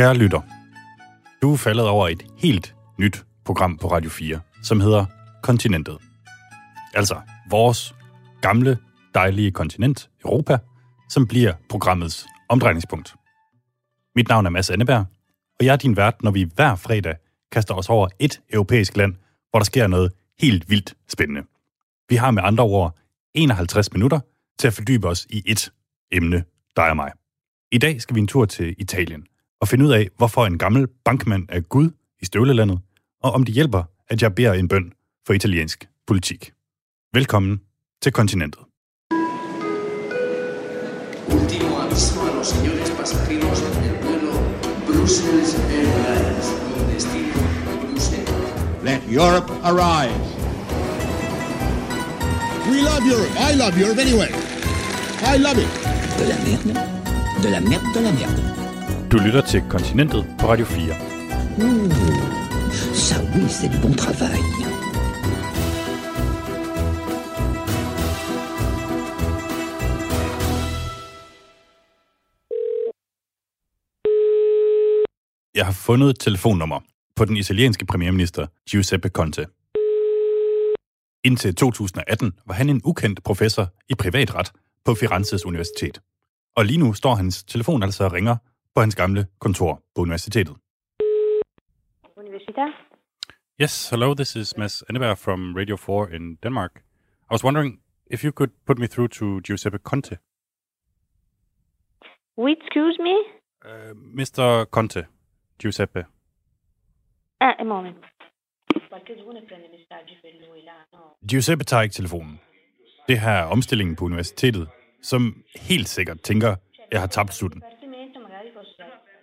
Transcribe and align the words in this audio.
Kære 0.00 0.14
lytter, 0.14 0.40
du 1.42 1.52
er 1.52 1.56
faldet 1.56 1.88
over 1.88 2.08
et 2.08 2.26
helt 2.38 2.74
nyt 2.98 3.24
program 3.44 3.78
på 3.78 3.92
Radio 3.92 4.10
4, 4.10 4.40
som 4.62 4.80
hedder 4.80 5.04
Kontinentet. 5.42 5.98
Altså 6.94 7.20
vores 7.50 7.94
gamle, 8.42 8.78
dejlige 9.14 9.50
kontinent, 9.50 10.10
Europa, 10.24 10.58
som 11.08 11.26
bliver 11.26 11.52
programmets 11.68 12.26
omdrejningspunkt. 12.48 13.14
Mit 14.16 14.28
navn 14.28 14.46
er 14.46 14.50
Mads 14.50 14.70
Anneberg, 14.70 15.04
og 15.58 15.66
jeg 15.66 15.72
er 15.72 15.76
din 15.76 15.96
vært, 15.96 16.22
når 16.22 16.30
vi 16.30 16.50
hver 16.54 16.74
fredag 16.76 17.16
kaster 17.52 17.74
os 17.74 17.88
over 17.88 18.08
et 18.18 18.40
europæisk 18.52 18.96
land, 18.96 19.14
hvor 19.50 19.58
der 19.58 19.64
sker 19.64 19.86
noget 19.86 20.12
helt 20.38 20.70
vildt 20.70 20.94
spændende. 21.08 21.42
Vi 22.08 22.16
har 22.16 22.30
med 22.30 22.42
andre 22.42 22.64
ord 22.64 22.98
51 23.34 23.92
minutter 23.92 24.20
til 24.58 24.66
at 24.66 24.74
fordybe 24.74 25.08
os 25.08 25.26
i 25.30 25.42
et 25.46 25.72
emne, 26.12 26.44
dig 26.76 26.90
og 26.90 26.96
mig. 26.96 27.12
I 27.72 27.78
dag 27.78 28.00
skal 28.00 28.14
vi 28.14 28.20
en 28.20 28.26
tur 28.26 28.44
til 28.44 28.74
Italien 28.78 29.26
og 29.60 29.68
finde 29.68 29.84
ud 29.86 29.92
af, 29.92 30.08
hvorfor 30.16 30.46
en 30.46 30.58
gammel 30.58 30.86
bankmand 31.04 31.46
er 31.48 31.60
Gud 31.60 31.90
i 32.20 32.24
støvlelandet, 32.24 32.78
og 33.22 33.32
om 33.32 33.44
det 33.44 33.54
hjælper, 33.54 33.82
at 34.08 34.22
jeg 34.22 34.34
beder 34.34 34.52
en 34.52 34.68
bøn 34.68 34.92
for 35.26 35.32
italiensk 35.32 35.88
politik. 36.06 36.52
Velkommen 37.14 37.60
til 38.02 38.12
kontinentet. 38.12 38.60
Último 41.36 41.70
aviso 41.82 42.20
a 42.28 42.30
los 42.36 42.48
señores 42.54 42.90
pasajeros 42.98 43.60
del 43.82 43.94
vuelo 44.04 44.32
Brussels 44.86 45.50
Airlines 45.76 46.46
con 46.74 46.82
destino 46.94 47.40
Bruselas. 47.82 48.84
Let 48.88 49.02
Europe 49.20 49.48
arise. 49.70 50.20
We 52.70 52.76
love 52.88 53.02
Europe. 53.12 53.34
I 53.48 53.50
love 53.62 53.74
Europe 53.82 54.00
anyway. 54.06 54.30
I 55.32 55.34
love 55.46 55.58
it. 55.64 55.70
De 56.18 56.24
la 56.30 56.36
merde, 56.46 56.72
de 57.42 57.50
la 57.50 57.60
merde, 57.60 57.86
de 57.94 58.00
la 58.00 58.12
merde. 58.12 58.59
Du 59.12 59.18
lytter 59.18 59.40
til 59.40 59.62
Kontinentet 59.70 60.24
på 60.40 60.46
Radio 60.46 60.64
4. 60.64 60.94
Ouh, 61.58 61.90
ça 62.94 63.16
oui, 63.34 63.42
c'est 63.48 63.70
du 63.72 63.78
bon 63.82 63.94
travail. 63.96 64.40
Jeg 75.54 75.66
har 75.66 75.72
fundet 75.72 76.10
et 76.10 76.18
telefonnummer 76.20 76.80
på 77.16 77.24
den 77.24 77.36
italienske 77.36 77.86
premierminister 77.86 78.46
Giuseppe 78.70 79.08
Conte. 79.08 79.46
Indtil 81.24 81.54
2018 81.54 82.32
var 82.46 82.54
han 82.54 82.68
en 82.68 82.80
ukendt 82.84 83.22
professor 83.24 83.66
i 83.88 83.94
privatret 83.94 84.52
på 84.84 84.94
Firenzes 84.94 85.46
Universitet. 85.46 86.00
Og 86.56 86.64
lige 86.64 86.78
nu 86.78 86.92
står 86.92 87.14
hans 87.14 87.44
telefon 87.44 87.82
altså 87.82 88.04
og 88.04 88.12
ringer 88.12 88.36
på 88.74 88.80
hans 88.80 88.94
gamle 88.96 89.26
kontor 89.38 89.82
på 89.94 90.02
universitetet. 90.02 90.56
Università? 92.16 92.72
Yes, 93.62 93.90
hello, 93.90 94.14
this 94.14 94.36
is 94.36 94.56
Mads 94.56 94.82
Anneberg 94.88 95.18
from 95.18 95.56
Radio 95.56 95.76
4 95.76 96.16
in 96.16 96.36
Denmark. 96.42 96.72
I 97.30 97.32
was 97.32 97.44
wondering 97.44 97.80
if 98.10 98.24
you 98.24 98.32
could 98.32 98.50
put 98.66 98.78
me 98.78 98.86
through 98.86 99.08
to 99.10 99.40
Giuseppe 99.40 99.78
Conte. 99.78 100.16
Oui, 102.38 102.52
excuse 102.60 102.98
me? 103.02 103.14
Uh, 103.64 103.92
Mr. 103.94 104.64
Conte, 104.70 105.06
Giuseppe. 105.62 106.04
Ah, 107.40 107.54
un 107.60 107.68
moment. 107.68 107.96
Giuseppe 111.30 111.64
tager 111.64 111.82
ikke 111.82 111.92
telefonen. 111.92 112.40
Det 113.08 113.20
her 113.20 113.30
er 113.32 113.44
omstillingen 113.44 113.96
på 113.96 114.04
universitetet, 114.04 114.68
som 115.02 115.44
helt 115.56 115.88
sikkert 115.88 116.20
tænker, 116.22 116.56
jeg 116.92 117.00
har 117.00 117.06
tabt 117.06 117.34
slutten. 117.34 117.62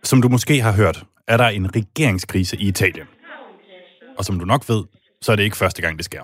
Som 0.08 0.22
du 0.22 0.30
måske 0.30 0.62
har 0.62 0.72
hørt, 0.72 1.04
er 1.28 1.38
der 1.38 1.48
en 1.48 1.76
regeringskrise 1.76 2.58
i 2.58 2.68
Italien. 2.68 3.08
Og 4.18 4.26
som 4.26 4.40
du 4.40 4.46
nok 4.46 4.70
ved, 4.70 4.84
så 5.22 5.32
er 5.32 5.36
det 5.36 5.44
ikke 5.44 5.58
første 5.58 5.82
gang, 5.82 5.98
det 5.98 6.06
sker. 6.06 6.24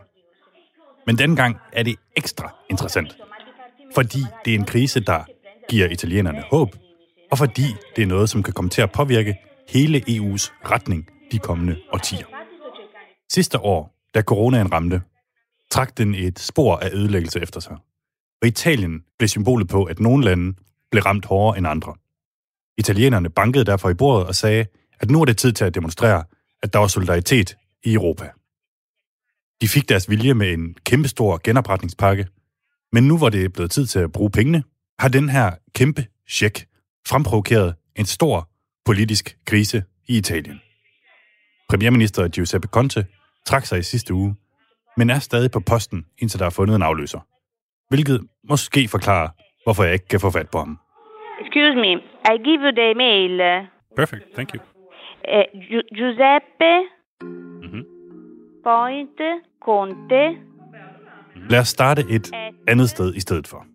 Men 1.07 1.17
denne 1.17 1.35
gang 1.35 1.57
er 1.73 1.83
det 1.83 1.95
ekstra 2.17 2.55
interessant. 2.69 3.17
Fordi 3.95 4.19
det 4.45 4.53
er 4.55 4.59
en 4.59 4.65
krise, 4.65 4.99
der 4.99 5.23
giver 5.69 5.89
italienerne 5.89 6.43
håb, 6.51 6.75
og 7.31 7.37
fordi 7.37 7.65
det 7.95 8.01
er 8.01 8.05
noget, 8.05 8.29
som 8.29 8.43
kan 8.43 8.53
komme 8.53 8.69
til 8.69 8.81
at 8.81 8.91
påvirke 8.91 9.35
hele 9.69 10.03
EU's 10.09 10.51
retning 10.71 11.09
de 11.31 11.39
kommende 11.39 11.77
årtier. 11.93 12.25
Sidste 13.31 13.59
år, 13.59 13.95
da 14.13 14.21
coronaen 14.21 14.73
ramte, 14.73 15.01
trak 15.71 15.97
den 15.97 16.15
et 16.15 16.39
spor 16.39 16.77
af 16.77 16.89
ødelæggelse 16.93 17.41
efter 17.41 17.59
sig. 17.59 17.77
Og 18.41 18.47
Italien 18.47 19.03
blev 19.17 19.27
symbolet 19.27 19.67
på, 19.67 19.83
at 19.83 19.99
nogle 19.99 20.25
lande 20.25 20.55
blev 20.91 21.03
ramt 21.03 21.25
hårdere 21.25 21.57
end 21.57 21.67
andre. 21.67 21.93
Italienerne 22.77 23.29
bankede 23.29 23.65
derfor 23.65 23.89
i 23.89 23.93
bordet 23.93 24.27
og 24.27 24.35
sagde, 24.35 24.65
at 24.99 25.11
nu 25.11 25.21
er 25.21 25.25
det 25.25 25.37
tid 25.37 25.53
til 25.53 25.65
at 25.65 25.75
demonstrere, 25.75 26.23
at 26.63 26.73
der 26.73 26.79
var 26.79 26.87
solidaritet 26.87 27.57
i 27.83 27.93
Europa. 27.93 28.29
De 29.61 29.67
fik 29.67 29.89
deres 29.89 30.09
vilje 30.09 30.33
med 30.33 30.53
en 30.53 30.75
kæmpestor 30.85 31.41
genopretningspakke, 31.43 32.27
men 32.91 33.07
nu 33.07 33.17
hvor 33.17 33.29
det 33.29 33.45
er 33.45 33.49
blevet 33.49 33.71
tid 33.71 33.85
til 33.85 33.99
at 33.99 34.11
bruge 34.11 34.31
pengene, 34.31 34.63
har 34.99 35.07
den 35.07 35.29
her 35.29 35.51
kæmpe 35.75 36.07
check 36.29 36.67
fremprovokeret 37.07 37.75
en 37.95 38.05
stor 38.05 38.49
politisk 38.85 39.37
krise 39.45 39.83
i 40.07 40.17
Italien. 40.17 40.61
Premierminister 41.69 42.27
Giuseppe 42.27 42.67
Conte 42.67 43.05
trak 43.45 43.65
sig 43.65 43.79
i 43.79 43.83
sidste 43.83 44.13
uge, 44.13 44.35
men 44.97 45.09
er 45.09 45.19
stadig 45.19 45.51
på 45.51 45.59
posten, 45.59 46.05
indtil 46.17 46.39
der 46.39 46.45
er 46.45 46.49
fundet 46.49 46.75
en 46.75 46.81
afløser. 46.81 47.19
Hvilket 47.89 48.27
måske 48.49 48.87
forklarer, 48.87 49.29
hvorfor 49.63 49.83
jeg 49.83 49.93
ikke 49.93 50.07
kan 50.07 50.19
få 50.19 50.29
fat 50.29 50.49
på 50.49 50.57
ham. 50.57 50.79
Excuse 51.43 51.75
me, 51.75 51.91
I 52.31 52.37
give 52.47 52.61
you 52.65 52.71
the 52.79 52.91
email. 52.91 53.65
Perfect, 53.95 54.23
thank 54.35 54.53
you. 54.53 54.59
Uh, 55.27 55.43
Giu- 55.69 55.89
Giuseppe 55.97 56.73
Mhm. 57.63 57.83
Point 58.63 59.19
Conte 59.65 60.37
Lad 61.49 61.59
os 61.59 61.67
starte 61.67 62.05
et 62.09 62.31
andet 62.67 62.89
sted 62.89 63.15
i 63.15 63.19
stedet 63.19 63.47
for. 63.47 63.65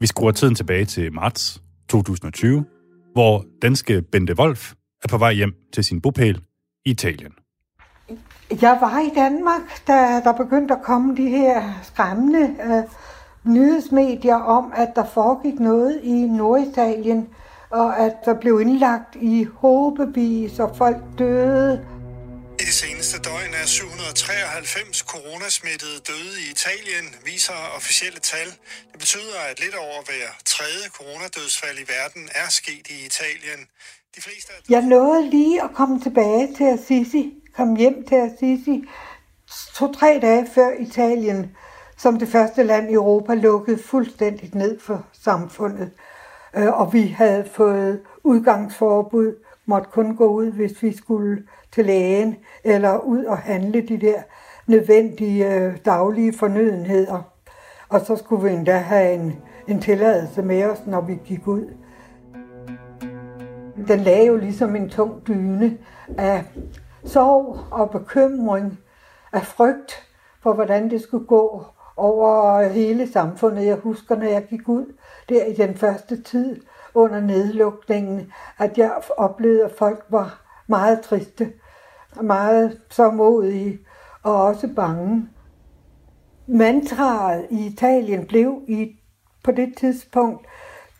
Vi 0.00 0.06
skruer 0.06 0.30
tiden 0.32 0.54
tilbage 0.54 0.84
til 0.84 1.12
marts 1.12 1.62
2020, 1.88 2.64
hvor 3.12 3.44
danske 3.62 4.02
Bente 4.12 4.38
Wolf 4.38 4.72
er 5.04 5.08
på 5.08 5.18
vej 5.18 5.32
hjem 5.32 5.54
til 5.72 5.84
sin 5.84 6.00
bopæl 6.00 6.40
i 6.84 6.90
Italien. 6.90 7.32
Jeg 8.62 8.78
var 8.80 8.98
i 9.00 9.10
Danmark, 9.14 9.60
da 9.86 9.92
der 10.24 10.32
begyndte 10.44 10.74
at 10.74 10.82
komme 10.82 11.16
de 11.16 11.28
her 11.28 11.62
skræmmende 11.82 12.40
øh, 12.40 12.82
nyhedsmedier 13.44 14.34
om, 14.36 14.72
at 14.76 14.88
der 14.96 15.06
foregik 15.14 15.60
noget 15.60 16.00
i 16.02 16.26
Norditalien, 16.26 17.28
og 17.70 17.98
at 17.98 18.12
der 18.24 18.34
blev 18.40 18.60
indlagt 18.60 19.16
i 19.16 19.46
håbevis, 19.56 20.58
og 20.58 20.76
folk 20.76 20.96
døde. 21.18 21.86
I 22.60 22.62
det 22.62 22.74
seneste 22.74 23.18
døgn 23.18 23.52
er 23.62 23.66
793 23.66 24.98
coronasmittede 24.98 25.98
døde 26.10 26.34
i 26.44 26.50
Italien, 26.50 27.06
viser 27.24 27.58
officielle 27.76 28.20
tal. 28.20 28.48
Det 28.92 28.98
betyder, 28.98 29.38
at 29.50 29.60
lidt 29.60 29.74
over 29.74 30.00
hver 30.08 30.28
tredje 30.44 30.86
coronadødsfald 30.98 31.78
i 31.78 31.86
verden 31.96 32.28
er 32.42 32.48
sket 32.48 32.86
i 32.94 33.06
Italien. 33.06 33.60
De 34.16 34.20
fleste 34.22 34.52
af 34.52 34.58
Jeg 34.68 34.82
nåede 34.82 35.30
lige 35.30 35.62
at 35.62 35.70
komme 35.74 36.00
tilbage 36.00 36.54
til 36.56 36.64
Assisi, 36.64 37.24
kom 37.56 37.76
hjem 37.76 38.06
til 38.08 38.14
Assisi, 38.14 38.76
to-tre 39.74 40.18
dage 40.22 40.48
før 40.54 40.70
Italien, 40.88 41.56
som 42.00 42.18
det 42.18 42.28
første 42.28 42.62
land 42.62 42.90
i 42.90 42.94
Europa, 42.94 43.34
lukkede 43.34 43.78
fuldstændigt 43.78 44.54
ned 44.54 44.78
for 44.78 45.04
samfundet. 45.12 45.90
Øh, 46.56 46.80
og 46.80 46.92
vi 46.92 47.06
havde 47.06 47.44
fået 47.44 48.00
udgangsforbud, 48.24 49.34
måtte 49.66 49.88
kun 49.92 50.16
gå 50.16 50.26
ud, 50.26 50.52
hvis 50.52 50.82
vi 50.82 50.96
skulle 50.96 51.42
til 51.72 51.84
lægen, 51.84 52.36
eller 52.64 52.98
ud 52.98 53.24
og 53.24 53.38
handle 53.38 53.80
de 53.80 53.96
der 53.96 54.22
nødvendige 54.66 55.54
øh, 55.54 55.76
daglige 55.84 56.38
fornødenheder. 56.38 57.22
Og 57.88 58.00
så 58.00 58.16
skulle 58.16 58.48
vi 58.48 58.54
endda 58.54 58.76
have 58.76 59.14
en, 59.14 59.42
en 59.68 59.80
tilladelse 59.80 60.42
med 60.42 60.64
os, 60.64 60.86
når 60.86 61.00
vi 61.00 61.18
gik 61.24 61.46
ud. 61.46 61.74
Den 63.88 64.00
lagde 64.00 64.26
jo 64.26 64.36
ligesom 64.36 64.76
en 64.76 64.88
tung 64.88 65.26
dyne 65.26 65.78
af 66.18 66.44
sorg 67.04 67.58
og 67.70 67.90
bekymring, 67.90 68.78
af 69.32 69.46
frygt 69.46 70.08
for, 70.42 70.52
hvordan 70.52 70.90
det 70.90 71.00
skulle 71.00 71.26
gå 71.26 71.64
over 72.00 72.62
hele 72.68 73.12
samfundet. 73.12 73.66
Jeg 73.66 73.76
husker, 73.76 74.16
når 74.16 74.26
jeg 74.26 74.44
gik 74.44 74.68
ud 74.68 74.86
der 75.28 75.44
i 75.44 75.52
den 75.52 75.74
første 75.74 76.22
tid 76.22 76.60
under 76.94 77.20
nedlukningen, 77.20 78.32
at 78.58 78.78
jeg 78.78 78.92
oplevede, 79.16 79.64
at 79.64 79.72
folk 79.78 80.04
var 80.08 80.40
meget 80.66 81.00
triste, 81.00 81.52
meget 82.22 82.78
sårmodige 82.90 83.78
og 84.22 84.42
også 84.42 84.68
bange. 84.76 85.28
Mantraet 86.46 87.46
i 87.50 87.66
Italien 87.66 88.26
blev 88.26 88.62
i, 88.68 88.96
på 89.44 89.50
det 89.50 89.74
tidspunkt 89.76 90.46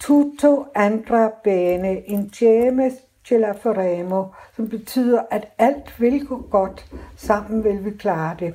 Tutto 0.00 0.66
andrà 0.74 1.28
bene, 1.44 2.00
insieme 2.00 2.90
ce 3.22 3.38
la 3.38 3.52
faremo, 3.52 4.24
som 4.56 4.68
betyder, 4.68 5.22
at 5.30 5.52
alt 5.58 6.00
vil 6.00 6.26
gå 6.26 6.46
godt, 6.50 6.86
sammen 7.16 7.64
vil 7.64 7.84
vi 7.84 7.90
klare 7.90 8.36
det. 8.38 8.54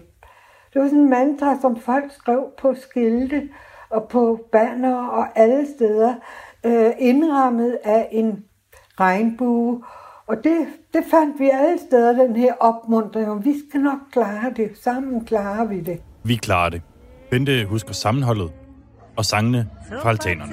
Det 0.75 0.83
var 0.83 0.89
sådan 0.89 1.00
en 1.00 1.10
mantra, 1.10 1.57
som 1.62 1.80
folk 1.80 2.12
skrev 2.12 2.44
på 2.62 2.75
skilte 2.81 3.50
og 3.89 4.07
på 4.10 4.45
banner 4.51 4.95
og 4.95 5.39
alle 5.39 5.68
steder, 5.75 6.16
øh, 6.66 6.92
indrammet 7.00 7.77
af 7.83 8.07
en 8.12 8.44
regnbue 9.00 9.83
Og 10.27 10.38
det, 10.44 10.68
det 10.94 11.04
fandt 11.12 11.39
vi 11.39 11.50
alle 11.50 11.77
steder, 11.88 12.25
den 12.25 12.36
her 12.36 12.54
opmuntring, 12.60 13.45
vi 13.45 13.54
skal 13.69 13.81
nok 13.81 13.98
klare 14.12 14.54
det. 14.56 14.72
Sammen 14.83 15.25
klarer 15.25 15.66
vi 15.66 15.80
det. 15.80 16.01
Vi 16.24 16.36
klarer 16.36 16.69
det. 16.69 16.81
Bente 17.31 17.66
husker 17.66 17.94
sammenholdet 17.94 18.51
og 19.18 19.25
sangene 19.25 19.69
fra 20.01 20.10
altanerne. 20.10 20.51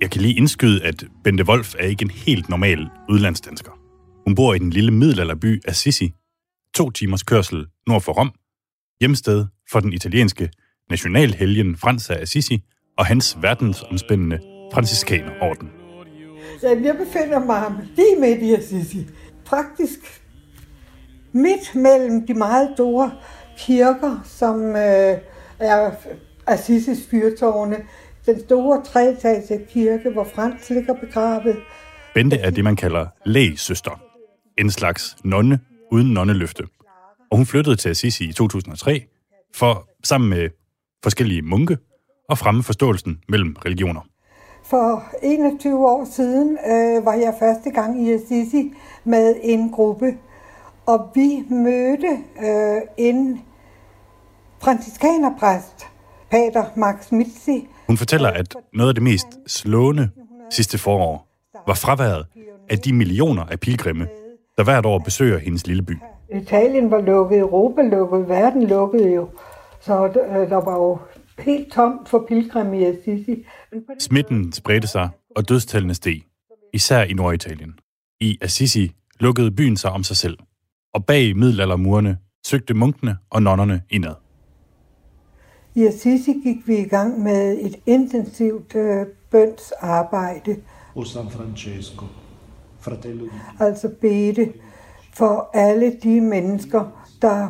Jeg 0.00 0.10
kan 0.10 0.22
lige 0.22 0.36
indskyde, 0.36 0.84
at 0.84 1.04
Bente 1.24 1.44
Wolf 1.48 1.74
er 1.78 1.86
ikke 1.86 2.02
en 2.02 2.10
helt 2.10 2.48
normal 2.48 2.88
udlandsdansker. 3.08 3.70
Hun 4.26 4.34
bor 4.34 4.54
i 4.54 4.58
den 4.58 4.70
lille 4.70 4.90
middelalderby 4.90 5.62
Assisi, 5.68 6.12
to 6.74 6.90
timers 6.90 7.22
kørsel 7.22 7.66
nord 7.86 8.00
for 8.00 8.12
Rom, 8.12 8.32
hjemsted 9.00 9.46
for 9.70 9.80
den 9.80 9.92
italienske 9.92 10.50
nationalhelgen 10.90 11.76
Frans 11.76 12.10
af 12.10 12.22
Assisi 12.22 12.62
og 12.98 13.06
hans 13.06 13.38
verdensomspændende 13.42 14.38
franciskanerorden. 14.72 15.70
Jamen, 16.62 16.84
jeg 16.84 16.96
befinder 16.96 17.44
mig 17.44 17.72
lige 17.96 18.16
midt 18.20 18.42
i 18.42 18.54
Assisi. 18.54 19.06
Faktisk 19.46 20.22
midt 21.32 21.74
mellem 21.74 22.26
de 22.26 22.34
meget 22.34 22.70
store 22.74 23.12
kirker, 23.58 24.20
som 24.24 24.62
øh, 24.62 25.18
er 25.58 25.90
Assisis 26.46 27.06
fyrtårne. 27.10 27.76
Den 28.26 28.40
store 28.40 28.82
treetaget 28.84 29.68
kirke, 29.68 30.10
hvor 30.10 30.24
Frans 30.24 30.70
ligger 30.70 30.94
begravet. 30.94 31.56
Bente 32.14 32.36
er 32.36 32.50
det, 32.50 32.64
man 32.64 32.76
kalder 32.76 33.06
lægesøster. 33.24 34.00
En 34.58 34.70
slags 34.70 35.16
nonne 35.24 35.60
uden 35.92 36.12
nonneløfte. 36.12 36.64
Og 37.30 37.36
hun 37.36 37.46
flyttede 37.46 37.76
til 37.76 37.88
Assisi 37.88 38.28
i 38.28 38.32
2003 38.32 39.04
for 39.54 39.88
sammen 40.04 40.30
med 40.30 40.50
forskellige 41.02 41.42
munke 41.42 41.78
og 42.28 42.38
fremme 42.38 42.62
forståelsen 42.62 43.20
mellem 43.28 43.56
religioner. 43.64 44.00
For 44.64 45.04
21 45.22 45.88
år 45.88 46.04
siden 46.04 46.58
øh, 46.66 47.04
var 47.04 47.14
jeg 47.14 47.34
første 47.38 47.70
gang 47.70 48.06
i 48.06 48.12
Assisi 48.12 48.72
med 49.04 49.34
en 49.42 49.70
gruppe, 49.70 50.16
og 50.86 51.10
vi 51.14 51.44
mødte 51.50 52.18
øh, 52.44 52.82
en 52.96 53.40
franciskanerpræst, 54.62 55.86
Pater 56.30 56.64
Max 56.76 57.12
Mitzi. 57.12 57.68
Hun 57.86 57.96
fortæller, 57.96 58.30
at 58.30 58.54
noget 58.72 58.88
af 58.88 58.94
det 58.94 59.02
mest 59.02 59.26
slående 59.46 60.10
sidste 60.50 60.78
forår 60.78 61.28
var 61.66 61.74
fraværet 61.74 62.26
af 62.70 62.78
de 62.78 62.92
millioner 62.92 63.44
af 63.44 63.60
pilgrimme, 63.60 64.08
der 64.58 64.64
hvert 64.64 64.86
år 64.86 64.98
besøger 64.98 65.38
hendes 65.38 65.66
lille 65.66 65.82
by. 65.82 65.98
Italien 66.34 66.90
var 66.90 67.00
lukket, 67.00 67.38
Europa 67.38 67.82
lukket, 67.82 68.28
verden 68.28 68.66
lukkede 68.66 69.14
jo. 69.14 69.28
Så 69.80 70.06
øh, 70.06 70.50
der 70.50 70.64
var 70.64 70.76
jo 70.76 70.98
helt 71.38 71.72
tomt 71.72 72.08
for 72.08 72.24
pilgrimme 72.28 72.80
i 72.80 72.84
Assisi. 72.84 73.44
Smitten 73.98 74.52
spredte 74.52 74.86
sig, 74.88 75.08
og 75.36 75.48
dødstallene 75.48 75.94
steg, 75.94 76.22
især 76.72 77.02
i 77.02 77.12
Norditalien. 77.12 77.74
I 78.20 78.38
Assisi 78.40 78.92
lukkede 79.20 79.50
byen 79.50 79.76
sig 79.76 79.90
om 79.90 80.02
sig 80.02 80.16
selv, 80.16 80.38
og 80.94 81.06
bag 81.06 81.36
middelaldermurene 81.36 82.18
søgte 82.46 82.74
munkene 82.74 83.16
og 83.30 83.42
nonnerne 83.42 83.82
indad. 83.90 84.23
I 85.76 85.86
Assisi 85.86 86.32
gik 86.42 86.68
vi 86.68 86.76
i 86.76 86.88
gang 86.88 87.22
med 87.22 87.58
et 87.60 87.76
intensivt 87.86 88.74
øh, 88.74 89.06
bønsarbejde. 89.30 90.56
O 90.94 91.04
San 91.04 91.30
Francesco, 91.30 92.06
fratello 92.80 93.24
di 93.24 93.30
Altså 93.60 93.88
bede 94.00 94.52
for 95.14 95.50
alle 95.54 95.96
de 96.02 96.20
mennesker, 96.20 97.06
der 97.22 97.48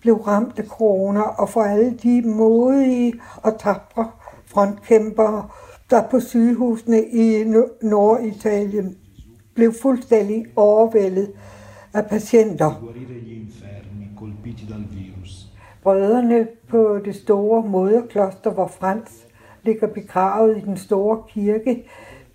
blev 0.00 0.14
ramt 0.14 0.58
af 0.58 0.66
corona, 0.66 1.20
og 1.20 1.48
for 1.48 1.60
alle 1.62 1.98
de 2.02 2.22
modige 2.22 3.12
og 3.36 3.58
tapre 3.58 4.10
frontkæmpere, 4.44 5.48
der 5.90 6.02
på 6.10 6.20
sygehusene 6.20 7.04
i 7.04 7.44
Norditalien 7.82 8.96
blev 9.54 9.74
fuldstændig 9.82 10.46
overvældet 10.56 11.32
af 11.94 12.06
patienter. 12.06 12.82
Brødrene 15.86 16.46
på 16.68 16.98
det 17.04 17.14
store 17.14 17.68
moderkloster, 17.68 18.52
hvor 18.52 18.66
Frans 18.66 19.26
ligger 19.62 19.86
begravet 19.86 20.58
i 20.58 20.60
den 20.60 20.76
store 20.76 21.22
kirke, 21.28 21.84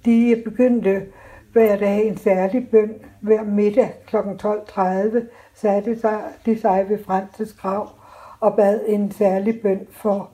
de 0.05 0.41
begyndte 0.45 1.05
hver 1.51 1.77
dag 1.77 2.07
en 2.07 2.17
særlig 2.17 2.67
bøn. 2.67 2.91
Hver 3.21 3.43
middag 3.43 3.91
kl. 4.07 4.15
12.30 4.15 5.19
satte 5.53 5.97
de 6.45 6.59
sig 6.59 6.85
ved 6.89 6.97
Frans' 6.97 7.61
grav 7.61 7.89
og 8.39 8.55
bad 8.55 8.81
en 8.87 9.11
særlig 9.11 9.59
bøn 9.61 9.79
for 9.91 10.29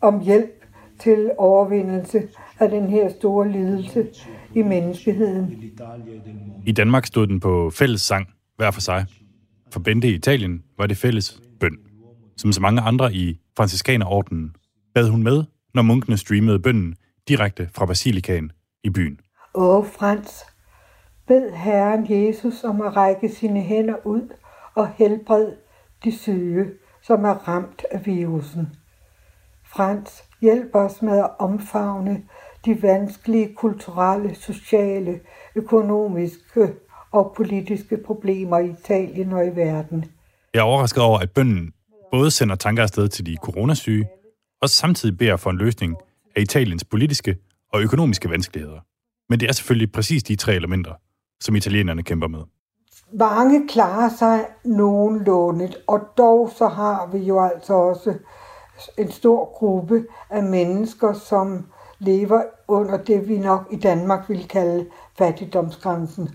om 0.00 0.20
hjælp 0.20 0.64
til 0.98 1.30
overvindelse 1.38 2.22
af 2.58 2.70
den 2.70 2.86
her 2.86 3.08
store 3.08 3.48
lidelse 3.52 4.06
i 4.54 4.62
menneskeheden. 4.62 5.62
I 6.66 6.72
Danmark 6.72 7.06
stod 7.06 7.26
den 7.26 7.40
på 7.40 7.70
fælles 7.70 8.00
sang, 8.00 8.26
hver 8.56 8.70
for 8.70 8.80
sig. 8.80 9.06
For 9.72 9.80
Bente 9.80 10.08
i 10.08 10.14
Italien 10.14 10.62
var 10.78 10.86
det 10.86 10.96
fælles 10.96 11.40
bøn. 11.60 11.78
Som 12.36 12.52
så 12.52 12.60
mange 12.60 12.80
andre 12.80 13.14
i 13.14 13.40
franciskanerordenen 13.56 14.56
bad 14.94 15.08
hun 15.08 15.22
med, 15.22 15.44
når 15.74 15.82
munkene 15.82 16.16
streamede 16.16 16.58
bønnen 16.58 16.96
direkte 17.28 17.68
fra 17.74 17.86
basilikaen 17.86 18.52
i 18.84 18.90
byen. 18.90 19.20
Åh, 19.54 19.86
Frans, 19.86 20.44
bed 21.26 21.50
Herren 21.52 22.06
Jesus 22.10 22.64
om 22.64 22.80
at 22.80 22.96
række 22.96 23.28
sine 23.28 23.60
hænder 23.60 24.06
ud 24.06 24.28
og 24.74 24.88
helbred 24.98 25.52
de 26.04 26.18
syge, 26.18 26.66
som 27.02 27.24
er 27.24 27.48
ramt 27.48 27.84
af 27.90 28.06
virusen. 28.06 28.68
Frans, 29.66 30.24
hjælp 30.40 30.74
os 30.74 31.02
med 31.02 31.18
at 31.18 31.30
omfavne 31.38 32.22
de 32.64 32.82
vanskelige 32.82 33.54
kulturelle, 33.54 34.34
sociale, 34.34 35.20
økonomiske 35.54 36.74
og 37.12 37.32
politiske 37.36 37.96
problemer 37.96 38.58
i 38.58 38.70
Italien 38.70 39.32
og 39.32 39.46
i 39.46 39.50
verden. 39.50 40.04
Jeg 40.54 40.60
er 40.60 40.64
overrasket 40.64 41.02
over, 41.02 41.18
at 41.18 41.30
bønnen 41.30 41.72
både 42.14 42.30
sender 42.30 42.56
tanker 42.56 42.82
afsted 42.82 43.08
til 43.08 43.26
de 43.26 43.36
coronasyge, 43.42 44.08
og 44.62 44.68
samtidig 44.68 45.18
beder 45.18 45.36
for 45.36 45.50
en 45.50 45.56
løsning 45.56 45.96
af 46.36 46.40
Italiens 46.40 46.84
politiske 46.84 47.36
og 47.72 47.82
økonomiske 47.82 48.30
vanskeligheder. 48.30 48.80
Men 49.28 49.40
det 49.40 49.48
er 49.48 49.52
selvfølgelig 49.52 49.92
præcis 49.92 50.22
de 50.22 50.36
tre 50.36 50.54
elementer, 50.54 50.92
som 51.40 51.56
italienerne 51.56 52.02
kæmper 52.02 52.28
med. 52.28 52.38
Mange 53.12 53.68
klarer 53.68 54.10
sig 54.18 54.46
nogenlunde, 54.64 55.72
og 55.86 56.00
dog 56.18 56.50
så 56.58 56.68
har 56.68 57.06
vi 57.12 57.18
jo 57.18 57.44
altså 57.44 57.74
også 57.74 58.14
en 58.98 59.10
stor 59.10 59.58
gruppe 59.58 60.06
af 60.30 60.42
mennesker, 60.42 61.12
som 61.12 61.66
lever 61.98 62.42
under 62.68 62.96
det, 62.96 63.28
vi 63.28 63.38
nok 63.38 63.66
i 63.70 63.76
Danmark 63.76 64.28
vil 64.28 64.48
kalde 64.48 64.86
fattigdomsgrænsen. 65.18 66.28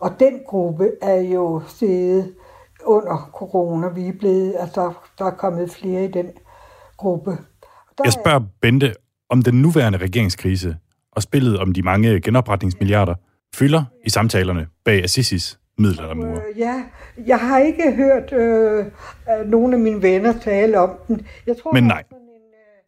Og 0.00 0.20
den 0.20 0.40
gruppe 0.46 0.90
er 1.02 1.20
jo 1.20 1.62
steget 1.68 2.34
under 2.86 3.30
corona. 3.34 3.88
Vi 3.88 4.08
er 4.08 4.12
blevet, 4.12 4.54
altså 4.58 4.92
der 5.18 5.24
er 5.24 5.30
kommet 5.30 5.70
flere 5.70 6.04
i 6.04 6.08
den 6.08 6.26
gruppe. 6.96 7.30
Der 7.30 8.04
Jeg 8.04 8.12
spørger 8.12 8.40
Bente, 8.62 8.94
om 9.30 9.42
den 9.42 9.62
nuværende 9.62 9.98
regeringskrise 9.98 10.76
og 11.12 11.22
spillet 11.22 11.58
om 11.58 11.72
de 11.72 11.82
mange 11.82 12.20
genopretningsmilliarder 12.20 13.14
fylder 13.54 13.84
i 14.06 14.10
samtalerne 14.10 14.66
bag 14.84 15.04
Assisis 15.04 15.58
middelaldermure. 15.78 16.40
Øh, 16.50 16.58
Ja, 16.58 16.82
jeg 17.26 17.38
har 17.38 17.58
ikke 17.58 17.92
hørt 17.96 18.32
øh, 18.32 18.78
øh, 18.78 19.50
nogen 19.50 19.72
af 19.72 19.80
mine 19.80 20.02
venner 20.02 20.32
tale 20.38 20.80
om 20.80 20.90
den. 21.08 21.26
Jeg 21.46 21.56
tror, 21.62 21.72
Men 21.72 21.82
der 21.82 21.88
nej. 21.88 22.04
en, 22.10 22.16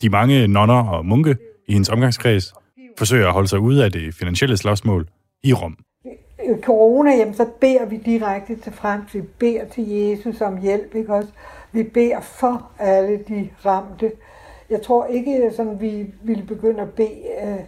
De 0.03 0.09
mange 0.09 0.49
nonner 0.49 0.89
og 0.89 1.07
munke 1.07 1.37
i 1.69 1.73
hendes 1.73 1.89
omgangskreds 1.89 2.55
forsøger 2.99 3.27
at 3.27 3.33
holde 3.33 3.49
sig 3.49 3.59
ude 3.59 3.85
af 3.85 3.93
det 3.93 4.15
finansielle 4.15 4.57
slagsmål 4.57 5.09
i 5.43 5.53
Rom. 5.53 5.77
Øh, 6.47 6.61
corona, 6.61 7.11
jamen, 7.17 7.35
så 7.35 7.47
beder 7.61 7.85
vi 7.85 7.97
direkte 7.97 8.57
til 8.57 8.73
frem. 8.73 9.01
Vi 9.13 9.21
beder 9.21 9.65
til 9.65 9.89
Jesus 9.89 10.41
om 10.41 10.61
hjælp, 10.61 10.95
ikke 10.95 11.15
også? 11.15 11.31
Vi 11.73 11.83
beder 11.83 12.21
for 12.21 12.71
alle 12.79 13.19
de 13.29 13.49
ramte. 13.65 14.13
Jeg 14.71 14.83
tror 14.83 15.07
ikke, 15.07 15.51
sådan, 15.57 15.81
vi 15.81 16.07
ville 16.23 16.45
begynde 16.45 16.83
at 16.83 16.91
bede 16.91 17.23
øh, 17.45 17.61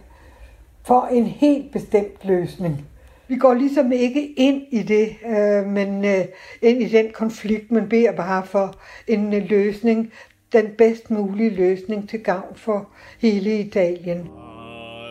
for 0.83 1.07
en 1.11 1.25
helt 1.25 1.71
bestemt 1.71 2.25
løsning. 2.25 2.85
Vi 3.27 3.35
går 3.35 3.53
ligesom 3.53 3.91
ikke 3.91 4.33
ind 4.33 4.61
i 4.71 4.83
det, 4.83 5.15
øh, 5.25 5.65
men 5.65 6.05
øh, 6.05 6.25
ind 6.61 6.81
i 6.81 6.87
den 6.87 7.11
konflikt, 7.13 7.71
man 7.71 7.89
beder 7.89 8.11
bare 8.11 8.45
for 8.45 8.73
en 9.07 9.33
øh, 9.33 9.49
løsning, 9.49 10.11
den 10.53 10.65
bedst 10.77 11.11
mulige 11.11 11.49
løsning 11.49 12.09
til 12.09 12.23
gavn 12.23 12.55
for 12.55 12.89
hele 13.19 13.59
Italien. 13.59 14.29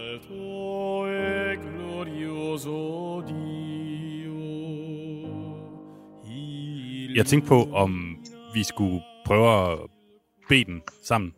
Alto 0.05 1.07
e 1.07 1.57
glorioso 1.57 2.84
Jeg 7.15 7.27
tænkte 7.27 7.49
på, 7.49 7.69
om 7.73 8.17
vi 8.55 8.65
skulle 8.65 9.01
prøve 9.27 9.73
at 9.73 9.79
bede 10.49 10.65
den 10.65 10.81
sammen. 11.05 11.33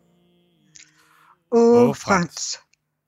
Åh, 1.51 1.95
Frans. 1.95 1.99
Frans, 1.99 2.59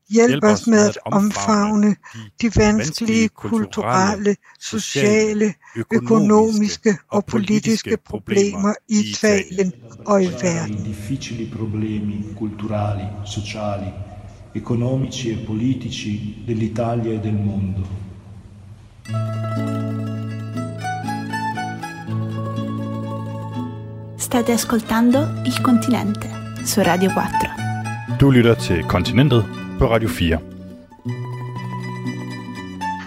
Hjælp 0.09 0.43
os 0.43 0.67
med 0.67 0.89
at 0.89 0.97
omfavne 1.05 1.95
de 2.41 2.51
vanskelige 2.55 3.29
kulturelle, 3.29 4.35
sociale, 4.59 5.53
økonomiske 5.91 6.97
og 7.11 7.25
politiske 7.25 7.97
problemer 8.05 8.73
i 8.87 8.99
Italien 9.09 9.73
og 10.05 10.23
i 10.23 10.27
verden. 10.27 10.83
Difficili 10.85 11.51
problemi 11.57 12.25
culturali, 12.37 13.05
sociali, 13.25 13.91
economici 14.55 15.31
e 15.31 15.45
politici 15.47 16.43
dell'Italia 16.47 17.13
e 17.13 17.23
del 17.23 17.33
mondo. 17.33 17.83
State 24.29 24.51
ascoltando 24.51 25.19
Il 25.45 25.61
Continente 25.61 26.29
su 26.63 26.81
Radio 26.83 27.09
4. 27.09 28.17
Du 28.19 28.31
lytter 28.31 28.55
til 28.55 28.83
Kontinentet 28.83 29.45
på 29.79 29.89
Radio 29.89 30.09
4. 30.09 30.39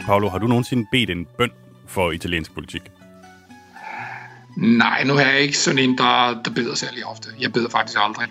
Paolo, 0.07 0.29
har 0.29 0.38
du 0.38 0.47
nogensinde 0.47 0.87
bedt 0.93 1.11
en 1.11 1.26
bøn 1.38 1.50
for 1.87 2.11
italiensk 2.11 2.55
politik? 2.55 2.83
Nej, 4.57 5.05
nu 5.05 5.14
er 5.14 5.26
jeg 5.26 5.41
ikke 5.41 5.59
sådan 5.59 5.79
en, 5.79 5.99
der, 5.99 6.43
der 6.45 6.50
beder 6.50 6.75
særlig 6.75 7.07
ofte. 7.07 7.29
Jeg 7.41 7.52
beder 7.52 7.69
faktisk 7.69 7.99
aldrig. 8.00 8.29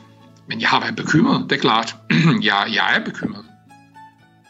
Men 0.48 0.62
jeg 0.62 0.70
har 0.70 0.80
været 0.80 0.96
bekymret, 0.96 1.50
det 1.50 1.56
er 1.56 1.62
klart. 1.62 1.96
jeg, 2.50 2.68
jeg 2.74 2.96
er 2.96 3.06
bekymret. 3.06 3.46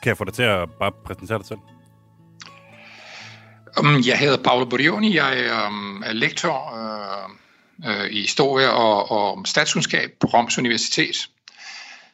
Kan 0.03 0.09
jeg 0.09 0.17
få 0.17 0.23
dig 0.23 0.33
til 0.33 0.43
at 0.43 0.69
bare 0.79 0.91
præsentere 1.05 1.37
dig 1.37 1.45
selv? 1.47 1.59
Um, 3.79 4.01
jeg 4.07 4.17
hedder 4.17 4.37
Paolo 4.43 4.65
Borioni, 4.65 5.15
jeg 5.15 5.39
er, 5.39 5.67
um, 5.67 6.03
er 6.05 6.13
lektor 6.13 6.73
uh, 6.73 7.40
øh, 7.87 8.11
i 8.11 8.21
historie 8.21 8.71
og, 8.71 9.11
og 9.11 9.47
statskundskab 9.47 10.11
på 10.19 10.27
Roms 10.27 10.57
Universitet. 10.57 11.29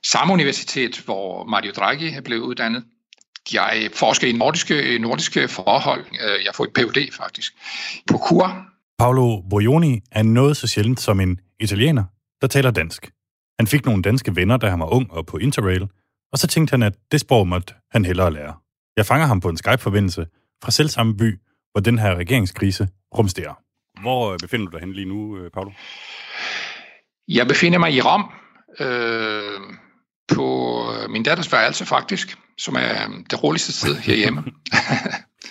Samme 0.06 0.34
universitet, 0.34 1.00
hvor 1.00 1.46
Mario 1.46 1.72
Draghi 1.76 2.10
er 2.10 2.22
blevet 2.22 2.42
uddannet. 2.42 2.84
Jeg 3.54 3.90
forsker 3.94 4.28
i 4.28 4.32
nordiske, 4.32 5.00
nordiske 5.00 5.48
forhold. 5.48 6.06
Øh, 6.12 6.46
jeg 6.46 6.56
får 6.56 6.64
et 6.64 6.74
Ph.D. 6.74 7.14
faktisk 7.14 7.54
på 8.08 8.18
KUR. 8.18 8.66
Paolo 9.00 9.42
Borioni 9.50 10.02
er 10.12 10.24
noget 10.24 10.58
så 10.58 10.68
sjældent 10.68 11.00
som 11.00 11.20
en 11.20 11.40
italiener, 11.60 12.04
der 12.42 12.48
taler 12.48 12.72
dansk. 12.72 13.12
Han 13.60 13.68
fik 13.68 13.86
nogle 13.86 14.04
danske 14.04 14.36
venner, 14.36 14.58
da 14.58 14.70
han 14.70 14.80
var 14.80 14.94
ung 14.94 15.12
og 15.12 15.26
på 15.26 15.38
Interrail, 15.38 15.88
og 16.32 16.38
så 16.38 16.48
tænkte 16.48 16.72
han, 16.72 16.84
at 16.84 16.94
det 17.12 17.20
sprog 17.20 17.48
måtte 17.48 17.74
han 17.92 18.06
hellere 18.06 18.34
lære. 18.34 18.54
Jeg 18.98 19.06
fanger 19.06 19.28
ham 19.28 19.40
på 19.40 19.50
en 19.50 19.58
Skype-forbindelse 19.58 20.28
fra 20.64 20.72
selv 20.72 20.90
samme 20.90 21.18
by, 21.18 21.40
hvor 21.72 21.82
den 21.82 22.00
her 22.00 22.16
regeringskrise 22.16 22.88
rumsterer. 23.18 23.54
Hvor 24.02 24.32
øh, 24.32 24.40
befinder 24.40 24.66
du 24.66 24.72
dig 24.72 24.80
hen 24.80 24.94
lige 24.94 25.06
nu, 25.06 25.38
øh, 25.38 25.52
Paolo? 25.52 25.72
Jeg 27.28 27.48
befinder 27.48 27.80
mig 27.80 27.94
i 27.94 28.02
Rom, 28.02 28.24
øh, 28.80 29.78
på 30.28 30.84
min 31.10 31.24
datters 31.24 31.52
værelse 31.52 31.86
faktisk, 31.86 32.38
som 32.58 32.76
er 32.76 33.24
det 33.30 33.44
roligste 33.44 33.74
sted 33.74 33.96
herhjemme. 33.96 34.44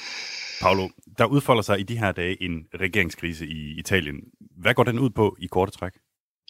Paolo, 0.62 0.88
der 1.18 1.24
udfolder 1.24 1.62
sig 1.62 1.80
i 1.80 1.82
de 1.82 1.98
her 1.98 2.12
dage 2.12 2.42
en 2.42 2.64
regeringskrise 2.80 3.46
i 3.46 3.78
Italien. 3.78 4.16
Hvad 4.62 4.74
går 4.74 4.82
den 4.82 4.98
ud 4.98 5.10
på 5.10 5.36
i 5.40 5.46
korte 5.46 5.72
træk? 5.72 5.92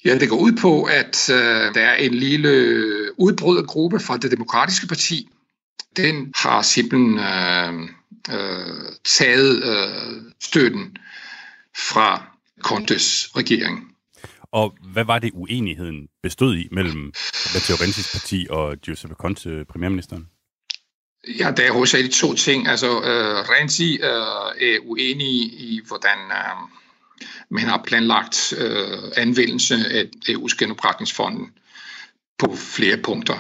Ja, 0.04 0.18
det 0.18 0.28
går 0.28 0.36
ud 0.36 0.52
på, 0.52 0.82
at 0.82 1.30
øh, 1.30 1.74
der 1.74 1.80
er 1.80 1.94
en 1.94 2.14
lille 2.14 2.50
udbrydergruppe 3.18 4.00
fra 4.00 4.16
det 4.16 4.30
demokratiske 4.30 4.86
parti. 4.86 5.28
Den 5.96 6.32
har 6.36 6.62
simpelthen 6.62 7.18
øh, 7.18 7.88
øh, 8.30 8.92
taget 9.04 9.64
øh, 9.64 10.22
støtten 10.40 10.96
fra 11.76 12.22
Contes 12.60 13.30
regering. 13.36 13.96
Og 14.52 14.76
hvad 14.92 15.04
var 15.04 15.18
det 15.18 15.30
uenigheden 15.34 16.08
bestod 16.22 16.56
i 16.56 16.68
mellem 16.72 17.12
Matteo 17.54 17.76
Renzis 17.76 18.12
parti 18.12 18.46
og 18.50 18.76
Giuseppe 18.76 19.14
Conte, 19.14 19.64
premierministeren? 19.64 20.26
Ja, 21.38 21.50
der 21.56 21.62
er 21.62 21.72
hovedsageligt 21.72 22.14
to 22.14 22.34
ting. 22.34 22.68
Altså, 22.68 22.86
øh, 22.86 23.36
Renzi 23.50 23.98
øh, 24.02 24.68
er 24.68 24.78
uenig 24.82 25.42
i, 25.60 25.80
hvordan 25.86 26.18
øh, 26.18 26.56
man 27.50 27.64
har 27.64 27.82
planlagt 27.86 28.52
øh, 28.58 28.98
anvendelse 29.16 29.74
af 29.74 30.04
EU's 30.28 30.56
genopretningsfonden 30.58 31.50
på 32.38 32.56
flere 32.56 32.96
punkter. 32.96 33.36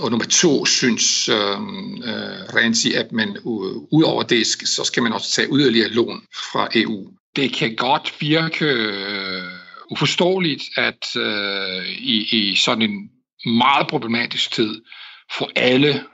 Og 0.00 0.10
nummer 0.10 0.26
to 0.26 0.64
synes 0.66 1.28
øh, 1.28 1.36
øh, 1.36 2.40
Renzi, 2.56 2.92
at 2.92 3.12
man 3.12 3.38
ud 3.90 4.02
over 4.02 4.22
det, 4.22 4.46
så 4.46 4.84
skal 4.84 5.02
man 5.02 5.12
også 5.12 5.30
tage 5.30 5.48
yderligere 5.52 5.88
lån 5.88 6.22
fra 6.34 6.68
EU. 6.74 7.10
Det 7.36 7.52
kan 7.52 7.76
godt 7.76 8.14
virke 8.20 8.64
øh, 8.64 9.42
uforståeligt, 9.90 10.62
at 10.76 11.16
øh, 11.16 11.86
i, 11.88 12.26
i 12.32 12.56
sådan 12.56 12.82
en 12.82 13.10
meget 13.58 13.86
problematisk 13.88 14.52
tid 14.52 14.82
for 15.38 15.50
alle 15.56 16.04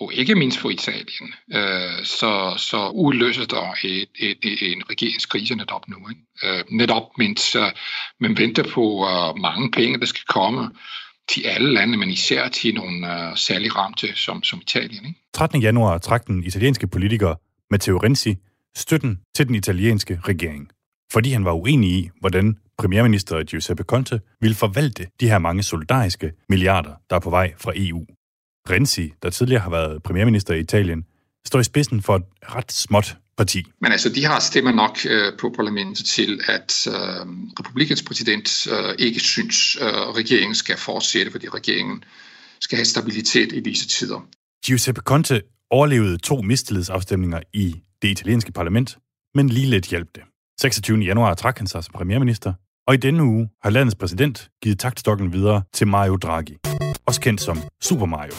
og 0.00 0.14
ikke 0.14 0.34
mindst 0.34 0.58
for 0.58 0.70
Italien, 0.70 1.34
øh, 1.54 2.04
så, 2.04 2.54
så 2.56 2.88
udløser 2.88 3.44
der 3.44 3.74
et, 3.84 4.08
et, 4.18 4.38
et, 4.42 4.72
en 4.72 4.82
regeringskrise 4.90 5.54
netop 5.54 5.88
nu. 5.88 5.96
Ikke? 6.10 6.58
Øh, 6.58 6.64
netop 6.70 7.02
mens 7.18 7.54
øh, 7.54 7.72
man 8.20 8.38
venter 8.38 8.64
på 8.74 9.06
øh, 9.10 9.42
mange 9.42 9.70
penge, 9.70 10.00
der 10.00 10.06
skal 10.06 10.24
komme 10.28 10.70
til 11.28 11.42
alle 11.46 11.72
lande, 11.74 11.98
men 11.98 12.08
især 12.08 12.48
til 12.48 12.74
nogle 12.74 13.28
øh, 13.30 13.36
særligt 13.36 13.76
ramte 13.76 14.16
som, 14.16 14.42
som 14.42 14.60
Italien. 14.62 15.06
Ikke? 15.06 15.20
13. 15.34 15.62
januar 15.62 15.98
trak 15.98 16.26
den 16.26 16.44
italienske 16.44 16.86
politiker 16.86 17.34
Matteo 17.70 17.98
Renzi 17.98 18.36
støtten 18.76 19.20
til 19.34 19.46
den 19.46 19.54
italienske 19.54 20.20
regering, 20.28 20.68
fordi 21.12 21.32
han 21.32 21.44
var 21.44 21.52
uenig 21.52 21.90
i, 21.90 22.10
hvordan 22.20 22.56
premierminister 22.78 23.42
Giuseppe 23.42 23.82
Conte 23.82 24.20
ville 24.40 24.54
forvalte 24.54 25.06
de 25.20 25.28
her 25.28 25.38
mange 25.38 25.62
solidariske 25.62 26.32
milliarder, 26.48 26.94
der 27.10 27.16
er 27.16 27.20
på 27.20 27.30
vej 27.30 27.54
fra 27.58 27.72
EU. 27.76 28.06
Renzi, 28.70 29.12
der 29.22 29.30
tidligere 29.30 29.62
har 29.62 29.70
været 29.70 30.02
premierminister 30.02 30.54
i 30.54 30.60
Italien, 30.60 31.04
står 31.46 31.60
i 31.60 31.64
spidsen 31.64 32.02
for 32.02 32.16
et 32.16 32.24
ret 32.42 32.72
småt 32.72 33.16
parti. 33.36 33.64
Men 33.80 33.92
altså, 33.92 34.08
de 34.08 34.24
har 34.24 34.40
stemmer 34.40 34.72
nok 34.72 34.98
øh, 35.08 35.38
på 35.38 35.52
parlamentet 35.56 36.06
til, 36.06 36.40
at 36.48 36.86
øh, 36.86 36.94
republikens 37.60 38.02
præsident 38.02 38.66
øh, 38.66 38.94
ikke 38.98 39.20
synes, 39.20 39.76
øh, 39.76 39.86
regeringen 40.20 40.54
skal 40.54 40.76
fortsætte, 40.76 41.30
fordi 41.32 41.48
regeringen 41.48 42.04
skal 42.60 42.76
have 42.76 42.84
stabilitet 42.84 43.52
i 43.52 43.60
disse 43.60 43.88
tider. 43.88 44.20
Giuseppe 44.66 45.00
Conte 45.00 45.42
overlevede 45.72 46.18
to 46.18 46.42
mistillidsafstemninger 46.42 47.40
i 47.52 47.82
det 48.02 48.08
italienske 48.08 48.52
parlament, 48.52 48.98
men 49.34 49.48
lige 49.48 49.66
lidt 49.66 49.86
hjalp 49.86 50.08
det. 50.14 50.22
26. 50.60 50.98
januar 50.98 51.34
trak 51.34 51.58
han 51.58 51.66
sig 51.66 51.84
som 51.84 51.92
premierminister, 51.92 52.52
og 52.86 52.94
i 52.94 52.96
denne 52.96 53.24
uge 53.24 53.48
har 53.62 53.70
landets 53.70 53.96
præsident 53.96 54.48
givet 54.62 54.78
taktstokken 54.78 55.32
videre 55.32 55.62
til 55.72 55.86
Mario 55.86 56.16
Draghi 56.16 56.56
også 57.06 57.20
kendt 57.20 57.40
som 57.40 57.58
Super 57.82 58.06
Mario. 58.06 58.32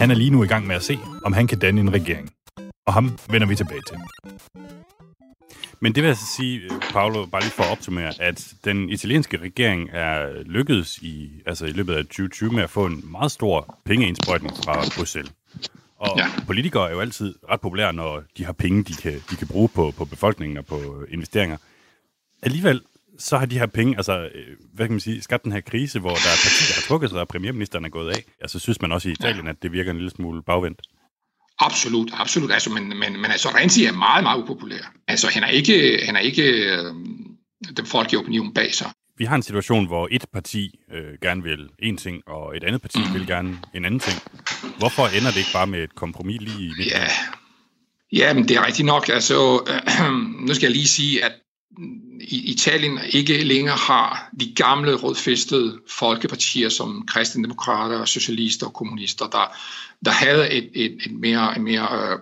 Han 0.00 0.10
er 0.10 0.14
lige 0.14 0.30
nu 0.30 0.44
i 0.44 0.46
gang 0.46 0.66
med 0.66 0.76
at 0.76 0.82
se, 0.82 0.98
om 1.24 1.32
han 1.32 1.46
kan 1.46 1.58
danne 1.58 1.80
en 1.80 1.92
regering. 1.92 2.30
Og 2.86 2.92
ham 2.92 3.18
vender 3.30 3.46
vi 3.46 3.56
tilbage 3.56 3.82
til. 3.88 3.96
Men 5.82 5.94
det 5.94 6.02
vil 6.02 6.08
altså 6.08 6.26
sige, 6.36 6.60
Paolo, 6.92 7.26
bare 7.26 7.42
lige 7.42 7.50
for 7.50 7.62
at 7.62 7.70
opsummere, 7.70 8.12
at 8.20 8.54
den 8.64 8.90
italienske 8.90 9.36
regering 9.36 9.90
er 9.92 10.42
lykkedes 10.42 10.98
i, 10.98 11.30
altså 11.46 11.66
i 11.66 11.72
løbet 11.72 11.94
af 11.94 12.04
2020 12.04 12.52
med 12.52 12.62
at 12.62 12.70
få 12.70 12.86
en 12.86 13.04
meget 13.10 13.32
stor 13.32 13.78
pengeindsprøjtning 13.84 14.56
fra 14.64 14.84
Bruxelles. 14.96 15.32
Og 15.98 16.18
ja. 16.18 16.26
politikere 16.46 16.88
er 16.88 16.92
jo 16.92 17.00
altid 17.00 17.34
ret 17.50 17.60
populære, 17.60 17.92
når 17.92 18.22
de 18.38 18.44
har 18.44 18.52
penge, 18.52 18.84
de 18.84 18.94
kan, 18.94 19.12
de 19.30 19.36
kan 19.36 19.46
bruge 19.46 19.68
på, 19.68 19.92
på 19.96 20.04
befolkningen 20.04 20.58
og 20.58 20.66
på 20.66 21.04
investeringer. 21.08 21.56
Alligevel 22.42 22.80
så 23.18 23.38
har 23.38 23.46
de 23.46 23.58
her 23.58 23.66
penge, 23.66 23.96
altså, 23.96 24.18
øh, 24.34 24.56
hvad 24.72 24.86
kan 24.86 24.92
man 24.92 25.00
sige, 25.00 25.22
skabt 25.22 25.44
den 25.44 25.52
her 25.52 25.60
krise, 25.60 26.00
hvor 26.00 26.10
der 26.10 26.30
er 26.34 26.40
partier, 26.44 26.68
der 26.68 26.74
har 26.74 26.86
trukket 26.88 27.10
sig, 27.10 27.20
og 27.20 27.28
premierministeren 27.28 27.84
er 27.84 27.88
gået 27.88 28.10
af. 28.10 28.24
Altså, 28.40 28.58
synes 28.58 28.80
man 28.82 28.92
også 28.92 29.08
i 29.08 29.12
Italien, 29.12 29.46
at 29.46 29.62
det 29.62 29.72
virker 29.72 29.90
en 29.90 29.96
lille 29.96 30.10
smule 30.10 30.42
bagvendt. 30.42 30.82
Absolut, 31.58 32.10
absolut. 32.12 32.52
Altså, 32.52 32.70
men, 32.70 32.88
men, 32.88 33.12
men 33.12 33.30
altså, 33.30 33.48
Renzi 33.48 33.84
er 33.84 33.92
meget, 33.92 34.22
meget 34.22 34.42
upopulær. 34.42 34.92
Altså, 35.08 35.28
han 35.28 35.42
er 35.42 35.48
ikke, 35.48 36.00
han 36.06 36.16
er 36.16 36.20
ikke 36.20 36.42
øh, 36.42 36.94
den 37.76 37.86
folk 37.86 38.12
i 38.12 38.16
opinion 38.16 38.54
bag 38.54 38.74
sig. 38.74 38.90
Vi 39.16 39.24
har 39.24 39.36
en 39.36 39.42
situation, 39.42 39.86
hvor 39.86 40.08
et 40.10 40.24
parti 40.32 40.78
øh, 40.92 41.18
gerne 41.22 41.42
vil 41.42 41.68
en 41.78 41.96
ting, 41.96 42.22
og 42.28 42.56
et 42.56 42.64
andet 42.64 42.82
parti 42.82 42.98
mm. 42.98 43.14
vil 43.14 43.26
gerne 43.26 43.58
en 43.74 43.84
anden 43.84 44.00
ting. 44.00 44.22
Hvorfor 44.78 45.06
ender 45.06 45.30
det 45.30 45.36
ikke 45.36 45.52
bare 45.52 45.66
med 45.66 45.82
et 45.82 45.94
kompromis 45.94 46.40
lige 46.40 46.64
i 46.64 46.88
Ja, 46.90 47.08
Ja, 48.12 48.34
men 48.34 48.48
det 48.48 48.56
er 48.56 48.66
rigtigt 48.66 48.86
nok. 48.86 49.08
Altså, 49.08 49.64
øh, 49.68 50.12
nu 50.46 50.54
skal 50.54 50.66
jeg 50.66 50.76
lige 50.76 50.86
sige, 50.86 51.24
at 51.24 51.32
Italien 52.28 52.98
ikke 53.10 53.44
længere 53.44 53.76
har 53.76 54.30
de 54.40 54.52
gamle 54.54 54.94
rådfæstede 54.94 55.80
folkepartier 55.88 56.68
som 56.68 57.06
kristendemokrater, 57.06 58.04
socialister 58.04 58.66
og 58.66 58.72
kommunister, 58.72 59.26
der, 59.26 59.56
der 60.04 60.10
havde 60.10 60.50
et, 60.50 60.70
et, 60.74 60.98
et 61.06 61.12
mere, 61.12 61.56
en 61.56 61.64
mere 61.64 62.12
øh, 62.12 62.18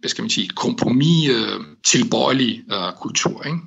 hvad 0.00 0.10
skal 0.10 0.22
man 0.22 0.30
sige, 0.30 0.48
kompromis 0.48 1.28
øh, 1.28 1.60
tilbøjelig 1.84 2.64
øh, 2.72 2.92
kultur. 3.00 3.42
Ikke? 3.46 3.58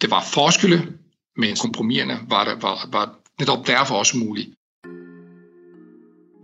Det 0.00 0.10
var 0.10 0.24
forskelle, 0.32 0.92
men 1.36 1.56
kompromiserne 1.56 2.20
var, 2.28 2.44
der, 2.44 2.56
var, 2.56 2.88
var 2.92 3.14
netop 3.38 3.66
derfor 3.66 3.94
også 3.94 4.16
muligt 4.16 4.50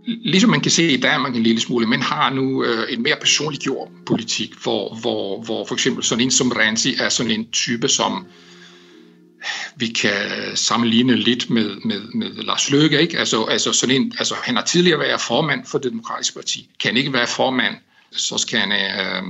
ligesom 0.05 0.49
man 0.49 0.61
kan 0.61 0.71
se 0.71 0.91
i 0.91 0.97
Danmark 0.97 1.35
en 1.35 1.43
lille 1.43 1.61
smule, 1.61 1.87
men 1.87 2.01
har 2.01 2.29
nu 2.29 2.63
øh, 2.63 2.93
en 2.93 3.03
mere 3.03 3.15
personliggjort 3.21 3.89
politik, 4.05 4.53
hvor, 4.63 4.95
hvor, 5.01 5.43
hvor 5.43 5.65
for 5.65 5.75
eksempel 5.75 6.03
sådan 6.03 6.23
en 6.23 6.31
som 6.31 6.51
Renzi 6.51 6.95
er 6.99 7.09
sådan 7.09 7.31
en 7.31 7.51
type, 7.51 7.87
som 7.87 8.25
vi 9.75 9.87
kan 9.87 10.31
sammenligne 10.55 11.15
lidt 11.15 11.49
med, 11.49 11.75
med, 11.85 12.01
med 12.13 12.29
Lars 12.29 12.71
Løkke. 12.71 13.01
Ikke? 13.01 13.19
Altså, 13.19 13.43
altså 13.43 13.73
sådan 13.73 13.95
en, 13.95 14.13
altså, 14.19 14.35
han 14.43 14.55
har 14.55 14.63
tidligere 14.63 14.99
været 14.99 15.21
formand 15.21 15.65
for 15.65 15.77
det 15.77 15.91
demokratiske 15.91 16.35
parti. 16.35 16.69
Kan 16.79 16.97
ikke 16.97 17.13
være 17.13 17.27
formand, 17.27 17.75
så 18.11 18.37
skal 18.37 18.59
han 18.59 18.71
have 18.71 19.23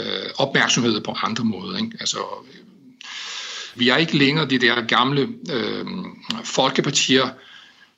øh, 0.00 0.30
opmærksomhed 0.38 1.00
på 1.00 1.16
andre 1.22 1.44
måder. 1.44 1.78
Ikke? 1.78 1.96
Altså, 2.00 2.18
vi 3.74 3.88
er 3.88 3.96
ikke 3.96 4.16
længere 4.16 4.48
de 4.48 4.58
der 4.58 4.86
gamle 4.86 5.28
øh, 5.52 5.86
folkepartier, 6.44 7.28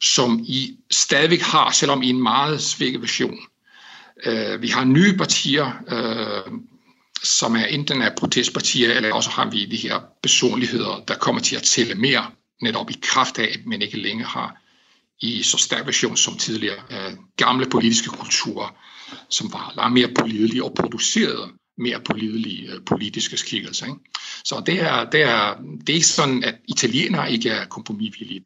som 0.02 0.44
I 0.48 0.76
stadigvæk 0.90 1.40
har, 1.40 1.70
selvom 1.70 2.02
i 2.02 2.08
en 2.08 2.22
meget 2.22 2.62
svækket 2.62 3.00
version. 3.00 3.38
Øh, 4.24 4.62
vi 4.62 4.68
har 4.68 4.84
nye 4.84 5.16
partier, 5.16 5.72
øh, 5.88 6.52
som 7.22 7.56
er 7.56 7.64
enten 7.64 8.02
er 8.02 8.14
protestpartier, 8.16 8.94
eller 8.94 9.14
også 9.14 9.30
har 9.30 9.50
vi 9.50 9.64
de 9.64 9.76
her 9.76 10.00
personligheder, 10.22 11.04
der 11.08 11.14
kommer 11.14 11.40
til 11.40 11.56
at 11.56 11.62
tælle 11.62 11.94
mere, 11.94 12.26
netop 12.62 12.90
i 12.90 12.98
kraft 13.02 13.38
af, 13.38 13.48
at 13.52 13.66
man 13.66 13.82
ikke 13.82 13.96
længere 13.96 14.28
har 14.28 14.56
i 15.20 15.42
så 15.42 15.58
stærk 15.58 15.86
version 15.86 16.16
som 16.16 16.36
tidligere 16.36 16.82
øh, 16.90 17.12
gamle 17.36 17.66
politiske 17.66 18.10
kulturer, 18.10 18.76
som 19.28 19.52
var 19.52 19.72
langt 19.76 19.94
mere 19.94 20.08
pålidelige 20.18 20.64
og 20.64 20.74
producerede 20.74 21.48
mere 21.78 22.00
pålidelige 22.00 22.70
politiske 22.86 23.36
skikkelser. 23.36 23.86
Ikke? 23.86 23.98
Så 24.44 24.62
det 24.66 24.80
er, 24.80 25.10
det, 25.10 25.22
er, 25.22 25.54
det 25.86 25.96
er 25.96 26.02
sådan, 26.02 26.44
at 26.44 26.54
italienere 26.68 27.32
ikke 27.32 27.50
er 27.50 27.66
kompromisvillige. 27.66 28.44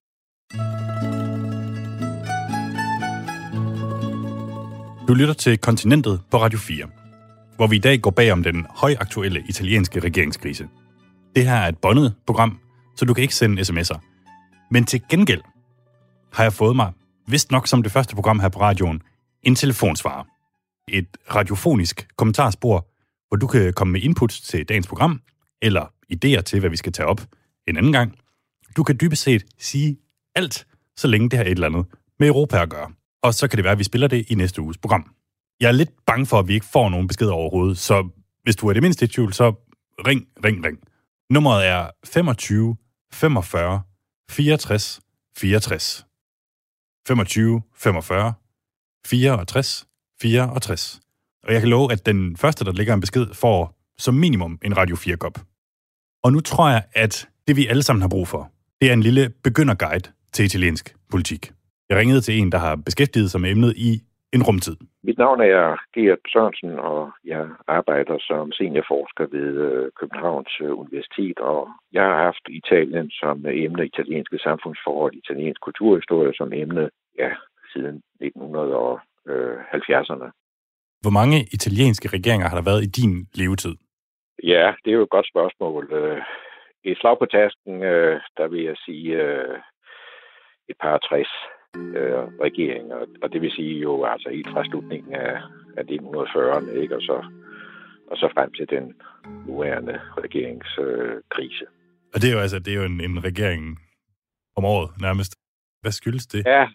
Du 5.09 5.15
lytter 5.15 5.35
til 5.35 5.59
Kontinentet 5.59 6.21
på 6.31 6.37
Radio 6.37 6.59
4, 6.59 6.87
hvor 7.57 7.67
vi 7.67 7.77
i 7.77 7.79
dag 7.79 8.01
går 8.01 8.11
bag 8.11 8.33
om 8.33 8.43
den 8.43 8.67
højaktuelle 8.71 9.45
italienske 9.49 10.01
regeringskrise. 10.01 10.69
Det 11.37 11.45
her 11.45 11.55
er 11.55 11.69
et 11.69 11.79
bondet 11.79 12.15
program, 12.27 12.61
så 12.97 13.05
du 13.05 13.15
kan 13.15 13.23
ikke 13.23 13.35
sende 13.35 13.63
sms'er. 13.63 13.99
Men 14.71 14.85
til 14.85 15.03
gengæld 15.11 15.41
har 16.33 16.43
jeg 16.43 16.53
fået 16.53 16.77
mig, 16.77 16.93
vist 17.29 17.51
nok 17.51 17.67
som 17.69 17.83
det 17.83 17.93
første 17.93 18.15
program 18.15 18.41
her 18.41 18.49
på 18.49 18.61
radioen, 18.61 19.03
en 19.43 19.55
telefonsvarer. 19.55 20.25
Et 20.89 21.17
radiofonisk 21.35 22.09
kommentarspor, 22.17 22.89
hvor 23.29 23.37
du 23.37 23.47
kan 23.47 23.73
komme 23.73 23.93
med 23.93 24.01
input 24.01 24.31
til 24.31 24.69
dagens 24.69 24.87
program, 24.87 25.21
eller 25.63 25.93
idéer 26.13 26.41
til, 26.41 26.61
hvad 26.61 26.71
vi 26.71 26.77
skal 26.77 26.93
tage 26.93 27.07
op 27.07 27.21
en 27.69 27.77
anden 27.77 27.93
gang. 27.93 28.19
Du 28.77 28.83
kan 28.83 28.99
dybest 29.01 29.23
set 29.23 29.45
sige 29.59 29.97
alt, 30.35 30.67
så 30.97 31.09
længe 31.09 31.29
det 31.31 31.37
har 31.37 31.45
et 31.45 31.51
eller 31.51 31.67
andet 31.67 31.87
med 32.19 32.29
Europa 32.29 32.63
at 32.63 32.71
gøre. 32.71 32.91
Og 33.25 33.35
så 33.35 33.49
kan 33.49 33.57
det 33.57 33.65
være, 33.65 33.73
at 33.73 33.79
vi 33.79 33.85
spiller 33.85 34.09
det 34.09 34.31
i 34.31 34.35
næste 34.35 34.63
uges 34.63 34.79
program. 34.79 35.15
Jeg 35.61 35.69
er 35.69 35.73
lidt 35.73 35.91
bange 36.07 36.27
for, 36.27 36.39
at 36.39 36.49
vi 36.49 36.55
ikke 36.55 36.67
får 36.67 36.89
nogen 36.89 37.09
beskeder 37.09 37.33
overhovedet, 37.33 37.79
så 37.79 38.09
hvis 38.43 38.57
du 38.57 38.69
er 38.69 38.73
det 38.73 38.83
mindste 38.83 39.05
i 39.05 39.09
tvivl, 39.09 39.33
så 39.33 39.55
ring, 40.07 40.27
ring, 40.45 40.67
ring. 40.67 40.79
Nummeret 41.31 41.67
er 41.67 41.91
25 42.05 42.77
45 43.13 43.83
64 44.31 45.01
64. 45.37 46.07
25 47.09 47.63
45 47.75 48.35
64 49.07 49.87
64. 50.21 51.01
Og 51.43 51.53
jeg 51.53 51.61
kan 51.61 51.71
love, 51.71 51.93
at 51.93 52.07
den 52.07 52.37
første, 52.37 52.65
der 52.65 52.73
lægger 52.73 52.95
en 52.95 53.01
besked, 53.01 53.35
får 53.35 53.79
som 53.99 54.15
minimum 54.15 54.59
en 54.63 54.77
Radio 54.77 54.97
4-kop. 54.97 55.39
Og 56.25 56.33
nu 56.33 56.41
tror 56.41 56.69
jeg, 56.69 56.85
at 56.93 57.29
det 57.49 57.57
vi 57.57 57.67
alle 57.67 57.83
sammen 57.83 58.01
har 58.01 58.09
brug 58.09 58.29
for, 58.29 58.53
det 58.81 58.89
er 58.89 58.93
en 58.93 59.03
lille 59.03 59.31
begynderguide 59.31 60.13
til 60.33 60.45
italiensk 60.45 60.97
politik. 61.11 61.53
Jeg 61.89 61.99
ringede 61.99 62.21
til 62.21 62.35
en, 62.41 62.53
der 62.53 62.59
har 62.59 62.77
beskæftiget 62.87 63.31
sig 63.31 63.41
med 63.41 63.51
emnet 63.51 63.73
i 63.77 63.91
en 64.37 64.43
rumtid. 64.43 64.77
Mit 65.03 65.19
navn 65.19 65.41
er 65.41 65.77
Gert 65.95 66.19
Sørensen, 66.33 66.79
og 66.79 67.13
jeg 67.25 67.49
arbejder 67.67 68.17
som 68.21 68.53
seniorforsker 68.53 69.27
ved 69.37 69.51
øh, 69.69 69.91
Københavns 70.01 70.55
øh, 70.63 70.79
Universitet, 70.79 71.39
og 71.39 71.69
jeg 71.93 72.03
har 72.03 72.17
haft 72.27 72.45
Italien 72.49 73.11
som 73.11 73.47
emne, 73.47 73.87
italienske 73.87 74.39
samfundsforhold, 74.39 75.15
italiensk 75.15 75.61
kulturhistorie 75.61 76.35
som 76.35 76.53
emne, 76.53 76.91
ja, 77.19 77.31
siden 77.73 78.03
1970'erne. 78.23 80.29
Hvor 81.03 81.15
mange 81.21 81.39
italienske 81.57 82.09
regeringer 82.17 82.49
har 82.49 82.57
der 82.57 82.71
været 82.71 82.85
i 82.85 82.91
din 83.01 83.29
levetid? 83.35 83.75
Ja, 84.43 84.75
det 84.85 84.91
er 84.91 84.99
jo 84.99 85.03
et 85.03 85.17
godt 85.17 85.29
spørgsmål. 85.29 85.93
Øh, 85.93 86.23
et 86.85 86.99
slag 86.99 87.19
på 87.19 87.27
tasken, 87.27 87.81
der 88.39 88.47
vil 88.49 88.63
jeg 88.63 88.77
sige 88.85 89.09
et 90.69 90.77
par 90.83 90.99
60 90.99 91.29
øh, 91.77 92.23
regeringer, 92.47 92.97
og 93.23 93.33
det 93.33 93.41
vil 93.41 93.51
sige 93.51 93.79
jo 93.79 94.05
altså 94.05 94.29
helt 94.29 94.49
fra 94.49 94.65
slutningen 94.65 95.15
af, 95.15 95.37
af 95.77 95.83
1940'erne, 95.83 96.71
ikke? 96.83 96.97
Og, 96.97 97.03
så, 97.03 97.17
og 98.11 98.17
så 98.17 98.29
frem 98.35 98.53
til 98.53 98.71
den 98.71 98.95
nuværende 99.47 100.01
regeringskrise. 100.25 101.65
Øh, 101.65 102.15
og 102.15 102.21
det 102.21 102.29
er 102.29 102.35
jo 102.35 102.41
altså 102.41 102.59
det 102.59 102.73
er 102.73 102.79
jo 102.83 102.85
en, 102.85 103.01
en 103.01 103.25
regering 103.25 103.79
om 104.57 104.65
året 104.65 104.91
nærmest. 105.01 105.33
Hvad 105.83 105.93
skyldes 105.93 106.27
det? 106.27 106.43
Ja, 106.47 106.69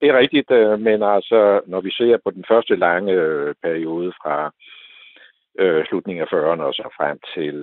det 0.00 0.08
er 0.08 0.18
rigtigt, 0.18 0.50
øh, 0.50 0.80
men 0.80 1.02
altså, 1.02 1.60
når 1.66 1.80
vi 1.80 1.90
ser 1.90 2.18
på 2.24 2.30
den 2.30 2.44
første 2.48 2.76
lange 2.76 3.12
øh, 3.12 3.54
periode 3.62 4.12
fra 4.22 4.52
øh, 5.58 5.84
slutningen 5.86 6.22
af 6.22 6.32
40'erne 6.32 6.62
og 6.68 6.74
så 6.74 6.88
frem 6.96 7.18
til 7.34 7.56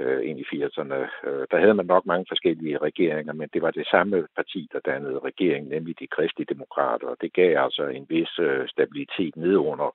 øh, 0.00 0.28
ind 0.28 0.38
i 0.40 0.46
80'erne. 0.52 0.98
Øh, 1.28 1.44
der 1.50 1.58
havde 1.58 1.74
man 1.74 1.86
nok 1.86 2.06
mange 2.06 2.26
forskellige 2.28 2.78
regeringer, 2.78 3.32
men 3.32 3.48
det 3.52 3.62
var 3.62 3.70
det 3.70 3.86
samme 3.86 4.26
parti, 4.36 4.68
der 4.72 4.80
dannede 4.90 5.18
regeringen, 5.18 5.70
nemlig 5.70 6.00
de 6.00 6.06
kristelige 6.06 6.52
demokrater. 6.54 7.06
Og 7.08 7.16
det 7.20 7.32
gav 7.32 7.64
altså 7.64 7.84
en 7.86 8.06
vis 8.08 8.38
øh, 8.38 8.68
stabilitet 8.68 9.36
nedunder, 9.36 9.90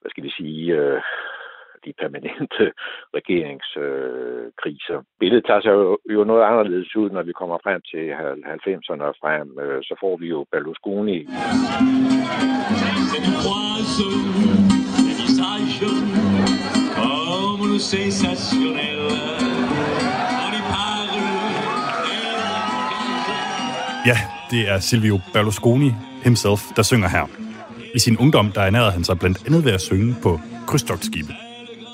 hvad 0.00 0.10
skal 0.10 0.24
vi 0.24 0.30
sige, 0.30 0.76
øh, 0.76 1.02
de 1.84 1.92
permanente 2.00 2.64
regeringskriser. 3.18 4.98
Øh, 4.98 5.04
Billedet 5.20 5.46
tager 5.46 5.60
sig 5.60 5.70
jo, 5.70 5.98
jo 6.10 6.24
noget 6.24 6.42
anderledes 6.42 6.96
ud, 6.96 7.10
når 7.10 7.22
vi 7.22 7.32
kommer 7.32 7.58
frem 7.62 7.80
til 7.90 8.04
90'erne 8.12 9.02
og 9.02 9.14
frem. 9.22 9.58
Øh, 9.58 9.82
så 9.82 9.94
får 10.00 10.16
vi 10.16 10.26
jo 10.26 10.46
Berlusconi. 10.52 11.18
Ja, 24.06 24.18
det 24.50 24.68
er 24.68 24.80
Silvio 24.80 25.20
Berlusconi 25.32 25.92
himself, 26.22 26.60
der 26.76 26.82
synger 26.82 27.08
her. 27.08 27.26
I 27.94 27.98
sin 27.98 28.16
ungdom, 28.16 28.52
der 28.52 28.60
ernærede 28.60 28.92
han 28.92 29.04
sig 29.04 29.18
blandt 29.18 29.38
andet 29.46 29.64
ved 29.64 29.72
at 29.72 29.80
synge 29.80 30.16
på 30.22 30.40
krydstogtskibe. 30.66 31.34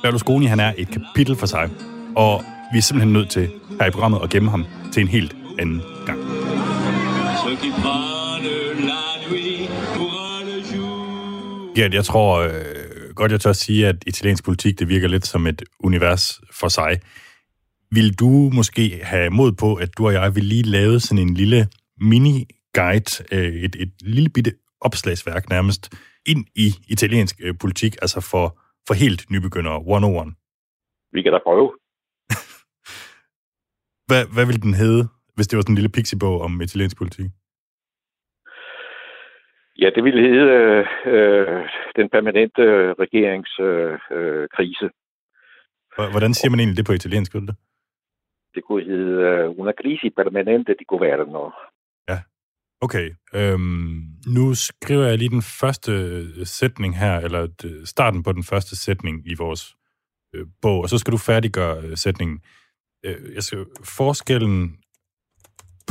Berlusconi, 0.03 0.47
han 0.47 0.61
er 0.61 0.73
et 0.79 0.89
kapitel 0.89 1.37
for 1.37 1.47
sig, 1.47 1.71
og 2.17 2.45
vi 2.73 2.79
er 2.79 2.83
simpelthen 2.83 3.13
nødt 3.13 3.31
til 3.31 3.49
her 3.81 3.87
i 3.87 3.91
programmet 3.91 4.21
at 4.23 4.31
gemme 4.31 4.51
ham 4.51 4.67
til 4.93 5.01
en 5.01 5.09
helt 5.09 5.37
anden 5.59 5.83
gang. 6.07 6.19
Ja, 11.77 11.89
jeg 11.93 12.05
tror 12.05 12.39
øh, 12.39 12.51
godt, 13.17 13.33
jeg 13.33 13.41
tør 13.41 13.53
sige, 13.53 13.89
at 13.89 13.97
italiensk 14.07 14.45
politik, 14.45 14.79
det 14.79 14.89
virker 14.89 15.09
lidt 15.09 15.27
som 15.27 15.47
et 15.47 15.63
univers 15.81 16.41
for 16.61 16.69
sig. 16.69 17.01
Vil 17.91 18.19
du 18.19 18.51
måske 18.55 19.01
have 19.03 19.31
mod 19.31 19.53
på, 19.53 19.75
at 19.75 19.99
du 19.99 20.07
og 20.07 20.13
jeg 20.13 20.35
vil 20.35 20.45
lige 20.45 20.63
lave 20.63 21.01
sådan 21.01 21.23
en 21.29 21.35
lille 21.35 21.69
mini-guide, 22.01 23.25
øh, 23.33 23.55
et, 23.65 23.77
et 23.79 23.93
lille 24.01 24.29
bitte 24.29 24.53
opslagsværk 24.81 25.49
nærmest, 25.49 25.95
ind 26.27 26.45
i 26.55 26.75
italiensk 26.89 27.37
øh, 27.43 27.55
politik, 27.61 27.97
altså 28.03 28.21
for, 28.21 28.59
for 28.87 28.95
helt 28.95 29.31
nybegyndere, 29.31 29.79
101? 29.79 30.35
Vi 31.13 31.23
kan 31.23 31.33
da 31.33 31.39
prøve. 31.47 31.73
hvad, 34.09 34.23
hvad 34.35 34.47
vil 34.47 34.63
den 34.63 34.75
hedde, 34.75 35.09
hvis 35.35 35.47
det 35.47 35.57
var 35.57 35.63
sådan 35.63 35.73
en 35.73 35.79
lille 35.81 35.89
pixie-bog 35.97 36.41
om 36.41 36.61
italiensk 36.61 36.97
politik? 36.97 37.27
Ja, 39.79 39.91
det 39.95 40.05
ville 40.05 40.23
hedde 40.29 40.85
øh, 41.13 41.69
den 41.97 42.09
permanente 42.15 42.63
regeringskrise. 43.03 44.87
Øh, 45.99 46.11
Hvordan 46.11 46.35
siger 46.35 46.51
man 46.51 46.61
egentlig 46.61 46.77
det 46.77 46.87
på 46.87 46.93
italiensk, 46.93 47.35
ved 47.35 47.41
det? 47.41 47.57
Det 48.55 48.65
kunne 48.65 48.85
hedde 48.85 49.49
uh, 49.49 49.59
una 49.59 49.73
crisi 49.81 50.11
permanente 50.11 50.75
di 50.79 50.85
governo. 50.89 51.51
Ja, 52.09 52.19
okay. 52.81 53.11
Øhm, 53.35 54.03
nu 54.27 54.55
skriver 54.55 55.07
jeg 55.07 55.19
lige 55.19 55.29
den 55.29 55.43
første 55.61 55.93
sætning 56.47 56.99
her, 56.99 57.17
eller 57.21 57.49
starten 57.85 58.23
på 58.23 58.33
den 58.33 58.45
første 58.45 58.77
sætning 58.77 59.23
i 59.27 59.35
vores 59.39 59.77
øh, 60.35 60.47
bog, 60.63 60.81
og 60.81 60.89
så 60.89 60.99
skal 60.99 61.13
du 61.13 61.19
færdiggøre 61.19 61.77
øh, 61.83 61.97
sætningen. 61.97 62.41
Øh, 63.05 63.35
jeg 63.35 63.43
skal, 63.43 63.67
forskellen 63.85 64.77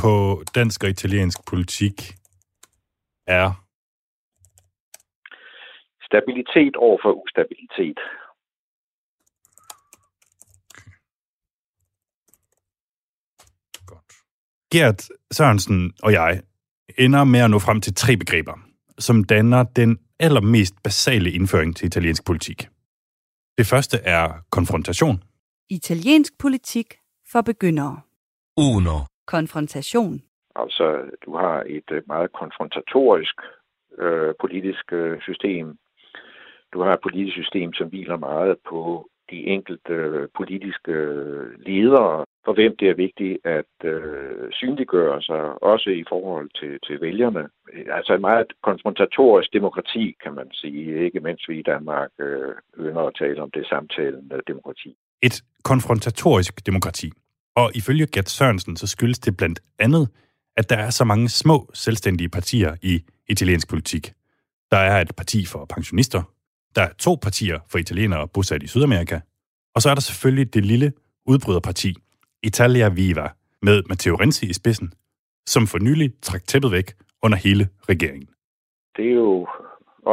på 0.01 0.43
dansk 0.55 0.83
og 0.83 0.89
italiensk 0.89 1.37
politik 1.47 2.13
er 3.27 3.64
stabilitet 6.15 6.75
over 6.75 6.97
for 7.03 7.11
ustabilitet. 7.23 7.99
Godt. 13.85 14.11
Gert 14.71 15.09
Sørensen 15.31 15.93
og 16.03 16.11
jeg 16.11 16.41
ender 16.97 17.23
med 17.23 17.39
at 17.39 17.49
nå 17.49 17.59
frem 17.59 17.81
til 17.81 17.93
tre 17.95 18.17
begreber, 18.17 18.55
som 18.99 19.23
danner 19.23 19.63
den 19.63 19.99
allermest 20.19 20.75
basale 20.83 21.31
indføring 21.31 21.75
til 21.75 21.85
italiensk 21.85 22.25
politik. 22.25 22.67
Det 23.57 23.65
første 23.65 23.97
er 23.97 24.25
konfrontation. 24.51 25.23
Italiensk 25.69 26.33
politik 26.39 26.87
for 27.31 27.41
begyndere. 27.41 28.01
1. 28.57 28.63
Konfrontation. 29.27 30.21
Altså, 30.55 30.85
du 31.25 31.35
har 31.35 31.63
et 31.67 31.91
øh, 31.91 32.01
meget 32.07 32.31
konfrontatorisk 32.31 33.35
øh, 33.97 34.33
politisk 34.41 34.93
øh, 34.93 35.21
system. 35.21 35.77
Du 36.75 36.81
har 36.83 36.93
et 36.93 37.05
politisk 37.07 37.35
system, 37.41 37.73
som 37.73 37.87
hviler 37.89 38.17
meget 38.17 38.55
på 38.69 38.81
de 39.31 39.39
enkelte 39.55 39.93
øh, 39.93 40.27
politiske 40.39 40.91
øh, 40.91 41.45
ledere, 41.67 42.25
for 42.45 42.53
hvem 42.53 42.73
det 42.79 42.87
er 42.89 43.01
vigtigt 43.05 43.37
at 43.57 43.75
øh, 43.83 44.47
synliggøre 44.51 45.21
sig, 45.21 45.63
også 45.63 45.89
i 45.89 46.03
forhold 46.09 46.49
til, 46.59 46.73
til 46.87 47.01
vælgerne. 47.01 47.43
Altså 47.97 48.13
et 48.13 48.21
meget 48.21 48.47
konfrontatorisk 48.63 49.53
demokrati, 49.53 50.15
kan 50.23 50.33
man 50.39 50.47
sige, 50.51 51.05
ikke 51.05 51.19
mens 51.19 51.41
vi 51.49 51.59
i 51.59 51.67
Danmark 51.73 52.09
øh, 52.19 52.53
ønsker 52.77 53.01
at 53.01 53.15
tale 53.19 53.41
om 53.41 53.51
det 53.51 53.65
samtalende 53.67 54.41
demokrati. 54.47 54.95
Et 55.21 55.35
konfrontatorisk 55.63 56.65
demokrati. 56.65 57.11
Og 57.55 57.71
ifølge 57.75 58.07
Gert 58.13 58.29
Sørensen, 58.29 58.75
så 58.77 58.87
skyldes 58.87 59.19
det 59.19 59.37
blandt 59.37 59.59
andet, 59.79 60.09
at 60.57 60.69
der 60.69 60.77
er 60.77 60.89
så 60.89 61.03
mange 61.05 61.29
små 61.29 61.69
selvstændige 61.73 62.29
partier 62.29 62.75
i 62.81 63.03
italiensk 63.27 63.69
politik. 63.69 64.13
Der 64.71 64.77
er 64.77 65.01
et 65.01 65.11
parti 65.17 65.45
for 65.45 65.65
pensionister, 65.65 66.34
der 66.75 66.81
er 66.81 66.93
to 67.05 67.17
partier 67.21 67.59
for 67.71 67.77
italienere 67.77 68.27
bosat 68.33 68.63
i 68.63 68.67
Sydamerika, 68.67 69.19
og 69.75 69.81
så 69.81 69.89
er 69.89 69.93
der 69.93 70.01
selvfølgelig 70.01 70.53
det 70.53 70.65
lille 70.65 70.93
udbryderparti, 71.25 71.95
Italia 72.43 72.89
Viva, 72.89 73.27
med 73.61 73.83
Matteo 73.89 74.15
Renzi 74.15 74.45
i 74.49 74.53
spidsen, 74.53 74.93
som 75.45 75.67
for 75.67 75.79
nylig 75.79 76.09
trak 76.21 76.43
tæppet 76.47 76.71
væk 76.71 76.87
under 77.23 77.37
hele 77.37 77.63
regeringen. 77.89 78.29
Det 78.97 79.05
er 79.11 79.15
jo 79.15 79.47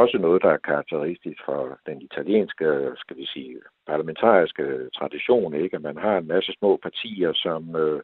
også 0.01 0.17
noget, 0.17 0.41
der 0.41 0.49
er 0.49 0.67
karakteristisk 0.71 1.39
for 1.45 1.61
den 1.87 2.01
italienske, 2.01 2.67
skal 3.01 3.17
vi 3.17 3.25
sige, 3.25 3.55
parlamentariske 3.87 4.65
tradition, 4.97 5.53
ikke? 5.53 5.75
At 5.75 5.81
man 5.81 5.97
har 5.97 6.17
en 6.17 6.27
masse 6.27 6.51
små 6.59 6.79
partier, 6.83 7.31
som 7.33 7.75
øh, 7.75 8.01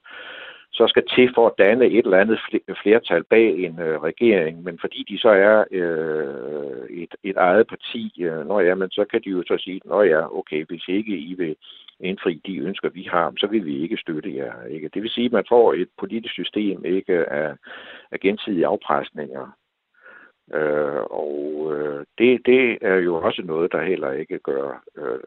så 0.71 0.87
skal 0.87 1.03
til 1.15 1.31
for 1.35 1.47
at 1.47 1.57
danne 1.57 1.85
et 1.85 2.05
eller 2.05 2.17
andet 2.17 2.39
flertal 2.83 3.23
bag 3.23 3.49
en 3.65 3.79
øh, 3.79 4.01
regering, 4.03 4.63
men 4.63 4.79
fordi 4.81 5.05
de 5.09 5.19
så 5.19 5.29
er 5.29 5.63
øh, 5.71 6.89
et, 6.89 7.15
et 7.23 7.37
eget 7.37 7.67
parti, 7.67 8.13
øh, 8.19 8.47
når 8.47 8.59
ja, 8.59 8.75
men 8.75 8.89
så 8.89 9.05
kan 9.11 9.21
de 9.25 9.29
jo 9.29 9.43
så 9.47 9.57
sige, 9.59 9.81
når 9.85 10.03
ja, 10.03 10.37
okay, 10.39 10.65
hvis 10.65 10.83
ikke 10.87 11.17
I 11.17 11.33
vil 11.33 11.55
indfri 11.99 12.41
de 12.45 12.57
ønsker, 12.57 12.89
vi 12.89 13.03
har, 13.11 13.33
så 13.37 13.47
vil 13.47 13.65
vi 13.65 13.81
ikke 13.81 13.97
støtte 13.97 14.35
jer. 14.35 14.65
Ikke? 14.65 14.89
Det 14.93 15.01
vil 15.01 15.11
sige, 15.11 15.25
at 15.25 15.31
man 15.31 15.43
får 15.49 15.73
et 15.73 15.89
politisk 15.99 16.33
system 16.33 16.85
ikke 16.85 17.31
af, 17.31 17.55
af 18.11 18.19
gensidige 18.19 18.67
afpresninger. 18.67 19.57
Øh, 20.53 21.03
og 21.23 21.71
øh, 21.73 22.05
det, 22.17 22.41
det 22.45 22.77
er 22.81 22.95
jo 22.95 23.15
også 23.15 23.41
noget, 23.45 23.71
der 23.71 23.83
heller 23.83 24.11
ikke 24.11 24.39
gør, 24.39 24.83
øh, 24.97 25.19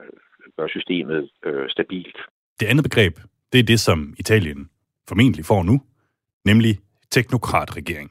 gør 0.57 0.67
systemet 0.67 1.31
øh, 1.45 1.69
stabilt. 1.69 2.19
Det 2.61 2.67
andet 2.67 2.85
begreb, 2.85 3.15
det 3.53 3.59
er 3.59 3.65
det, 3.65 3.81
som 3.81 4.15
Italien 4.19 4.71
formentlig 5.13 5.45
får 5.47 5.63
nu, 5.63 5.81
nemlig 6.45 6.81
teknokratregering. 7.11 8.11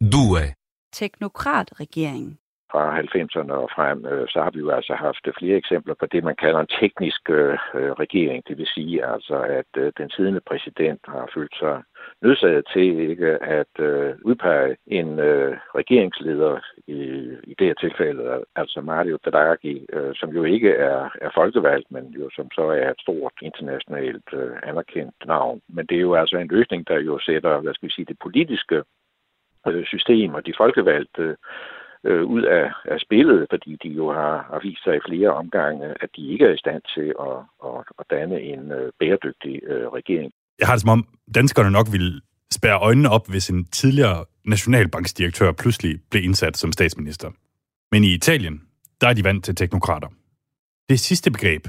Due. 0.00 0.54
Teknokratregering 0.92 2.36
fra 2.72 3.00
90'erne 3.00 3.52
og 3.52 3.70
frem, 3.76 4.06
øh, 4.06 4.28
så 4.28 4.42
har 4.42 4.50
vi 4.50 4.58
jo 4.58 4.70
altså 4.70 4.94
haft 4.94 5.28
flere 5.38 5.56
eksempler 5.56 5.94
på 5.94 6.06
det, 6.06 6.24
man 6.24 6.36
kalder 6.36 6.60
en 6.60 6.74
teknisk 6.80 7.30
øh, 7.30 7.58
øh, 7.74 7.92
regering. 7.92 8.48
Det 8.48 8.58
vil 8.58 8.66
sige 8.66 9.04
altså, 9.04 9.36
at 9.58 9.72
øh, 9.76 9.92
den 9.98 10.10
siddende 10.10 10.40
præsident 10.40 11.00
har 11.08 11.30
følt 11.34 11.54
sig 11.58 11.82
nødsaget 12.22 12.64
til 12.72 13.10
ikke 13.10 13.30
at 13.42 13.74
øh, 13.78 14.14
udpege 14.24 14.76
en 14.86 15.18
øh, 15.18 15.56
regeringsleder 15.74 16.60
i, 16.86 17.00
i 17.50 17.54
det 17.58 17.66
her 17.66 17.74
tilfælde, 17.74 18.44
altså 18.56 18.80
Mario 18.80 19.18
Draghi, 19.24 19.86
øh, 19.92 20.14
som 20.14 20.30
jo 20.30 20.44
ikke 20.44 20.70
er, 20.70 21.08
er 21.20 21.30
folkevalgt, 21.34 21.90
men 21.90 22.04
jo 22.06 22.30
som 22.36 22.50
så 22.50 22.62
er 22.62 22.90
et 22.90 23.00
stort 23.00 23.32
internationalt 23.42 24.28
øh, 24.32 24.56
anerkendt 24.62 25.26
navn. 25.26 25.60
Men 25.68 25.86
det 25.86 25.96
er 25.96 26.00
jo 26.00 26.14
altså 26.14 26.36
en 26.36 26.48
løsning, 26.48 26.88
der 26.88 26.98
jo 27.00 27.18
sætter, 27.18 27.60
hvad 27.60 27.74
skal 27.74 27.86
vi 27.86 27.92
sige, 27.92 28.04
det 28.04 28.18
politiske 28.22 28.82
øh, 29.66 29.86
system 29.86 30.34
og 30.34 30.46
de 30.46 30.54
folkevalgte 30.58 31.22
øh, 31.22 31.36
Øh, 32.04 32.24
ud 32.24 32.42
af, 32.42 32.70
af 32.84 33.00
spillet, 33.00 33.46
fordi 33.50 33.78
de 33.82 33.88
jo 33.88 34.12
har, 34.12 34.36
har 34.50 34.60
vist 34.62 34.84
sig 34.84 34.96
i 34.96 35.06
flere 35.08 35.30
omgange, 35.30 35.86
at 36.00 36.10
de 36.16 36.32
ikke 36.32 36.44
er 36.44 36.54
i 36.54 36.58
stand 36.58 36.82
til 36.94 37.14
at, 37.20 37.36
at, 37.64 37.84
at 37.98 38.04
danne 38.10 38.40
en 38.40 38.72
øh, 38.72 38.92
bæredygtig 39.00 39.60
øh, 39.66 39.88
regering. 39.88 40.32
Jeg 40.58 40.66
har 40.66 40.74
det 40.74 40.82
som 40.82 40.90
om, 40.90 41.06
danskerne 41.34 41.70
nok 41.70 41.86
ville 41.92 42.20
spærre 42.52 42.80
øjnene 42.80 43.10
op, 43.10 43.28
hvis 43.28 43.50
en 43.50 43.64
tidligere 43.64 44.24
nationalbanksdirektør 44.44 45.52
pludselig 45.52 46.00
blev 46.10 46.24
indsat 46.24 46.56
som 46.56 46.72
statsminister. 46.72 47.30
Men 47.92 48.04
i 48.04 48.14
Italien, 48.14 48.62
der 49.00 49.08
er 49.08 49.12
de 49.12 49.24
vant 49.24 49.44
til 49.44 49.54
teknokrater. 49.54 50.08
Det 50.88 51.00
sidste 51.00 51.30
begreb 51.30 51.66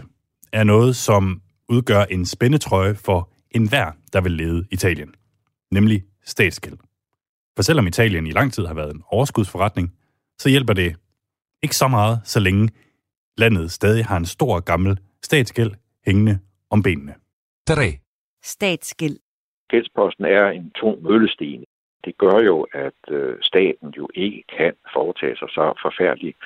er 0.54 0.64
noget, 0.64 0.96
som 0.96 1.42
udgør 1.70 2.04
en 2.04 2.26
spændetrøje 2.26 2.96
for 2.96 3.30
enhver, 3.52 3.92
der 4.14 4.22
vil 4.22 4.32
lede 4.32 4.66
Italien, 4.72 5.14
nemlig 5.72 6.04
statsgæld. 6.26 6.78
For 7.56 7.64
selvom 7.64 7.88
Italien 7.88 8.28
i 8.28 8.32
lang 8.32 8.54
tid 8.54 8.66
har 8.66 8.74
været 8.74 8.94
en 8.94 9.04
overskudsforretning, 9.12 9.94
så 10.42 10.50
hjælper 10.50 10.74
det 10.74 10.96
ikke 11.64 11.76
så 11.76 11.88
meget, 11.88 12.22
så 12.24 12.40
længe 12.40 12.70
landet 13.38 13.72
stadig 13.72 14.06
har 14.06 14.18
en 14.18 14.26
stor 14.26 14.60
gammel 14.60 15.00
statsgæld 15.22 15.72
hængende 16.06 16.40
om 16.70 16.84
benene. 16.84 17.14
3. 17.68 17.74
Statsgæld. 18.44 19.20
Gældsposten 19.70 20.26
er 20.26 20.46
en 20.50 20.72
tung 20.72 21.04
møllesten. 21.04 21.66
Det 22.06 22.18
gør 22.18 22.40
jo, 22.40 22.68
at 22.74 23.02
øh, 23.10 23.36
staten 23.42 23.90
jo 23.98 24.10
ikke 24.14 24.44
kan 24.58 24.74
foretage 24.94 25.38
sig 25.38 25.50
så 25.50 25.74
forfærdeligt 25.82 26.38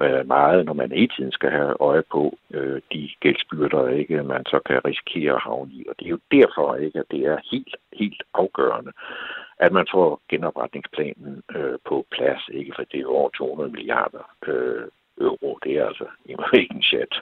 øh, 0.00 0.26
meget, 0.26 0.64
når 0.64 0.72
man 0.72 0.92
i 0.92 1.06
tiden 1.06 1.32
skal 1.32 1.50
have 1.50 1.74
øje 1.80 2.02
på 2.12 2.38
øh, 2.50 2.80
de 2.92 3.10
gældsbyrder, 3.20 3.88
ikke, 3.88 4.22
man 4.22 4.44
så 4.46 4.60
kan 4.66 4.84
risikere 4.84 5.34
at 5.34 5.42
havne 5.42 5.72
i. 5.72 5.84
Og 5.88 5.94
det 5.98 6.06
er 6.06 6.10
jo 6.10 6.18
derfor, 6.30 6.74
ikke, 6.74 6.98
at 6.98 7.10
det 7.10 7.20
er 7.26 7.38
helt, 7.52 7.76
helt 7.92 8.22
afgørende, 8.34 8.92
at 9.64 9.72
man 9.72 9.86
får 9.94 10.22
genopretningsplanen 10.30 11.34
øh, 11.56 11.76
på 11.88 11.96
plads, 12.14 12.42
ikke? 12.58 12.72
for 12.76 12.84
det 12.92 13.00
er 13.00 13.06
over 13.06 13.30
200 13.30 13.70
milliarder 13.76 14.24
øh, 14.46 14.84
euro. 15.26 15.58
Det 15.64 15.72
er 15.78 15.86
altså 15.86 16.06
ikke 16.60 16.74
en 16.74 16.82
chat. 16.82 17.12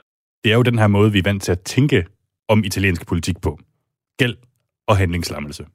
Det 0.43 0.51
er 0.51 0.55
jo 0.55 0.63
den 0.63 0.79
her 0.79 0.87
måde, 0.87 1.11
vi 1.11 1.19
er 1.19 1.29
vant 1.29 1.43
til 1.43 1.51
at 1.51 1.61
tænke 1.61 2.05
om 2.47 2.63
italiensk 2.63 3.07
politik 3.07 3.41
på. 3.41 3.59
Gæld 4.17 4.37
og 4.87 4.97
handlingslammelse. 4.97 5.65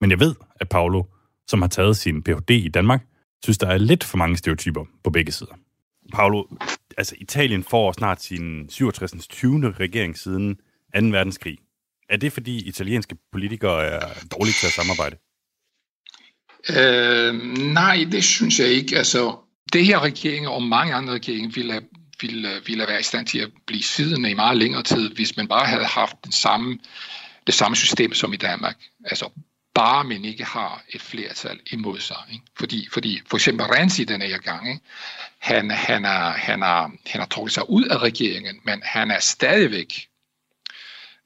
Men 0.00 0.10
jeg 0.10 0.20
ved, 0.20 0.34
at 0.60 0.68
Paolo, 0.68 1.02
som 1.46 1.62
har 1.62 1.68
taget 1.68 1.96
sin 1.96 2.22
Ph.D. 2.22 2.50
i 2.50 2.68
Danmark, 2.68 3.00
synes, 3.44 3.58
der 3.58 3.66
er 3.66 3.78
lidt 3.78 4.04
for 4.04 4.16
mange 4.16 4.36
stereotyper 4.36 4.84
på 5.04 5.10
begge 5.10 5.32
sider. 5.32 5.54
Paolo, 6.14 6.44
altså 6.98 7.14
Italien 7.18 7.62
får 7.62 7.92
snart 7.92 8.22
sin 8.22 8.68
67. 8.68 9.28
20. 9.28 9.70
regering 9.70 10.16
siden 10.16 10.56
2. 10.56 10.60
verdenskrig. 10.92 11.58
Er 12.08 12.16
det, 12.16 12.32
fordi 12.32 12.68
italienske 12.68 13.16
politikere 13.32 13.84
er 13.84 14.00
dårlige 14.32 14.52
til 14.60 14.66
at 14.66 14.72
samarbejde? 14.72 15.16
Øh, 16.68 17.34
nej, 17.58 18.06
det 18.12 18.24
synes 18.24 18.58
jeg 18.58 18.68
ikke. 18.68 18.98
Altså, 18.98 19.36
det 19.72 19.86
her 19.86 20.00
regering 20.00 20.48
og 20.48 20.62
mange 20.62 20.94
andre 20.94 21.12
regeringer 21.12 21.50
ville, 21.50 21.82
ville, 22.20 22.54
øh, 22.54 22.66
ville 22.66 22.86
være 22.88 23.00
i 23.00 23.02
stand 23.02 23.26
til 23.26 23.38
at 23.38 23.50
blive 23.66 23.82
siddende 23.82 24.30
i 24.30 24.34
meget 24.34 24.56
længere 24.56 24.82
tid, 24.82 25.10
hvis 25.10 25.36
man 25.36 25.48
bare 25.48 25.66
havde 25.66 25.84
haft 25.84 26.16
den 26.24 26.32
samme, 26.32 26.78
det 27.46 27.54
samme 27.54 27.76
system 27.76 28.14
som 28.14 28.32
i 28.32 28.36
Danmark. 28.36 28.76
Altså, 29.04 29.30
bare 29.74 30.04
man 30.04 30.24
ikke 30.24 30.44
har 30.44 30.84
et 30.88 31.02
flertal 31.02 31.60
imod 31.66 32.00
sig. 32.00 32.16
Ikke? 32.32 32.44
Fordi, 32.58 32.88
fordi 32.92 33.20
for 33.30 33.36
eksempel 33.36 33.66
Renzi 33.66 34.04
den 34.04 34.22
her 34.22 34.38
gang, 34.38 34.68
ikke? 34.68 34.80
Han, 35.38 35.70
han, 35.70 36.04
er, 36.04 36.30
han, 36.30 36.62
er, 36.62 36.90
han 37.06 37.20
har 37.20 37.26
trukket 37.26 37.52
sig 37.52 37.70
ud 37.70 37.84
af 37.84 37.98
regeringen, 37.98 38.60
men 38.64 38.82
han 38.84 39.10
er 39.10 39.20
stadigvæk 39.20 40.08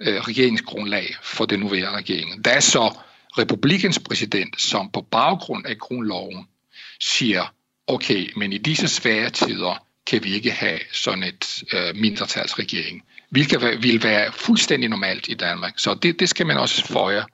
øh, 0.01 0.21
regeringsgrundlag 0.21 1.17
for 1.23 1.47
den 1.47 1.61
nuværende 1.61 1.99
regering. 1.99 2.45
Der 2.45 2.51
er 2.51 2.61
så 2.61 2.99
republikens 3.39 3.99
præsident, 3.99 4.61
som 4.61 4.91
på 4.91 5.01
baggrund 5.01 5.67
af 5.67 5.79
grundloven 5.79 6.47
siger, 7.01 7.55
okay, 7.87 8.31
men 8.37 8.53
i 8.53 8.59
disse 8.59 8.89
svære 8.89 9.31
tider 9.31 9.85
kan 10.07 10.25
vi 10.25 10.35
ikke 10.35 10.51
have 10.51 10.79
sådan 10.93 11.23
et 11.23 11.65
øh, 11.73 11.97
mindretalsregering, 11.97 13.03
hvilket 13.31 13.83
vil 13.83 14.03
være 14.03 14.33
fuldstændig 14.33 14.89
normalt 14.91 15.29
i 15.29 15.35
Danmark. 15.35 15.79
Så 15.79 15.95
det, 15.95 16.21
det 16.21 16.29
skal 16.29 16.47
man 16.47 16.57
også 16.57 16.87
føje, 16.87 17.25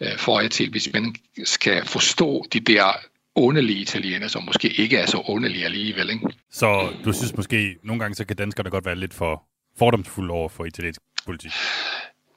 øh, 0.00 0.18
føje 0.18 0.48
til, 0.48 0.70
hvis 0.70 0.88
man 0.92 1.14
skal 1.44 1.84
forstå 1.86 2.44
de 2.52 2.60
der 2.60 2.92
underlige 3.36 3.78
italiener, 3.78 4.28
som 4.28 4.42
måske 4.42 4.68
ikke 4.68 4.96
er 4.96 5.06
så 5.06 5.22
underlige 5.28 5.64
alligevel. 5.64 6.10
Ikke? 6.10 6.28
Så 6.50 6.92
du 7.04 7.12
synes 7.12 7.36
måske, 7.36 7.76
nogle 7.82 8.00
gange 8.00 8.14
så 8.14 8.24
kan 8.24 8.36
danskerne 8.36 8.70
godt 8.70 8.86
være 8.86 8.96
lidt 8.96 9.14
for 9.14 9.42
fordomsfulde 9.78 10.32
over 10.32 10.48
for 10.48 10.64
italiensk 10.64 11.00
politik? 11.24 11.50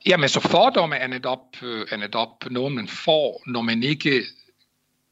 Jamen, 0.06 0.30
så 0.30 0.40
fordomme 0.40 0.96
er 0.96 1.08
netop, 1.08 1.40
er 1.62 1.86
øh, 1.92 2.00
netop 2.00 2.52
noget, 2.52 2.72
man 2.72 2.88
får, 2.88 3.44
når 3.48 3.62
man 3.62 3.84
ikke, 3.84 4.24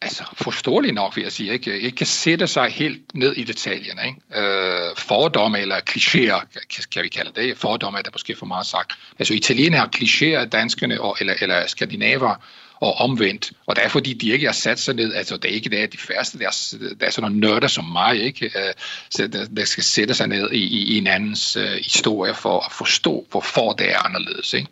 altså 0.01 0.23
forståelig 0.33 0.91
nok 0.91 1.15
vil 1.15 1.21
jeg 1.21 1.31
sige, 1.31 1.53
ikke, 1.53 1.79
ikke 1.79 1.97
kan 1.97 2.07
sætte 2.07 2.47
sig 2.47 2.69
helt 2.69 3.15
ned 3.15 3.33
i 3.33 3.43
detaljerne. 3.43 4.01
Ikke? 4.07 4.41
Øh, 4.41 4.95
fordomme 4.97 5.59
eller 5.59 5.75
klichéer, 5.89 6.45
kan 6.91 7.03
vi 7.03 7.09
kalde 7.09 7.41
det. 7.41 7.57
Fordomme 7.57 7.99
er 7.99 8.03
der 8.03 8.11
måske 8.13 8.35
for 8.35 8.45
meget 8.45 8.65
sagt. 8.65 8.93
Altså 9.19 9.33
italienere 9.33 9.79
har 9.79 9.89
klichéer, 9.95 10.45
danskerne 10.45 11.01
og, 11.01 11.17
eller, 11.19 11.33
eller 11.41 11.67
skandinaver 11.67 12.35
og 12.79 12.93
omvendt. 12.93 13.51
Og 13.65 13.75
det 13.75 13.85
er 13.85 13.89
fordi, 13.89 14.13
de 14.13 14.29
ikke 14.29 14.45
har 14.45 14.53
sat 14.53 14.79
sig 14.79 14.95
ned, 14.95 15.13
altså 15.13 15.37
det 15.37 15.51
er 15.51 15.55
ikke 15.55 15.69
det, 15.69 15.83
er 15.83 15.87
de 15.87 15.97
færreste, 15.97 16.39
der 16.39 16.45
er, 16.45 16.77
der 16.99 17.05
er 17.05 17.09
sådan 17.09 17.31
nogle 17.31 17.39
nørder 17.39 17.67
som 17.67 17.85
mig, 17.85 18.21
ikke? 18.21 18.45
Øh, 18.45 18.73
så 19.09 19.27
der, 19.27 19.45
der 19.45 19.65
skal 19.65 19.83
sætte 19.83 20.13
sig 20.13 20.27
ned 20.27 20.51
i, 20.51 20.57
i, 20.57 20.93
i 20.93 20.97
en 20.97 21.07
andens 21.07 21.57
uh, 21.57 21.63
historie 21.63 22.33
for 22.33 22.59
at 22.59 22.71
forstå, 22.71 23.27
hvorfor 23.31 23.73
det 23.73 23.91
er 23.91 23.99
anderledes. 23.99 24.53
Ikke? 24.53 24.67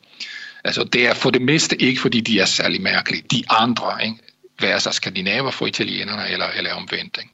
Altså, 0.63 0.83
det 0.83 1.07
er 1.07 1.13
for 1.13 1.29
det 1.29 1.41
meste 1.41 1.81
ikke, 1.81 2.01
fordi 2.01 2.19
de 2.21 2.39
er 2.39 2.45
særlig 2.45 2.81
mærkelige. 2.81 3.23
De 3.31 3.43
andre, 3.49 4.05
ikke? 4.05 4.17
være 4.59 4.79
sig 4.79 4.93
skandinaver 4.93 5.51
for 5.51 5.65
italienerne 5.65 6.29
eller, 6.29 6.47
eller 6.57 6.73
omvendt. 6.73 7.17
Ikke? 7.17 7.33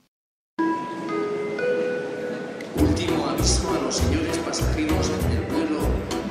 Último 2.86 3.26
aviso 3.30 3.68
a 3.76 3.80
los 3.84 3.96
señores 4.02 4.38
pasajeros 4.46 5.08
del 5.30 5.44
vuelo 5.52 5.82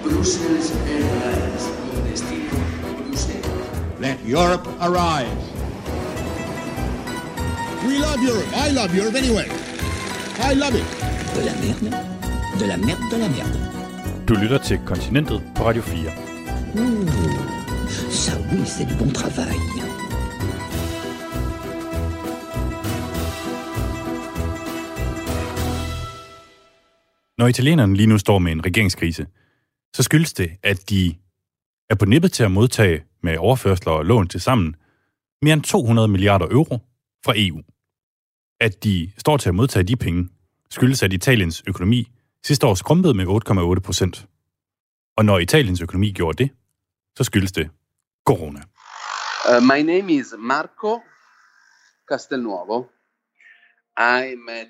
Brussels 0.03 0.73
Airlines 0.87 1.63
con 1.79 2.11
destino 2.11 2.68
Let 4.01 4.19
Europe 4.25 4.69
arise. 4.81 5.45
We 7.85 7.99
love 7.99 8.23
Europe. 8.23 8.47
I 8.55 8.71
love 8.71 8.95
Europe 8.95 9.17
anyway. 9.17 9.49
I 10.39 10.55
love 10.55 10.75
it. 10.81 10.87
De 11.35 11.43
la 11.45 11.53
merde, 11.65 11.91
de 12.61 12.67
la 12.67 12.77
merde, 12.77 13.03
de 13.11 13.19
la 13.19 13.29
merde. 13.29 13.59
Du 14.29 14.35
lytter 14.35 14.59
til 14.59 14.79
Kontinentet 14.87 15.43
på 15.57 15.65
Radio 15.65 15.83
4. 15.83 16.13
Ouh, 16.75 17.09
ça 18.11 18.33
oui, 18.53 18.67
c'est 18.67 18.89
du 18.89 18.95
bon 19.05 19.13
travail. 19.13 19.57
Når 27.39 27.47
italienerne 27.47 27.97
lige 27.97 28.07
nu 28.07 28.19
står 28.19 28.39
med 28.39 28.53
en 28.53 28.67
regeringskrise, 28.67 29.27
så 29.97 30.03
skyldes 30.03 30.33
det, 30.33 30.51
at 30.63 30.91
de 30.91 31.15
er 31.91 31.95
på 31.95 32.05
nippet 32.05 32.33
til 32.33 32.45
at 32.45 32.51
modtage 32.51 33.05
med 33.23 33.39
overførsler 33.39 33.93
og 33.93 34.05
lån 34.05 34.29
til 34.29 34.41
sammen 34.41 34.77
mere 35.43 35.53
end 35.53 35.63
200 35.63 36.09
milliarder 36.09 36.47
euro 36.51 36.79
fra 37.25 37.33
EU. 37.37 37.63
At 38.61 38.85
de 38.85 39.13
står 39.19 39.37
til 39.37 39.49
at 39.49 39.55
modtage 39.55 39.83
de 39.83 39.97
penge, 39.97 40.29
skyldes, 40.71 41.03
at 41.03 41.13
Italiens 41.13 41.63
økonomi 41.67 42.09
sidste 42.45 42.67
år 42.67 42.75
skrumpede 42.75 43.15
med 43.15 43.27
8,8 43.77 43.81
procent. 43.81 44.27
Og 45.17 45.25
når 45.25 45.39
Italiens 45.39 45.81
økonomi 45.81 46.13
gjorde 46.13 46.45
det, 46.45 46.51
så 47.17 47.25
skyldes 47.25 47.53
det 47.53 47.71
corona. 48.27 48.61
Uh, 49.49 49.63
my 49.63 49.83
name 49.83 50.13
is 50.13 50.35
Marco 50.39 51.01
Castelnuovo. 52.11 52.85
I'm 53.99 54.51
at, 54.51 54.69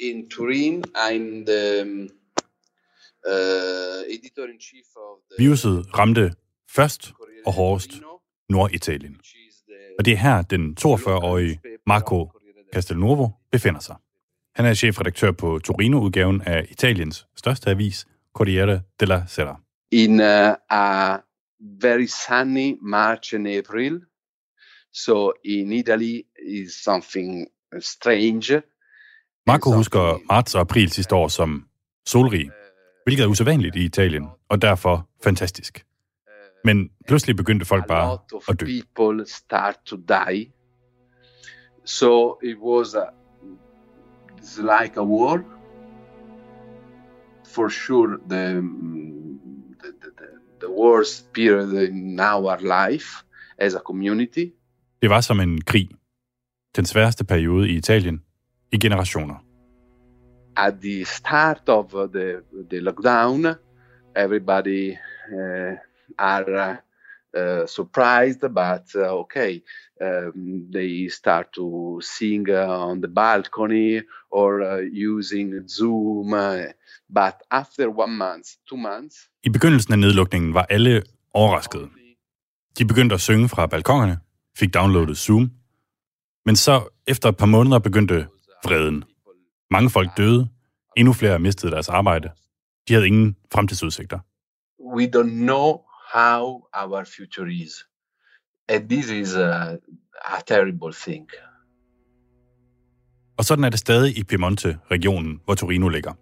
in 0.00 0.30
Turin. 0.30 0.84
I'm 0.96 1.44
the 1.46 1.82
um, 1.82 2.08
uh, 3.26 4.14
editor-in-chief 4.14 4.86
of 4.96 5.18
the... 5.30 5.44
Viruset 5.44 5.98
ramte 5.98 6.34
først 6.74 7.12
og 7.46 7.52
hårdest 7.52 7.90
Norditalien. 8.48 9.16
Og 9.98 10.04
det 10.04 10.12
er 10.12 10.16
her, 10.16 10.42
den 10.42 10.76
42-årige 10.80 11.60
Marco 11.86 12.30
Castelnuovo 12.74 13.28
befinder 13.52 13.80
sig. 13.80 13.96
Han 14.54 14.66
er 14.66 14.74
chefredaktør 14.74 15.32
på 15.32 15.58
Torino-udgaven 15.64 16.42
af 16.42 16.66
Italiens 16.70 17.26
største 17.36 17.70
avis, 17.70 18.06
Corriere 18.34 18.80
della 19.00 19.24
Sera. 19.26 19.60
in 19.92 20.20
uh, 20.20 20.54
a 20.70 21.16
very 21.60 22.06
sunny 22.06 22.76
March 22.82 23.34
and 23.34 23.48
April. 23.48 24.00
So 24.92 25.32
in 25.44 25.72
Italy 25.72 26.22
is 26.48 26.72
something 26.84 27.46
strange. 27.80 28.62
Marco 29.46 29.72
husker 29.72 30.20
marts 30.32 30.54
og 30.54 30.60
april 30.60 30.90
sidste 30.90 31.14
år 31.14 31.28
som 31.28 31.64
solrig, 32.06 32.50
hvilket 33.04 33.22
er 33.22 33.26
usædvanligt 33.28 33.76
i 33.76 33.84
Italien, 33.84 34.26
og 34.48 34.62
derfor 34.62 35.08
fantastisk. 35.24 35.84
Men 36.64 36.90
pludselig 37.08 37.36
begyndte 37.36 37.64
folk 37.66 37.86
bare 37.86 38.18
at 38.48 38.60
dø. 38.60 38.66
people 38.66 39.26
start 39.26 39.76
to 39.86 39.96
die. 39.96 40.52
So 41.84 42.38
it 42.42 42.56
was 42.58 42.94
a, 42.94 43.04
it's 44.38 44.58
like 44.58 44.96
a 44.96 45.04
war. 45.04 45.44
For 47.54 47.68
sure, 47.68 48.18
the, 48.28 48.44
the, 49.82 49.92
the, 50.02 50.10
the- 50.60 50.70
worst 50.70 51.32
period 51.32 51.72
in 51.88 52.20
our 52.20 52.56
life 52.60 53.06
as 53.58 53.74
a 53.74 53.80
community. 53.86 54.46
Det 55.02 55.10
var 55.10 55.20
som 55.20 55.40
en 55.40 55.60
krig. 55.60 55.88
Den 56.76 56.84
sværeste 56.84 57.24
periode 57.24 57.68
i 57.68 57.74
Italien 57.76 58.22
i 58.72 58.78
generationer. 58.78 59.34
At 60.56 60.74
the 60.82 61.04
start 61.04 61.68
of 61.68 61.84
the, 62.12 62.36
the 62.70 62.80
lockdown, 62.80 63.46
everybody 64.16 64.90
uh, 65.32 65.76
are 66.18 66.78
uh, 67.36 67.66
surprised, 67.66 68.40
but 68.40 68.86
uh, 68.94 69.20
okay, 69.20 69.62
um, 70.00 70.66
they 70.72 71.08
start 71.08 71.46
to 71.54 72.00
sing 72.02 72.50
uh, 72.50 72.88
on 72.90 73.00
the 73.00 73.08
balcony 73.08 74.02
or 74.30 74.62
uh, 74.62 74.80
using 75.10 75.68
Zoom. 75.68 76.32
Uh, 76.32 76.72
but 77.08 77.34
after 77.50 77.90
one 77.90 78.16
month, 78.16 78.46
two 78.68 78.76
months, 78.76 79.16
I 79.44 79.48
begyndelsen 79.48 79.92
af 79.92 79.98
nedlukningen 79.98 80.54
var 80.54 80.66
alle 80.70 81.02
overraskede. 81.34 81.88
De 82.78 82.84
begyndte 82.84 83.14
at 83.14 83.20
synge 83.20 83.48
fra 83.48 83.66
balkongerne, 83.66 84.18
fik 84.58 84.74
downloadet 84.74 85.16
Zoom, 85.16 85.50
men 86.46 86.56
så 86.56 86.88
efter 87.06 87.28
et 87.28 87.36
par 87.36 87.46
måneder 87.46 87.78
begyndte 87.78 88.26
vreden. 88.64 89.04
Mange 89.70 89.90
folk 89.90 90.16
døde, 90.16 90.48
endnu 90.96 91.12
flere 91.12 91.38
mistede 91.38 91.72
deres 91.72 91.88
arbejde. 91.88 92.30
De 92.88 92.92
havde 92.94 93.06
ingen 93.06 93.36
fremtidsudsigter. 93.52 94.18
we 94.96 95.06
don't 95.06 95.34
know 95.46 95.84
how 96.14 96.68
our 96.74 97.04
future 97.04 97.48
is. 97.64 97.84
And 98.68 98.88
this 98.88 99.10
is 99.10 99.36
a, 99.36 99.78
a 100.24 100.42
terrible 100.46 100.92
thing. 100.92 101.28
Og 103.38 103.44
sådan 103.44 103.64
er 103.64 103.70
det 103.70 103.78
stadig 103.78 104.18
i 104.18 104.24
Piemonte-regionen, 104.24 105.40
hvor 105.44 105.54
Torino 105.54 105.88
ligger. 105.88 106.12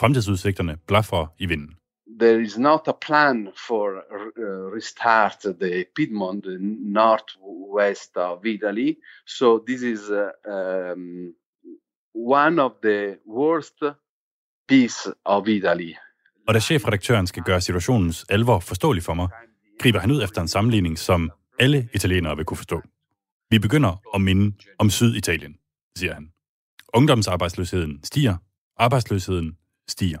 Fremtidsudsigterne 0.00 0.76
blaffer 0.86 1.26
i 1.38 1.46
vinden. 1.46 1.74
There 2.20 2.42
is 2.42 2.58
not 2.58 2.80
a 2.86 2.92
plan 3.06 3.48
for 3.66 3.88
uh, 3.88 4.72
restart 4.76 5.38
the 5.60 5.84
Piedmont, 5.96 6.44
the 6.44 6.58
northwest 6.98 8.16
of 8.16 8.46
Italy. 8.46 8.96
So 9.26 9.64
this 9.68 9.82
is 9.82 10.00
uh, 10.10 10.30
um, 10.54 11.34
one 12.14 12.58
of 12.58 12.72
the 12.82 13.16
worst 13.26 13.82
piece 14.68 15.12
of 15.24 15.48
Italy. 15.48 15.96
Og 16.48 16.54
da 16.54 16.60
chefredaktøren 16.60 17.26
skal 17.26 17.42
gøre 17.42 17.60
situationens 17.60 18.26
alvor 18.28 18.60
forståelig 18.60 19.02
for 19.02 19.14
mig, 19.14 19.28
griber 19.80 20.00
han 20.00 20.10
ud 20.10 20.22
efter 20.22 20.40
en 20.40 20.48
sammenligning, 20.48 20.98
som 20.98 21.30
alle 21.58 21.88
italienere 21.94 22.36
vil 22.36 22.44
kunne 22.44 22.56
forstå. 22.56 22.82
Vi 23.50 23.58
begynder 23.58 24.02
at 24.14 24.20
minde 24.20 24.56
om 24.78 24.90
Syditalien, 24.90 25.56
siger 25.96 26.14
han. 26.14 26.32
Ungdomsarbejdsløsheden 26.94 28.00
stiger, 28.04 28.36
arbejdsløsheden 28.76 29.56
stiger. 29.88 30.18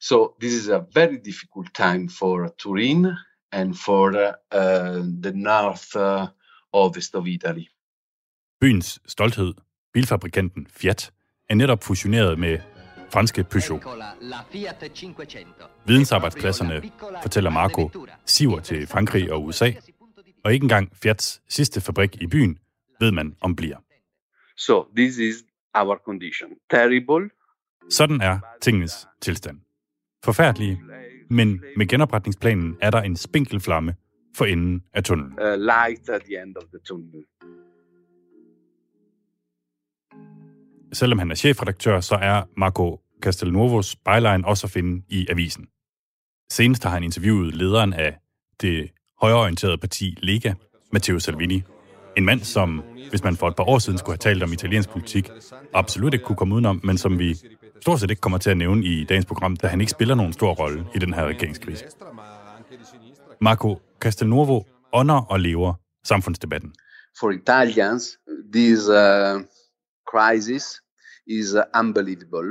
So 0.00 0.34
this 0.40 0.52
is 0.52 0.68
a 0.68 0.80
very 0.94 1.16
difficult 1.24 1.74
time 1.74 2.10
for 2.18 2.54
Turin 2.58 3.06
and 3.52 3.74
for 3.74 4.06
uh, 4.06 5.04
the 5.22 5.32
north 5.34 5.96
uh, 5.96 6.28
ovest 6.72 7.14
of 7.14 7.26
Italy. 7.26 7.64
Byens 8.60 8.98
stolthed, 9.06 9.54
bilfabrikanten 9.92 10.66
Fiat, 10.70 11.12
er 11.48 11.54
netop 11.54 11.84
fusioneret 11.84 12.38
med 12.38 12.58
franske 13.12 13.44
Peugeot. 13.44 13.82
Vidensarbejdspladserne, 15.86 16.82
fortæller 17.22 17.50
Marco, 17.50 17.90
siver 18.26 18.60
til 18.60 18.86
Frankrig 18.86 19.32
og 19.32 19.44
USA, 19.44 19.70
og 20.44 20.54
ikke 20.54 20.64
engang 20.64 20.90
Fiats 21.02 21.42
sidste 21.48 21.80
fabrik 21.80 22.22
i 22.22 22.26
byen 22.26 22.58
ved 23.00 23.12
man 23.12 23.36
om 23.40 23.56
bliver. 23.56 23.76
So 24.56 24.84
this 24.96 25.18
is 25.18 25.34
our 25.74 25.96
condition. 26.04 26.50
Terrible, 26.70 27.30
Sådan 27.90 28.20
er 28.20 28.38
tingenes 28.60 29.08
tilstand. 29.20 29.58
Forfærdelige, 30.24 30.80
men 31.30 31.62
med 31.76 31.86
genopretningsplanen 31.86 32.76
er 32.80 32.90
der 32.90 33.00
en 33.02 33.16
spinkel 33.16 33.60
flamme 33.60 33.94
for 34.36 34.44
enden 34.44 34.82
af 34.94 35.04
tunnelen. 35.04 35.32
uh, 35.32 35.60
light 35.60 36.08
at 36.08 36.22
the 36.22 36.42
end 36.42 36.56
of 36.56 36.62
the 36.62 36.78
tunnel. 36.88 37.24
Selvom 40.92 41.18
han 41.18 41.30
er 41.30 41.34
chefredaktør, 41.34 42.00
så 42.00 42.14
er 42.14 42.42
Marco 42.56 43.00
Castelnuovos 43.22 43.96
byline 43.96 44.46
også 44.46 44.66
at 44.66 44.70
finde 44.70 45.02
i 45.08 45.26
avisen. 45.30 45.66
Senest 46.52 46.84
har 46.84 46.90
han 46.90 47.02
interviewet 47.02 47.54
lederen 47.54 47.92
af 47.92 48.18
det 48.60 48.90
højreorienterede 49.20 49.78
parti 49.78 50.18
Lega, 50.22 50.52
Matteo 50.92 51.18
Salvini. 51.18 51.62
En 52.16 52.24
mand, 52.24 52.40
som, 52.40 52.82
hvis 53.10 53.24
man 53.24 53.36
for 53.36 53.48
et 53.48 53.56
par 53.56 53.68
år 53.68 53.78
siden 53.78 53.98
skulle 53.98 54.12
have 54.12 54.32
talt 54.32 54.42
om 54.42 54.52
italiensk 54.52 54.90
politik, 54.90 55.30
absolut 55.74 56.14
ikke 56.14 56.24
kunne 56.24 56.36
komme 56.36 56.54
udenom, 56.54 56.80
men 56.84 56.98
som 56.98 57.18
vi 57.18 57.36
stort 57.80 58.00
set 58.00 58.10
ikke 58.10 58.20
kommer 58.20 58.38
til 58.38 58.50
at 58.50 58.56
nævne 58.56 58.84
i 58.84 59.04
dagens 59.04 59.26
program, 59.26 59.56
da 59.56 59.66
han 59.66 59.80
ikke 59.80 59.90
spiller 59.90 60.14
nogen 60.14 60.32
stor 60.32 60.52
rolle 60.52 60.86
i 60.94 60.98
den 60.98 61.14
her 61.14 61.26
regeringskrise. 61.26 61.84
Marco 63.40 63.80
Castelnuovo 64.00 64.62
ånder 64.92 65.14
og 65.14 65.40
lever 65.40 65.74
samfundsdebatten. 66.04 66.72
For 67.20 67.30
Italians, 67.30 68.18
this 68.52 68.88
uh, 68.88 69.40
crisis 70.10 70.64
is 71.26 71.54
uh, 71.54 71.80
unbelievable. 71.80 72.50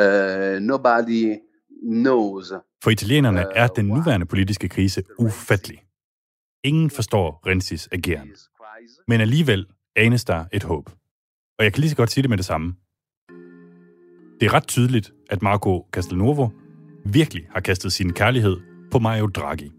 Uh, 0.00 0.58
nobody 0.60 1.36
knows 1.82 2.52
For 2.84 2.90
italienerne 2.90 3.44
er 3.54 3.66
den 3.66 3.84
nuværende 3.84 4.26
politiske 4.26 4.68
krise 4.68 5.02
ufattelig. 5.18 5.82
Ingen 6.64 6.90
forstår 6.90 7.42
Renzis 7.46 7.88
ageren. 7.92 8.30
Men 9.08 9.20
alligevel 9.20 9.66
anes 9.96 10.24
der 10.24 10.44
et 10.52 10.62
håb. 10.62 10.90
Og 11.58 11.64
jeg 11.64 11.72
kan 11.72 11.80
lige 11.80 11.90
så 11.90 11.96
godt 11.96 12.10
sige 12.10 12.22
det 12.22 12.30
med 12.30 12.36
det 12.38 12.46
samme. 12.46 12.74
Det 14.40 14.46
er 14.46 14.54
ret 14.54 14.66
tydeligt, 14.66 15.12
at 15.30 15.42
Marco 15.42 15.86
Castelnuovo 15.92 16.48
virkelig 17.04 17.46
har 17.50 17.60
kastet 17.60 17.92
sin 17.92 18.12
kærlighed 18.12 18.56
på 18.90 18.98
Mario 18.98 19.26
Draghi. 19.26 19.72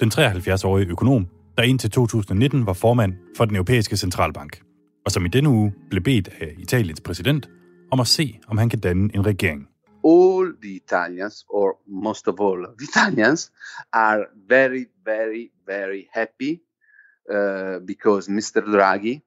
den 0.00 0.10
73-årige 0.14 0.86
økonom, 0.86 1.26
der 1.58 1.62
indtil 1.62 1.90
2019 1.90 2.66
var 2.66 2.72
formand 2.72 3.14
for 3.36 3.44
den 3.44 3.56
europæiske 3.56 3.96
centralbank, 3.96 4.62
og 5.04 5.10
som 5.12 5.24
i 5.24 5.28
denne 5.28 5.48
uge 5.48 5.74
blev 5.90 6.02
bedt 6.02 6.28
af 6.40 6.54
Italiens 6.58 7.00
præsident 7.00 7.48
om 7.90 8.00
at 8.00 8.06
se, 8.06 8.38
om 8.48 8.58
han 8.58 8.68
kan 8.68 8.78
danne 8.78 9.10
en 9.14 9.26
regering. 9.26 9.68
all 10.04 10.54
the 10.62 10.70
Italians, 10.76 11.44
or 11.48 11.76
most 11.88 12.28
of 12.28 12.34
all 12.40 12.66
the 12.66 12.84
Italians, 12.90 13.52
are 13.92 14.24
very, 14.48 14.84
very, 15.04 15.50
very 15.66 16.02
happy 16.14 16.52
uh, 17.34 17.86
because 17.86 18.30
Mr. 18.32 18.60
Draghi 18.72 19.20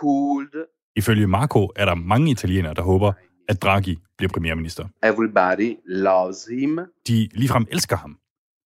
could 0.00 0.66
Ifølge 0.96 1.26
Marco 1.26 1.68
er 1.76 1.84
der 1.84 1.94
mange 1.94 2.30
italienere, 2.30 2.74
der 2.74 2.82
håber, 2.82 3.12
at 3.48 3.62
Draghi 3.62 3.98
bliver 4.16 4.30
premierminister. 4.32 4.88
everybody 5.02 5.76
loves 5.86 6.44
him. 6.44 6.78
De 7.08 7.28
ligefrem 7.34 7.66
elsker 7.70 7.96
ham, 7.96 8.18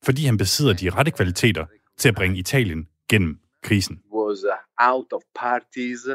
fordi 0.05 0.25
han 0.25 0.37
besidder 0.37 0.73
de 0.73 0.91
rette 0.91 1.11
kvaliteter 1.11 1.65
til 1.99 2.09
at 2.09 2.15
bringe 2.15 2.39
Italien 2.39 2.87
gennem 3.11 3.39
krisen. 3.63 4.01
Was 4.13 4.45
uh, 4.45 4.57
out 4.79 5.13
of 5.13 5.23
parties, 5.35 6.09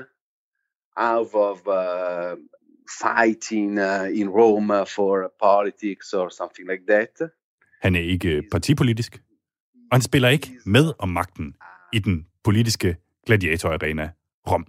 out 0.98 1.34
of 1.34 1.68
uh, 1.68 2.36
fighting 3.02 3.80
uh, 3.80 4.08
in 4.14 4.30
Rome 4.30 4.86
for 4.86 5.32
politics 5.40 6.14
or 6.14 6.30
something 6.30 6.68
like 6.70 6.84
that. 6.88 7.30
Han 7.84 7.96
er 7.96 8.00
ikke 8.00 8.44
partipolitisk, 8.52 9.22
og 9.74 9.96
han 9.96 10.02
spiller 10.02 10.30
ikke 10.30 10.52
med 10.66 10.94
om 11.00 11.10
magten 11.10 11.56
i 11.94 12.00
den 12.00 12.28
politiske 12.44 12.98
gladiatorarena 13.26 14.10
Rom. 14.52 14.66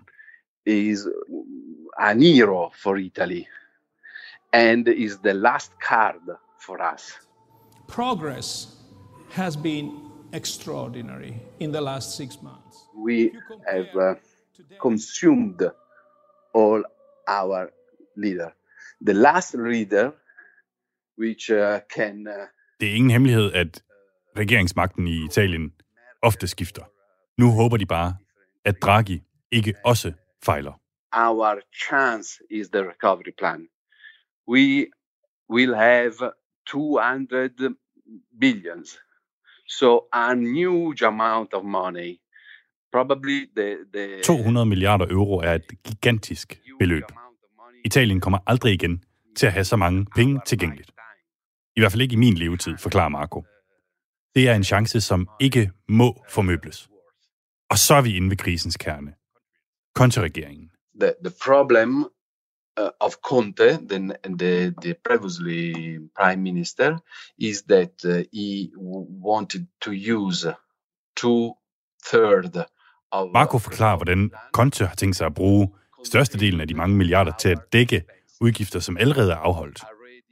is 0.67 1.07
an 1.99 2.23
hero 2.23 2.71
for 2.83 2.97
Italy 2.97 3.45
and 4.53 4.89
is 4.89 5.19
the 5.19 5.35
last 5.35 5.73
card 5.89 6.39
for 6.67 6.79
us. 6.95 7.13
Progress 7.89 8.77
has 9.31 9.57
been 9.57 9.91
extraordinary 10.33 11.35
in 11.61 11.73
the 11.73 11.81
last 11.81 12.17
six 12.17 12.43
months. 12.43 12.68
We 13.07 13.31
have 13.69 13.89
uh, 13.97 14.15
consumed 14.81 15.71
all 16.55 16.83
our 17.29 17.71
leader. 18.17 18.51
The 19.07 19.13
last 19.13 19.55
leader 19.55 20.11
which 21.19 21.51
uh, 21.51 21.81
can 21.95 22.27
uh, 22.27 22.47
Det 22.81 22.89
er 22.91 22.95
ingen 22.95 23.11
hemmelighed, 23.11 23.53
at 23.53 23.83
regeringsmagten 24.39 25.07
i 25.07 25.25
Italien 25.25 25.73
ofte 26.23 26.47
skifter. 26.47 26.83
Nu 27.39 27.51
håber 27.51 27.77
de 27.77 27.87
bare, 27.87 28.17
at 28.65 28.83
Draghi 28.83 29.23
ikke 29.51 29.75
også 29.85 30.13
fejler. 30.45 30.73
our 31.13 31.63
chance 31.73 32.39
is 32.51 32.71
the 32.71 32.85
recovery 32.85 33.33
plan. 33.39 33.69
We 34.47 34.91
will 35.49 35.75
have 35.75 36.15
200 36.67 37.75
billions. 38.39 38.99
So 39.67 40.07
a 40.13 40.35
huge 40.37 41.03
amount 41.03 41.55
of 41.55 41.65
money. 41.65 42.21
Probably 42.93 43.47
the, 43.57 43.77
the 43.95 44.23
200 44.23 44.67
milliarder 44.67 45.07
euro 45.11 45.39
er 45.39 45.55
et 45.55 45.83
gigantisk 45.85 46.61
beløb. 46.79 47.05
Italien 47.85 48.21
kommer 48.21 48.39
aldrig 48.47 48.73
igen 48.73 49.05
til 49.37 49.47
at 49.47 49.53
have 49.53 49.65
så 49.65 49.77
mange 49.77 50.07
penge 50.17 50.41
tilgængeligt. 50.47 50.91
I 51.77 51.81
hvert 51.81 51.93
fald 51.93 52.03
ikke 52.03 52.13
i 52.13 52.17
min 52.17 52.35
levetid, 52.35 52.77
forklarer 52.79 53.09
Marco. 53.09 53.45
Det 54.35 54.49
er 54.49 54.55
en 54.55 54.65
chance, 54.65 55.01
som 55.01 55.29
ikke 55.41 55.71
må 55.89 56.25
formøbles. 56.29 56.89
Og 57.71 57.79
så 57.79 57.95
er 57.95 58.03
vi 58.03 58.17
inde 58.17 58.31
ved 58.31 58.37
krisens 58.37 58.77
kerne. 58.77 59.15
Konterregeringen. 59.95 60.71
the, 60.99 61.17
the 61.21 61.31
problem 61.31 62.07
uh, 62.77 62.91
of 63.01 63.21
Conte, 63.23 63.79
the, 63.87 64.19
the, 64.23 64.75
the 64.81 64.95
previously 64.95 65.99
prime 66.15 66.43
minister, 66.43 67.01
is 67.39 67.63
that 67.63 67.93
uh, 68.05 68.23
he 68.33 68.73
wanted 68.77 69.67
to 69.81 69.93
use 69.93 70.47
two 71.17 71.55
Marco 73.13 73.59
forklarer, 73.59 73.97
hvordan 73.97 74.31
Conte 74.53 74.87
har 74.87 74.95
tænkt 74.95 75.17
sig 75.17 75.27
at 75.27 75.35
bruge 75.35 75.69
størstedelen 76.05 76.61
af 76.61 76.69
de 76.69 76.75
mange 76.75 76.97
milliarder 76.97 77.33
til 77.41 77.49
at 77.49 77.59
dække 77.73 78.03
udgifter, 78.41 78.81
som 78.81 78.97
allerede 78.97 79.33
er 79.33 79.37
afholdt. 79.37 79.83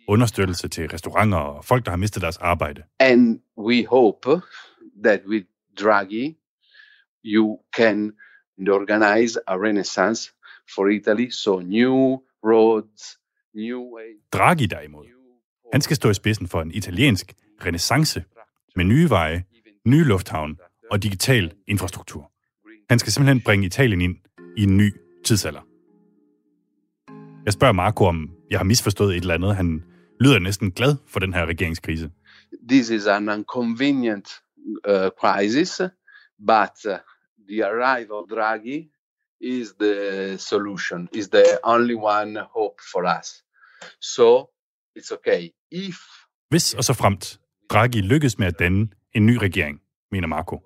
Understøttelse 0.08 0.68
til 0.68 0.88
restauranter 0.88 1.38
og 1.38 1.64
folk, 1.64 1.84
der 1.84 1.90
har 1.90 1.96
mistet 1.96 2.22
deres 2.22 2.36
arbejde. 2.36 2.82
And 2.98 3.40
we 3.58 3.86
hope 3.86 4.40
that 5.04 5.20
with 5.28 5.46
Draghi, 5.80 6.36
you 7.24 7.58
can 7.76 8.12
organize 8.68 9.40
a 9.46 9.56
renaissance 9.56 10.32
for 10.74 10.86
Italy. 10.86 11.30
So 11.30 11.60
new 11.60 12.18
roads, 12.44 13.18
new 13.54 13.96
way. 13.96 14.10
Draghi 14.32 14.66
derimod, 14.66 15.06
han 15.72 15.80
skal 15.80 15.96
stå 15.96 16.10
i 16.10 16.14
spidsen 16.14 16.48
for 16.48 16.62
en 16.62 16.70
italiensk 16.70 17.34
renaissance 17.66 18.24
med 18.76 18.84
nye 18.84 19.10
veje, 19.10 19.44
nye 19.86 20.04
lufthavn 20.04 20.58
og 20.90 21.02
digital 21.02 21.52
infrastruktur. 21.66 22.32
Han 22.90 22.98
skal 22.98 23.12
simpelthen 23.12 23.40
bringe 23.40 23.66
Italien 23.66 24.00
ind 24.00 24.16
i 24.56 24.62
en 24.62 24.76
ny 24.76 24.94
tidsalder. 25.24 25.60
Jeg 27.44 27.52
spørger 27.52 27.72
Marco, 27.72 28.04
om 28.04 28.30
jeg 28.50 28.58
har 28.58 28.64
misforstået 28.64 29.16
et 29.16 29.20
eller 29.20 29.34
andet. 29.34 29.56
Han 29.56 29.84
lyder 30.20 30.38
næsten 30.38 30.72
glad 30.72 30.96
for 31.06 31.20
den 31.20 31.34
her 31.34 31.46
regeringskrise. 31.46 32.10
This 32.68 32.90
is 32.90 33.06
an 33.06 33.28
inconvenient 33.28 34.28
uh, 34.88 35.08
crisis, 35.20 35.80
but 36.46 36.92
uh, 36.92 36.98
the 37.48 37.64
arrival 37.66 38.12
of 38.12 38.24
Draghi 38.30 38.90
is 39.40 39.68
the 39.80 40.38
solution, 40.38 41.08
is 41.12 41.28
the 41.28 41.44
only 41.64 41.94
one 41.94 42.40
hope 42.40 42.78
for 42.92 43.18
us. 43.18 43.28
So 44.00 44.50
it's 44.98 45.12
okay. 45.12 45.48
If 45.72 45.96
Hvis 46.48 46.74
og 46.74 46.84
så 46.84 46.94
fremt 46.94 47.40
Draghi 47.70 48.00
lykkes 48.00 48.38
med 48.38 48.46
at 48.46 48.58
danne 48.58 48.88
en 49.14 49.26
ny 49.26 49.36
regering, 49.36 49.80
mener 50.10 50.28
Marco, 50.28 50.60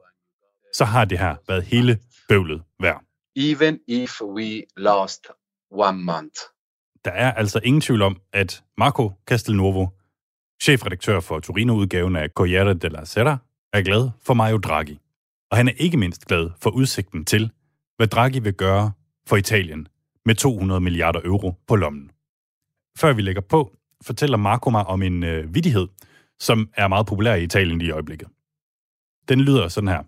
så 0.74 0.84
har 0.84 1.04
det 1.04 1.18
her 1.18 1.36
været 1.48 1.62
hele 1.62 1.98
bøvlet 2.30 2.62
værd. 2.80 3.04
even 3.36 3.80
if 3.88 4.20
we 4.22 4.62
lost 4.76 5.26
one 5.70 5.98
month. 6.02 6.40
Der 7.04 7.10
er 7.10 7.32
altså 7.32 7.60
ingen 7.64 7.80
tvivl 7.80 8.02
om, 8.02 8.20
at 8.32 8.64
Marco 8.78 9.12
Castelnuovo, 9.26 9.86
chefredaktør 10.62 11.20
for 11.20 11.40
Torino-udgaven 11.40 12.16
af 12.16 12.28
Corriere 12.28 12.74
della 12.74 13.04
Sera, 13.04 13.38
er 13.72 13.82
glad 13.82 14.10
for 14.22 14.34
Mario 14.34 14.58
Draghi. 14.58 15.00
Og 15.50 15.56
han 15.56 15.68
er 15.68 15.72
ikke 15.76 15.96
mindst 15.96 16.26
glad 16.26 16.50
for 16.62 16.70
udsigten 16.70 17.24
til, 17.24 17.50
hvad 17.96 18.06
Draghi 18.06 18.38
vil 18.38 18.54
gøre 18.54 18.92
for 19.26 19.36
Italien 19.36 19.88
med 20.24 20.34
200 20.34 20.80
milliarder 20.80 21.20
euro 21.24 21.54
på 21.66 21.76
lommen. 21.76 22.10
Før 22.98 23.12
vi 23.12 23.22
lægger 23.22 23.42
på, 23.42 23.76
fortæller 24.02 24.36
Marco 24.36 24.70
mig 24.70 24.86
om 24.86 25.02
en 25.02 25.22
øh, 25.24 25.54
vidighed, 25.54 25.88
som 26.38 26.70
er 26.74 26.88
meget 26.88 27.06
populær 27.06 27.34
i 27.34 27.42
Italien 27.42 27.78
lige 27.78 27.88
i 27.88 27.92
øjeblikket. 27.92 28.28
Den 29.28 29.40
lyder 29.40 29.68
sådan 29.68 29.88
her. 29.88 30.02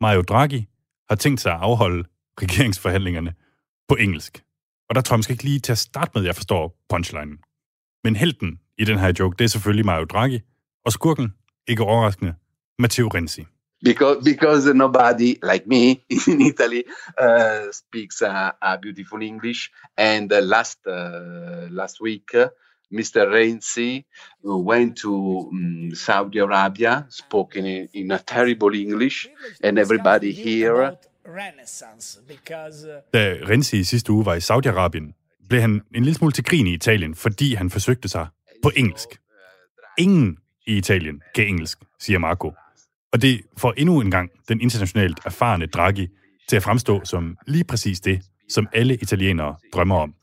Mario 0.00 0.22
Draghi 0.22 0.68
har 1.08 1.16
tænkt 1.16 1.40
sig 1.40 1.52
at 1.52 1.60
afholde 1.60 2.04
regeringsforhandlingerne 2.42 3.34
på 3.88 3.94
engelsk. 3.94 4.44
Og 4.88 4.94
der 4.94 5.00
tror 5.00 5.14
jeg 5.14 5.18
måske 5.18 5.32
ikke 5.32 5.44
lige 5.44 5.60
til 5.60 5.72
at 5.72 5.78
starte 5.78 6.10
med, 6.14 6.22
at 6.22 6.26
jeg 6.26 6.34
forstår 6.34 6.84
punchlinen. 6.88 7.38
Men 8.04 8.16
helten 8.16 8.60
i 8.78 8.84
den 8.84 8.98
her 8.98 9.12
joke, 9.18 9.36
det 9.38 9.44
er 9.44 9.48
selvfølgelig 9.48 9.86
Mario 9.86 10.04
Draghi, 10.04 10.40
og 10.84 10.92
skurken, 10.92 11.34
ikke 11.68 11.82
overraskende, 11.82 12.34
Matteo 12.78 13.08
Renzi. 13.08 13.46
Because, 13.84 14.24
because 14.24 14.74
nobody 14.74 15.34
like 15.52 15.64
me 15.66 15.82
in 16.32 16.40
Italy 16.40 16.82
uh, 17.20 17.70
speaks 17.72 18.22
a, 18.22 18.50
a 18.62 18.76
beautiful 18.82 19.22
English. 19.22 19.70
And 19.98 20.32
uh, 20.32 20.38
last 20.38 20.78
uh, 20.86 21.68
last 21.70 22.00
week, 22.00 22.24
uh, 22.34 22.46
Mr. 22.98 23.22
Renzi 23.34 24.04
went 24.44 24.96
to 24.96 25.14
um, 25.52 25.94
Saudi 25.94 26.38
Arabia, 26.38 27.04
spoken 27.10 27.66
in, 27.66 27.88
in 27.94 28.10
a 28.10 28.18
terrible 28.18 28.80
English, 28.80 29.26
and 29.64 29.78
everybody 29.78 30.32
here 30.32 30.96
because 32.28 32.86
Da 33.14 33.36
Renzi 33.48 33.78
i 33.78 33.84
sidste 33.84 34.12
uge 34.12 34.26
var 34.26 34.34
i 34.34 34.40
Saudi-Arabien, 34.40 35.14
blev 35.48 35.60
han 35.60 35.82
en 35.94 36.04
lille 36.04 36.14
smule 36.14 36.32
til 36.32 36.44
grin 36.44 36.66
i 36.66 36.74
Italien, 36.74 37.14
fordi 37.14 37.54
han 37.54 37.70
forsøgte 37.70 38.08
sig 38.08 38.26
på 38.62 38.70
engelsk. 38.76 39.08
Ingen 39.98 40.38
i 40.66 40.76
Italien 40.76 41.22
kan 41.34 41.46
engelsk, 41.46 41.78
siger 42.00 42.18
Marco. 42.18 42.52
Og 43.12 43.22
det 43.22 43.40
får 43.58 43.74
endnu 43.76 44.00
en 44.00 44.10
gang 44.10 44.30
den 44.48 44.60
internationalt 44.60 45.20
erfarne 45.24 45.66
Draghi 45.66 46.08
til 46.48 46.56
at 46.56 46.62
fremstå 46.62 47.04
som 47.04 47.36
lige 47.46 47.64
præcis 47.64 48.00
det, 48.00 48.22
som 48.48 48.68
alle 48.72 48.94
italienere 48.94 49.56
drømmer 49.72 49.96
om. 49.96 50.14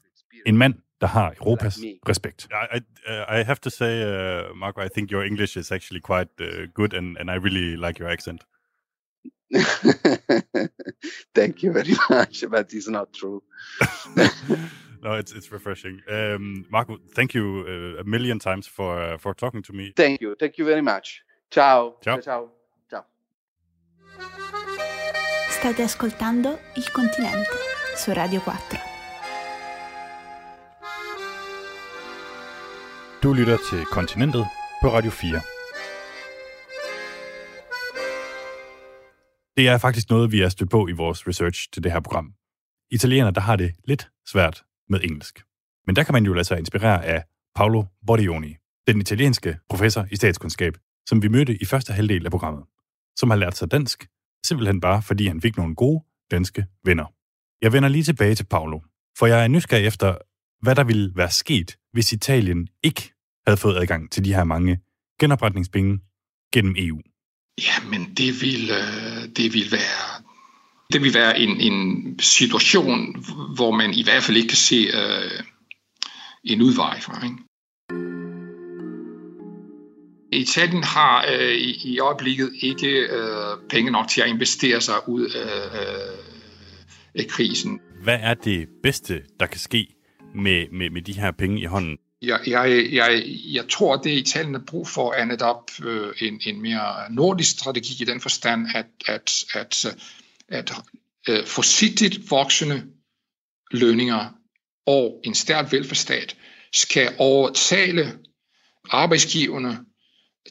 En 0.46 0.58
mand, 0.58 0.74
der 1.02 1.08
har 1.08 1.34
Europas 1.40 1.80
respekt. 2.08 2.48
I, 2.52 2.78
I, 3.08 3.40
I 3.40 3.44
have 3.44 3.60
to 3.62 3.70
say, 3.70 4.04
uh, 4.04 4.56
Marco, 4.56 4.82
I 4.82 4.88
think 4.88 5.12
your 5.12 5.24
English 5.24 5.58
is 5.58 5.72
actually 5.72 6.02
quite 6.02 6.30
uh, 6.40 6.68
good, 6.74 6.94
and, 6.94 7.18
and 7.18 7.30
I 7.30 7.36
really 7.36 7.76
like 7.76 8.00
your 8.00 8.10
accent. 8.10 8.46
Thank 11.36 11.64
you 11.64 11.74
very 11.74 11.96
much, 12.10 12.44
but 12.50 12.74
it's 12.74 12.88
not 12.88 13.12
true. 13.14 13.44
no, 15.04 15.14
it's 15.14 15.34
it's 15.34 15.52
refreshing. 15.52 16.00
Um, 16.10 16.66
Marco, 16.70 17.00
thank 17.16 17.34
you 17.34 17.66
uh, 17.68 18.02
a 18.02 18.04
million 18.04 18.40
times 18.40 18.68
for 18.68 19.02
uh, 19.02 19.18
for 19.18 19.34
talking 19.34 19.64
to 19.64 19.74
me. 19.74 19.92
Thank 19.96 20.22
you. 20.22 20.36
Thank 20.40 20.58
you 20.58 20.66
very 20.66 20.82
much. 20.82 21.22
Ciao. 21.50 21.96
Ciao. 22.02 22.22
Ciao. 22.22 22.50
Ciao. 22.90 23.06
State 25.50 25.84
ascoltando 25.84 26.60
Il 26.76 26.90
Continente 26.92 27.50
su 27.96 28.14
Radio 28.14 28.40
4. 28.40 28.91
Du 33.24 33.34
lytter 33.34 33.58
til 33.70 33.86
Kontinentet 33.86 34.46
på 34.82 34.88
Radio 34.88 35.12
4. 35.12 35.42
Det 39.58 39.68
er 39.68 39.78
faktisk 39.78 40.10
noget, 40.10 40.32
vi 40.32 40.42
er 40.42 40.50
stødt 40.50 40.70
på 40.70 40.88
i 40.88 40.92
vores 40.92 41.28
research 41.28 41.70
til 41.74 41.84
det 41.84 41.92
her 41.92 42.00
program. 42.00 42.34
Italienere, 42.92 43.32
der 43.32 43.42
har 43.42 43.56
det 43.56 43.72
lidt 43.86 44.10
svært 44.28 44.64
med 44.90 45.00
engelsk. 45.04 45.44
Men 45.88 45.96
der 45.96 46.04
kan 46.04 46.14
man 46.14 46.26
jo 46.26 46.34
lade 46.34 46.44
sig 46.46 46.60
inspirere 46.60 47.06
af 47.06 47.24
Paolo 47.56 47.84
Bordioni, 48.08 48.56
den 48.88 49.02
italienske 49.02 49.58
professor 49.70 50.08
i 50.12 50.16
statskundskab, 50.16 50.78
som 51.10 51.22
vi 51.24 51.28
mødte 51.28 51.62
i 51.62 51.66
første 51.66 51.94
halvdel 51.94 52.26
af 52.26 52.32
programmet, 52.32 52.64
som 53.16 53.30
har 53.30 53.38
lært 53.38 53.58
sig 53.58 53.72
dansk, 53.72 54.08
simpelthen 54.46 54.82
bare 54.82 55.02
fordi 55.02 55.28
han 55.28 55.42
fik 55.42 55.58
nogle 55.58 55.76
gode 55.76 56.04
danske 56.32 56.66
venner. 56.86 57.06
Jeg 57.62 57.74
vender 57.74 57.90
lige 57.90 58.04
tilbage 58.04 58.36
til 58.36 58.46
Paolo, 58.46 58.80
for 59.18 59.26
jeg 59.26 59.44
er 59.44 59.48
nysgerrig 59.48 59.86
efter, 59.86 60.16
hvad 60.62 60.76
der 60.76 60.84
ville 60.84 61.12
være 61.16 61.32
sket, 61.32 61.78
hvis 61.94 62.14
Italien 62.14 62.68
ikke 62.84 63.14
havde 63.48 63.58
fået 63.58 63.78
adgang 63.78 64.12
til 64.12 64.26
de 64.26 64.34
her 64.34 64.44
mange 64.44 64.80
genopretningspenge 65.20 66.00
gennem 66.54 66.76
EU. 66.78 67.00
Jamen, 67.68 68.14
det 68.18 68.42
vil, 68.42 68.70
øh, 68.70 69.30
det 69.38 69.54
vil 69.54 69.72
være 69.72 70.22
det 70.94 71.02
vil 71.02 71.14
være 71.14 71.40
en, 71.40 71.62
en 71.62 72.20
situation, 72.20 73.26
hvor 73.56 73.72
man 73.72 73.94
i 73.94 74.04
hvert 74.04 74.24
fald 74.24 74.38
ikke 74.38 74.50
kan 74.50 74.58
se 74.58 74.76
øh, 74.76 75.44
en 76.44 76.62
udvej 76.62 77.00
fra. 77.00 77.26
Ikke? 77.26 77.38
Italien 80.32 80.84
har 80.84 81.26
øh, 81.34 81.56
i, 81.56 81.94
i 81.94 82.00
øjeblikket 82.00 82.52
ikke 82.62 82.88
øh, 82.88 83.70
penge 83.70 83.92
nok 83.92 84.08
til 84.08 84.22
at 84.22 84.28
investere 84.28 84.82
sig 84.82 84.96
ud 85.08 85.26
af, 85.26 85.80
øh, 85.82 86.18
af 87.16 87.28
krisen. 87.28 87.80
Hvad 88.04 88.18
er 88.22 88.34
det 88.34 88.68
bedste, 88.84 89.22
der 89.40 89.46
kan 89.46 89.60
ske 89.60 90.01
med, 90.36 90.68
med, 90.72 90.90
med 90.90 91.02
de 91.02 91.14
her 91.14 91.32
penge 91.32 91.62
i 91.62 91.66
hånden? 91.66 91.98
Jeg, 92.22 92.40
jeg, 92.48 92.88
jeg, 92.92 93.24
jeg 93.54 93.70
tror, 93.70 93.96
det 93.96 94.12
Italien 94.12 94.54
har 94.54 94.64
brug 94.68 94.88
for 94.88 95.14
er 95.14 95.26
netop 95.26 95.72
øh, 95.84 96.14
en, 96.22 96.42
en 96.46 96.62
mere 96.62 97.12
nordisk 97.12 97.52
strategi 97.52 98.04
i 98.04 98.06
den 98.06 98.22
forstand, 98.22 98.68
at, 98.76 98.86
at, 99.08 99.44
at, 99.54 99.98
at 100.48 100.74
øh, 101.30 101.46
forsigtigt 101.46 102.32
voksende 102.32 102.84
lønninger 103.72 104.30
og 104.88 105.22
en 105.24 105.36
stærk 105.36 105.72
velfærdsstat 105.72 106.38
skal 106.74 107.16
overtale 107.18 108.20
arbejdsgiverne 108.90 109.86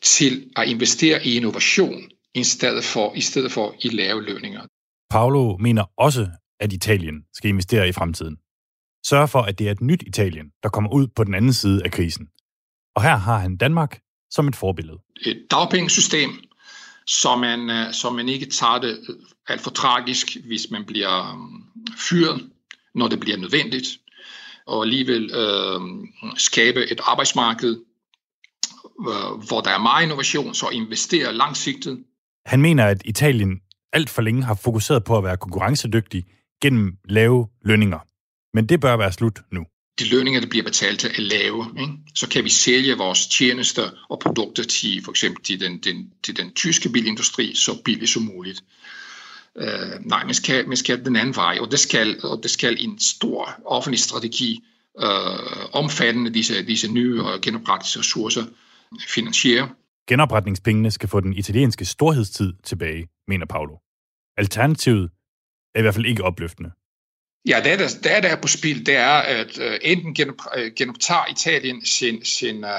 til 0.02 0.50
at 0.56 0.68
investere 0.68 1.26
i 1.26 1.36
innovation 1.36 2.10
i 2.34 2.44
stedet 2.44 2.84
for, 2.84 3.14
i 3.14 3.20
stedet 3.20 3.52
for 3.52 3.74
i 3.82 3.88
lave 3.88 4.22
lønninger. 4.22 4.66
Paolo 5.10 5.56
mener 5.56 5.84
også, 5.96 6.28
at 6.60 6.72
Italien 6.72 7.22
skal 7.34 7.48
investere 7.48 7.88
i 7.88 7.92
fremtiden. 7.92 8.36
Sørge 9.06 9.28
for, 9.28 9.42
at 9.42 9.58
det 9.58 9.66
er 9.66 9.70
et 9.70 9.80
nyt 9.80 10.02
Italien, 10.06 10.46
der 10.62 10.68
kommer 10.68 10.92
ud 10.92 11.06
på 11.06 11.24
den 11.24 11.34
anden 11.34 11.52
side 11.52 11.84
af 11.84 11.90
krisen. 11.90 12.28
Og 12.94 13.02
her 13.02 13.16
har 13.16 13.38
han 13.38 13.56
Danmark 13.56 14.00
som 14.30 14.48
et 14.48 14.56
forbillede. 14.56 14.98
Et 15.26 15.46
dagpengesystem, 15.50 16.30
så 17.06 17.36
man, 17.36 17.70
øh, 17.70 17.92
så 17.92 18.10
man 18.10 18.28
ikke 18.28 18.46
tager 18.46 18.78
det 18.78 18.98
øh, 19.08 19.16
alt 19.48 19.60
for 19.60 19.70
tragisk, 19.70 20.36
hvis 20.46 20.70
man 20.70 20.84
bliver 20.84 21.32
um, 21.32 21.64
fyret, 22.08 22.50
når 22.94 23.08
det 23.08 23.20
bliver 23.20 23.36
nødvendigt, 23.36 23.86
og 24.66 24.82
alligevel 24.82 25.30
øh, 25.34 25.80
skabe 26.36 26.90
et 26.92 27.00
arbejdsmarked, 27.04 27.80
øh, 29.08 29.46
hvor 29.48 29.60
der 29.60 29.70
er 29.70 29.78
meget 29.78 30.02
innovation, 30.02 30.54
så 30.54 30.68
investere 30.68 31.32
langsigtet. 31.34 32.04
Han 32.46 32.62
mener, 32.62 32.86
at 32.86 33.02
Italien 33.04 33.60
alt 33.92 34.10
for 34.10 34.22
længe 34.22 34.42
har 34.44 34.54
fokuseret 34.54 35.04
på 35.04 35.18
at 35.18 35.24
være 35.24 35.36
konkurrencedygtig 35.36 36.24
gennem 36.62 36.96
lave 37.04 37.48
lønninger. 37.62 37.98
Men 38.54 38.66
det 38.66 38.80
bør 38.80 38.96
være 38.96 39.12
slut 39.12 39.40
nu. 39.50 39.64
De 39.98 40.08
lønninger, 40.08 40.40
der 40.40 40.48
bliver 40.48 40.64
betalt, 40.64 41.04
er 41.04 41.20
lave. 41.20 41.66
Ikke? 41.80 41.92
Så 42.14 42.28
kan 42.28 42.44
vi 42.44 42.48
sælge 42.48 42.96
vores 42.96 43.26
tjenester 43.26 43.90
og 44.08 44.18
produkter 44.18 44.62
til 44.62 45.04
for 45.04 45.12
eksempel 45.12 45.44
til 45.44 45.60
den, 45.60 45.78
den, 45.78 46.12
til 46.22 46.36
den 46.36 46.52
tyske 46.52 46.88
bilindustri 46.88 47.54
så 47.54 47.82
billigt 47.84 48.10
som 48.10 48.22
muligt. 48.22 48.64
Uh, 49.54 50.06
nej, 50.06 50.24
man 50.24 50.34
skal, 50.34 50.68
man 50.68 50.76
skal 50.76 51.04
den 51.04 51.16
anden 51.16 51.36
vej, 51.36 51.58
og 51.60 51.70
det 51.70 51.78
skal, 51.80 52.24
og 52.24 52.40
det 52.42 52.50
skal 52.50 52.76
en 52.80 52.98
stor 52.98 53.60
offentlig 53.64 53.98
strategi 53.98 54.64
uh, 55.02 55.64
omfattende 55.72 56.34
disse, 56.34 56.66
disse 56.66 56.92
nye 56.92 57.22
og 57.22 57.40
genopretningsressourcer 57.40 58.44
finansiere. 59.08 59.68
Genopretningspengene 60.08 60.90
skal 60.90 61.08
få 61.08 61.20
den 61.20 61.32
italienske 61.32 61.84
storhedstid 61.84 62.52
tilbage, 62.64 63.08
mener 63.28 63.46
Paolo. 63.46 63.76
Alternativet 64.36 65.10
er 65.74 65.78
i 65.78 65.82
hvert 65.82 65.94
fald 65.94 66.06
ikke 66.06 66.24
opløftende. 66.24 66.70
Ja, 67.46 67.60
det 67.64 67.72
er 67.72 67.76
der, 67.76 67.88
det 68.02 68.16
er 68.16 68.20
der 68.20 68.36
på 68.36 68.48
spil, 68.48 68.86
det 68.86 68.96
er, 68.96 69.08
at 69.10 69.58
uh, 69.58 69.74
enten 69.82 70.14
genop, 70.14 70.40
uh, 70.56 70.72
genoptager 70.76 71.30
Italien 71.30 71.86
sin, 71.86 72.24
sin, 72.24 72.64
uh, 72.64 72.70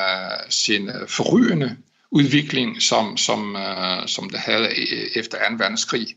sin 0.50 0.90
uh, 0.90 1.08
forrygende 1.08 1.78
udvikling, 2.12 2.82
som, 2.82 3.18
som, 3.18 3.56
uh, 3.56 4.06
som 4.06 4.30
det 4.30 4.40
havde 4.40 4.70
efter 5.18 5.38
2. 5.50 5.56
verdenskrig, 5.58 6.16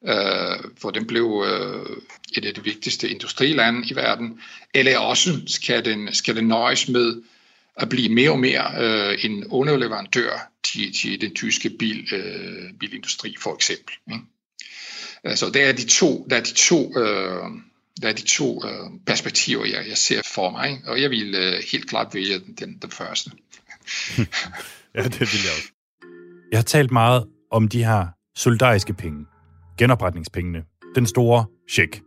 uh, 0.00 0.70
hvor 0.80 0.90
den 0.90 1.06
blev 1.06 1.24
uh, 1.24 1.96
et 2.36 2.44
af 2.44 2.54
de 2.54 2.64
vigtigste 2.64 3.08
industrilande 3.08 3.88
i 3.90 3.96
verden, 3.96 4.40
eller 4.74 4.98
også 4.98 5.40
skal 5.46 5.84
den, 5.84 6.14
skal 6.14 6.36
den 6.36 6.48
nøjes 6.48 6.88
med 6.88 7.22
at 7.76 7.88
blive 7.88 8.08
mere 8.08 8.30
og 8.30 8.38
mere 8.38 8.66
uh, 9.12 9.24
en 9.24 9.44
underleverandør 9.46 10.50
til, 10.62 10.92
til 10.94 11.20
den 11.20 11.34
tyske 11.34 11.70
bil, 11.70 12.08
uh, 12.12 12.78
bilindustri, 12.78 13.36
for 13.40 13.54
eksempel. 13.54 13.94
Ikke? 14.12 14.24
Så 15.34 15.50
det 15.54 15.62
er 15.68 15.72
de 15.72 15.86
to, 15.86 16.26
der 16.30 16.36
er 16.36 16.40
de 16.40 16.54
to, 16.54 16.98
øh, 16.98 17.48
der 18.02 18.08
er 18.08 18.12
de 18.12 18.22
to 18.22 18.64
øh, 18.64 18.90
perspektiver, 19.06 19.64
jeg, 19.64 19.88
jeg 19.88 19.96
ser 19.96 20.20
for 20.34 20.50
mig, 20.50 20.80
og 20.86 21.00
jeg 21.00 21.10
vil 21.10 21.34
øh, 21.34 21.62
helt 21.72 21.88
klart 21.88 22.14
vælge 22.14 22.38
den, 22.38 22.54
den, 22.54 22.78
den 22.82 22.90
første. 22.90 23.30
ja, 24.94 25.02
det 25.02 25.20
vil 25.20 25.40
jeg 25.44 25.52
også. 25.56 25.72
Jeg 26.50 26.58
har 26.58 26.64
talt 26.64 26.90
meget 26.90 27.26
om 27.50 27.68
de 27.68 27.84
her 27.84 28.06
solidariske 28.36 28.92
penge, 28.94 29.26
genopretningspengene, 29.78 30.64
den 30.94 31.06
store 31.06 31.44
check. 31.70 32.02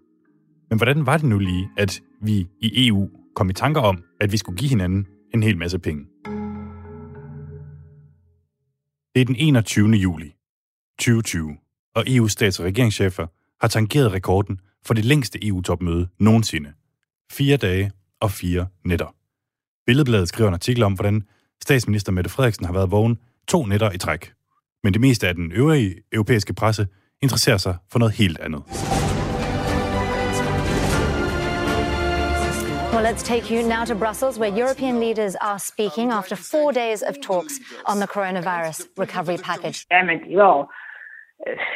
Men 0.69 0.77
hvordan 0.77 1.05
var 1.05 1.17
det 1.17 1.25
nu 1.25 1.39
lige, 1.39 1.69
at 1.77 2.01
vi 2.21 2.47
i 2.61 2.87
EU 2.87 3.09
kom 3.35 3.49
i 3.49 3.53
tanker 3.53 3.81
om, 3.81 4.03
at 4.21 4.31
vi 4.31 4.37
skulle 4.37 4.57
give 4.57 4.69
hinanden 4.69 5.07
en 5.33 5.43
hel 5.43 5.57
masse 5.57 5.79
penge? 5.79 6.05
Det 9.15 9.21
er 9.21 9.25
den 9.25 9.35
21. 9.35 9.89
juli 9.89 10.35
2020 10.99 11.57
og 11.95 12.03
EU's 12.07 12.29
stats- 12.29 12.59
og 12.59 12.65
regeringschefer 12.65 13.27
har 13.61 13.67
tangeret 13.67 14.13
rekorden 14.13 14.59
for 14.85 14.93
det 14.93 15.05
længste 15.05 15.47
EU-topmøde 15.47 16.07
nogensinde. 16.19 16.73
Fire 17.31 17.57
dage 17.57 17.91
og 18.19 18.31
fire 18.31 18.67
nætter. 18.85 19.15
Billedbladet 19.85 20.27
skriver 20.27 20.47
en 20.47 20.53
artikel 20.53 20.83
om, 20.83 20.93
hvordan 20.93 21.23
statsminister 21.63 22.11
Mette 22.11 22.29
Frederiksen 22.29 22.65
har 22.65 22.73
været 22.73 22.91
vågen 22.91 23.17
to 23.47 23.65
nætter 23.65 23.91
i 23.91 23.97
træk. 23.97 24.33
Men 24.83 24.93
det 24.93 25.01
meste 25.01 25.27
af 25.27 25.35
den 25.35 25.51
øvrige 25.51 25.95
europæiske 26.11 26.53
presse 26.53 26.87
interesserer 27.21 27.57
sig 27.57 27.77
for 27.91 27.99
noget 27.99 28.13
helt 28.13 28.39
andet. 28.39 28.63
Well, 32.93 33.05
let's 33.05 33.23
take 33.23 33.45
you 33.49 33.67
now 33.67 33.85
to 33.85 33.95
Brussels, 33.95 34.39
where 34.39 34.59
European 34.61 34.99
leaders 34.99 35.35
are 35.35 35.59
speaking 35.59 36.11
after 36.11 36.35
four 36.35 36.71
days 36.71 37.01
of 37.01 37.15
talks 37.23 37.53
on 37.85 37.97
the 37.97 38.07
coronavirus 38.07 38.77
recovery 38.99 39.37
package. 39.37 39.77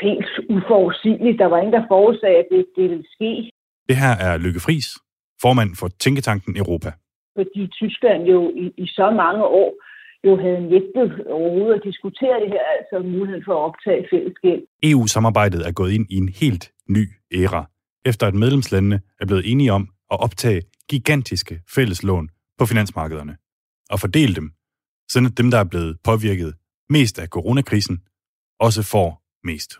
Helt 0.02 0.32
uforudsigeligt. 0.56 1.40
Der 1.40 1.46
var 1.46 1.58
ingen, 1.58 1.74
der 1.74 1.86
forudsagde, 1.88 2.38
at 2.44 2.48
det, 2.52 2.66
det 2.76 2.90
ville 2.90 3.08
ske. 3.16 3.32
Det 3.90 3.96
her 4.04 4.14
er 4.28 4.38
Lykke 4.38 4.60
Friis, 4.60 4.90
formand 5.42 5.72
for 5.80 5.88
Tænketanken 5.88 6.58
Europa. 6.58 6.92
Fordi 7.38 7.68
Tyskland 7.68 8.24
jo 8.24 8.40
i, 8.64 8.66
i 8.84 8.88
så 8.88 9.12
mange 9.12 9.44
år 9.44 9.72
jo 10.28 10.38
havde 10.44 10.62
nægtet 10.62 11.28
overhovedet 11.28 11.76
at 11.76 11.84
diskutere 11.84 12.40
det 12.40 12.50
her, 12.50 12.64
altså 12.78 13.10
muligheden 13.10 13.44
for 13.46 13.54
at 13.54 13.64
optage 13.70 14.08
fællesskab. 14.12 14.60
EU-samarbejdet 14.84 15.68
er 15.68 15.72
gået 15.72 15.92
ind 15.92 16.06
i 16.10 16.18
en 16.18 16.30
helt 16.30 16.72
ny 16.90 17.04
æra, 17.34 17.70
efter 18.06 18.28
at 18.28 18.34
medlemslandene 18.34 19.02
er 19.22 19.26
blevet 19.26 19.52
enige 19.52 19.74
om 19.74 19.84
at 20.12 20.20
optage 20.20 20.62
gigantiske 20.90 21.62
fælleslån 21.76 22.30
på 22.60 22.66
finansmarkederne 22.66 23.38
og 23.90 24.00
fordele 24.00 24.36
dem, 24.36 24.52
så 25.10 25.34
dem, 25.38 25.52
der 25.52 25.58
er 25.58 25.64
blevet 25.64 25.98
påvirket 26.04 26.54
mest 26.90 27.20
af 27.20 27.28
coronakrisen, 27.28 27.98
også 28.60 28.84
får 28.92 29.27
mest. 29.52 29.72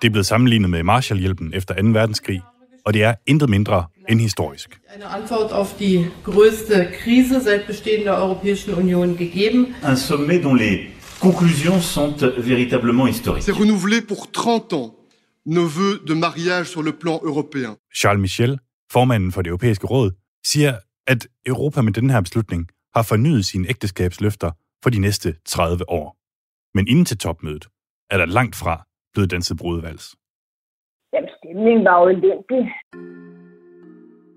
Det 0.00 0.08
er 0.08 0.12
blevet 0.12 0.26
sammenlignet 0.26 0.70
med 0.70 0.82
Marshallhjælpen 0.82 1.54
efter 1.54 1.74
2. 1.82 1.88
verdenskrig, 1.88 2.40
og 2.86 2.94
det 2.94 3.02
er 3.02 3.14
intet 3.26 3.50
mindre 3.50 3.86
end 4.08 4.20
historisk. 4.20 4.80
Eine 4.94 5.06
Antwort 5.18 5.52
auf 5.52 5.70
die 5.78 5.98
größte 6.24 6.76
Krise 7.00 7.40
seit 7.40 7.66
Bestehen 7.66 8.04
der 8.04 8.14
Europäischen 8.24 8.74
Union 8.74 9.16
gegeben. 9.16 9.60
Un 9.90 9.96
sommet 9.96 10.42
dont 10.44 10.58
les 10.60 10.76
conclusions 11.20 11.82
sont 11.96 12.16
véritablement 12.52 13.06
historiques. 13.08 13.48
C'est 13.48 13.58
renouvelé 13.62 14.00
pour 14.10 14.26
30 14.32 14.72
ans 14.72 14.94
nos 15.46 15.66
vœux 15.66 15.98
de 16.06 16.14
mariage 16.14 16.66
sur 16.68 16.82
le 16.82 16.92
plan 16.92 17.20
européen. 17.22 17.76
Charles 17.94 18.20
Michel, 18.20 18.58
formanden 18.92 19.32
for 19.32 19.42
det 19.42 19.48
europæiske 19.48 19.86
råd, 19.86 20.10
siger, 20.44 20.78
at 21.06 21.28
Europa 21.46 21.82
med 21.82 21.92
den 21.92 22.10
her 22.10 22.20
beslutning 22.20 22.68
har 22.94 23.02
fornyet 23.02 23.44
sine 23.46 23.68
ægteskabsløfter 23.68 24.50
for 24.82 24.90
de 24.90 24.98
næste 24.98 25.34
30 25.46 25.90
år. 25.90 26.16
Men 26.74 26.88
inden 26.88 27.04
til 27.04 27.18
topmødet 27.18 27.68
er 28.10 28.18
der 28.18 28.26
langt 28.26 28.56
fra 28.56 28.87
blevet 29.14 29.30
danset 29.30 29.58
brudevals. 29.60 30.06
Jamen, 31.12 31.30
stemningen 31.38 31.84
var 31.84 31.96
jo 32.00 32.08
elendig. 32.08 32.62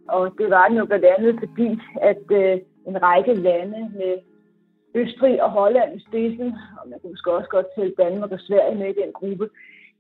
Og 0.09 0.23
det 0.37 0.49
var 0.49 0.67
den 0.67 0.77
jo 0.77 0.85
blandt 0.85 1.05
andet 1.05 1.33
fordi, 1.39 1.69
at 2.01 2.25
øh, 2.31 2.59
en 2.87 3.01
række 3.01 3.33
lande 3.33 3.79
med 3.99 4.13
Østrig 4.95 5.43
og 5.43 5.51
Holland 5.51 5.89
i 5.95 6.03
spidsen, 6.07 6.49
og 6.79 6.89
man 6.89 6.99
kunne 6.99 7.11
måske 7.11 7.31
også 7.31 7.49
godt 7.49 7.65
tælle 7.75 7.93
Danmark 7.97 8.31
og 8.31 8.39
Sverige 8.39 8.75
med 8.75 8.87
i 8.89 8.99
den 9.01 9.11
gruppe, 9.13 9.49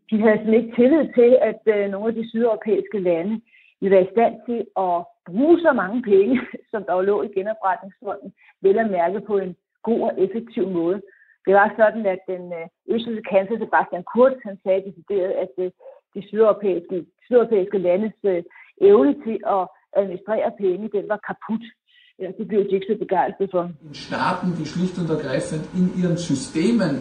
de 0.09 0.21
havde 0.21 0.37
sådan 0.37 0.53
ikke 0.53 0.75
tillid 0.75 1.05
til, 1.19 1.31
at 1.49 1.61
øh, 1.75 1.91
nogle 1.91 2.07
af 2.07 2.15
de 2.15 2.29
sydeuropæiske 2.29 2.99
lande 2.99 3.41
ville 3.81 3.95
være 3.95 4.07
i 4.07 4.13
stand 4.15 4.35
til 4.47 4.59
at 4.85 4.95
bruge 5.29 5.59
så 5.59 5.71
mange 5.81 6.01
penge, 6.01 6.41
som 6.71 6.83
der 6.83 6.93
jo 6.95 7.01
lå 7.01 7.21
i 7.23 7.33
genopretningsfonden, 7.37 8.33
vel 8.61 8.79
at 8.79 8.91
mærke 8.91 9.19
på 9.29 9.37
en 9.37 9.55
god 9.83 10.01
og 10.01 10.13
effektiv 10.23 10.69
måde. 10.69 11.01
Det 11.45 11.53
var 11.59 11.67
sådan, 11.81 12.03
at 12.13 12.21
den 12.33 12.43
øh, 12.59 12.65
østrigske 12.93 13.29
kansler 13.33 13.57
Sebastian 13.59 14.03
Kurz, 14.13 14.37
han 14.47 14.57
sagde 14.63 14.85
decideret, 14.87 15.31
at 15.43 15.53
øh, 15.63 15.69
de 16.13 16.21
sydeuropæiske, 16.27 16.97
sydeuropæiske 17.25 17.77
landes 17.87 18.15
øh, 18.31 18.43
evne 18.89 19.13
til 19.25 19.37
at 19.57 19.63
administrere 19.99 20.51
penge, 20.63 20.93
den 20.97 21.05
var 21.13 21.19
kaput. 21.29 21.65
Ja, 22.21 22.27
det 22.37 22.45
blev 22.47 22.61
de 22.67 22.73
ikke 22.77 22.89
så 22.91 22.97
begejstret 23.05 23.49
for. 23.55 23.63
Staaten, 23.93 24.49
die 24.59 24.67
schlicht 24.71 24.95
und 25.01 25.09
ergreifend 25.17 25.63
in 25.79 25.85
ihren 25.99 26.17
Systemen 26.29 26.93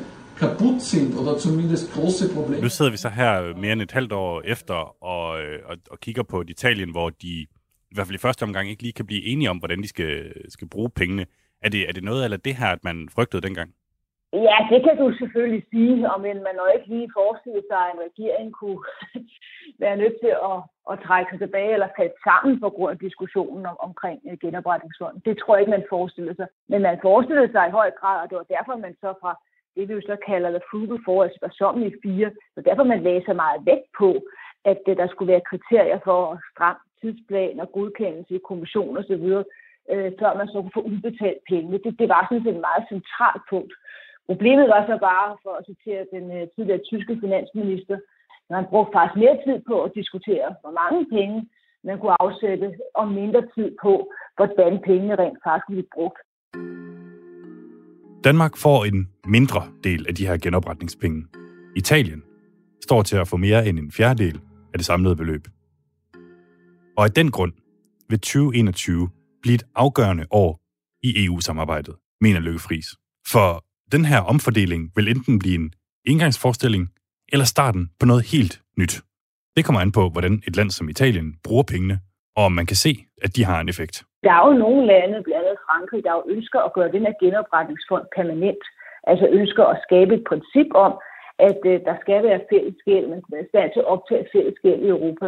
kaputt 0.42 0.82
sind 0.82 1.10
oder 1.20 1.38
zumindest 1.38 1.84
große 1.94 2.24
Probleme. 2.34 2.62
Nu 2.62 2.68
sidder 2.68 2.90
vi 2.90 2.96
så 2.96 3.08
her 3.08 3.56
mere 3.56 3.72
end 3.72 3.82
et 3.82 3.92
halvt 3.92 4.12
år 4.12 4.42
efter 4.44 4.74
og, 5.14 5.26
og, 5.70 5.76
og 5.90 6.00
kigger 6.00 6.22
på 6.22 6.40
et 6.40 6.50
Italien, 6.50 6.90
hvor 6.90 7.10
de 7.10 7.32
i 7.90 7.94
hvert 7.94 8.06
fald 8.06 8.14
i 8.14 8.26
første 8.26 8.42
omgang 8.42 8.70
ikke 8.70 8.82
lige 8.82 8.92
kan 8.92 9.06
blive 9.06 9.24
enige 9.24 9.50
om, 9.50 9.58
hvordan 9.58 9.82
de 9.82 9.88
skal, 9.88 10.32
skal 10.48 10.68
bruge 10.68 10.90
pengene. 10.90 11.26
Er 11.62 11.68
det, 11.68 11.88
er 11.88 11.92
det 11.92 12.04
noget 12.04 12.32
af 12.32 12.40
det 12.40 12.54
her, 12.56 12.66
at 12.66 12.84
man 12.84 13.08
frygtede 13.14 13.42
dengang? 13.42 13.70
Ja, 14.32 14.56
det 14.70 14.80
kan 14.84 14.96
du 14.96 15.12
selvfølgelig 15.20 15.64
sige, 15.70 16.12
og 16.12 16.20
men 16.20 16.36
man 16.46 16.56
må 16.60 16.66
ikke 16.74 16.88
lige 16.94 17.16
forestille 17.20 17.62
sig, 17.70 17.80
at 17.86 17.92
en 17.94 18.04
regering 18.08 18.52
kunne 18.52 18.80
være 19.84 19.96
nødt 19.96 20.16
til 20.22 20.32
at, 20.50 20.58
at 20.90 21.00
trække 21.06 21.30
sig 21.30 21.38
tilbage 21.40 21.72
eller 21.72 21.96
falde 21.98 22.16
sammen 22.28 22.60
på 22.60 22.68
grund 22.70 22.92
af 22.92 22.98
diskussionen 22.98 23.66
om, 23.66 23.76
omkring 23.88 24.18
øh, 24.30 24.38
genopretningsfonden. 24.38 25.22
Det 25.24 25.34
tror 25.38 25.54
jeg 25.54 25.60
ikke, 25.62 25.76
man 25.78 25.92
forestillede 25.94 26.36
sig. 26.36 26.48
Men 26.68 26.82
man 26.82 26.98
forestillede 27.02 27.52
sig 27.52 27.64
i 27.68 27.76
høj 27.78 27.90
grad, 28.00 28.18
og 28.22 28.30
det 28.30 28.36
var 28.38 28.54
derfor, 28.54 28.76
man 28.76 28.94
så 29.00 29.14
fra 29.20 29.32
det, 29.76 29.88
vi 29.88 29.94
jo 29.94 30.00
så 30.00 30.16
kalder 30.26 30.50
the 30.50 30.66
frugal 30.70 31.00
four, 31.04 31.22
altså 31.24 31.66
i 31.90 31.92
fire, 32.04 32.30
så 32.54 32.60
derfor 32.60 32.84
man 32.84 33.02
lagde 33.02 33.22
så 33.26 33.34
meget 33.34 33.60
vægt 33.66 33.88
på, 33.98 34.10
at 34.64 34.82
øh, 34.88 34.96
der 34.96 35.06
skulle 35.08 35.32
være 35.32 35.48
kriterier 35.50 35.98
for 36.04 36.40
stram 36.52 36.76
tidsplan 37.00 37.60
og 37.60 37.72
godkendelse 37.72 38.34
i 38.34 38.46
kommission 38.48 38.96
osv., 38.96 39.26
øh, 39.92 40.12
før 40.20 40.36
man 40.38 40.48
så 40.48 40.56
kunne 40.62 40.78
få 40.78 40.84
udbetalt 40.92 41.42
penge. 41.48 41.78
Det, 41.84 41.98
det 41.98 42.08
var 42.08 42.26
sådan 42.26 42.44
set 42.44 42.54
et 42.54 42.66
meget 42.68 42.84
centralt 42.88 43.42
punkt. 43.50 43.72
Problemet 44.30 44.66
var 44.74 44.82
så 44.90 44.96
bare, 45.10 45.28
for 45.44 45.52
at 45.58 45.66
citere 45.70 46.02
den 46.14 46.24
uh, 46.36 46.42
tidligere 46.54 46.82
tyske 46.90 47.14
finansminister, 47.24 47.96
at 48.48 48.54
han 48.58 48.66
brugte 48.72 48.92
faktisk 48.96 49.16
mere 49.24 49.36
tid 49.46 49.58
på 49.70 49.76
at 49.86 49.90
diskutere, 49.98 50.46
hvor 50.62 50.72
mange 50.80 51.00
penge 51.16 51.36
man 51.84 51.98
kunne 51.98 52.16
afsætte, 52.24 52.66
og 52.94 53.04
mindre 53.20 53.42
tid 53.54 53.68
på, 53.84 53.92
hvordan 54.36 54.72
pengene 54.88 55.14
rent 55.22 55.38
faktisk 55.46 55.66
blev 55.70 55.84
brugt. 55.94 56.18
Danmark 58.24 58.54
får 58.64 58.78
en 58.90 59.00
mindre 59.36 59.62
del 59.84 60.06
af 60.08 60.14
de 60.14 60.26
her 60.26 60.36
genopretningspenge. 60.44 61.20
Italien 61.76 62.22
står 62.86 63.02
til 63.02 63.16
at 63.16 63.28
få 63.28 63.36
mere 63.36 63.66
end 63.66 63.78
en 63.78 63.92
fjerdedel 63.92 64.40
af 64.72 64.76
det 64.80 64.86
samlede 64.86 65.16
beløb. 65.16 65.44
Og 66.98 67.04
af 67.04 67.10
den 67.10 67.30
grund 67.30 67.52
vil 68.08 68.20
2021 68.20 69.08
blive 69.42 69.54
et 69.54 69.66
afgørende 69.74 70.26
år 70.30 70.60
i 71.02 71.24
EU-samarbejdet, 71.24 71.94
mener 72.20 72.40
Løkke 72.40 72.60
Friis. 72.60 72.86
For 73.32 73.64
den 73.92 74.04
her 74.04 74.20
omfordeling 74.32 74.82
vil 74.96 75.08
enten 75.08 75.38
blive 75.38 75.58
en 75.62 75.72
indgangsforestilling 76.10 76.84
eller 77.32 77.46
starten 77.54 77.82
på 78.00 78.04
noget 78.06 78.22
helt 78.32 78.54
nyt. 78.80 78.94
Det 79.56 79.64
kommer 79.64 79.80
an 79.80 79.92
på, 79.98 80.02
hvordan 80.14 80.34
et 80.48 80.56
land 80.58 80.70
som 80.70 80.88
Italien 80.88 81.28
bruger 81.44 81.64
pengene, 81.72 81.96
og 82.36 82.42
om 82.48 82.52
man 82.52 82.66
kan 82.70 82.76
se, 82.86 82.92
at 83.24 83.30
de 83.36 83.44
har 83.44 83.58
en 83.60 83.68
effekt. 83.68 83.96
Der 84.26 84.32
er 84.38 84.42
jo 84.48 84.54
nogle 84.64 84.86
lande, 84.92 85.16
blandt 85.26 85.46
andet 85.46 85.64
Frankrig, 85.66 86.00
der 86.06 86.12
jo 86.18 86.22
ønsker 86.34 86.60
at 86.60 86.74
gøre 86.76 86.92
den 86.94 87.02
her 87.06 87.14
genopretningsfond 87.22 88.06
permanent. 88.16 88.64
Altså 89.10 89.26
ønsker 89.40 89.64
at 89.72 89.80
skabe 89.86 90.12
et 90.18 90.24
princip 90.30 90.68
om, 90.86 90.92
at 91.48 91.60
øh, 91.70 91.76
der 91.88 91.96
skal 92.02 92.20
være 92.28 92.46
fællesskab, 92.52 93.00
man 93.12 93.20
skal 93.20 93.34
være 93.34 93.46
i 93.46 93.52
stand 93.52 93.68
til 93.70 93.82
at 93.84 93.90
optage 93.94 94.30
fællesskab 94.34 94.78
i 94.82 94.88
Europa. 94.96 95.26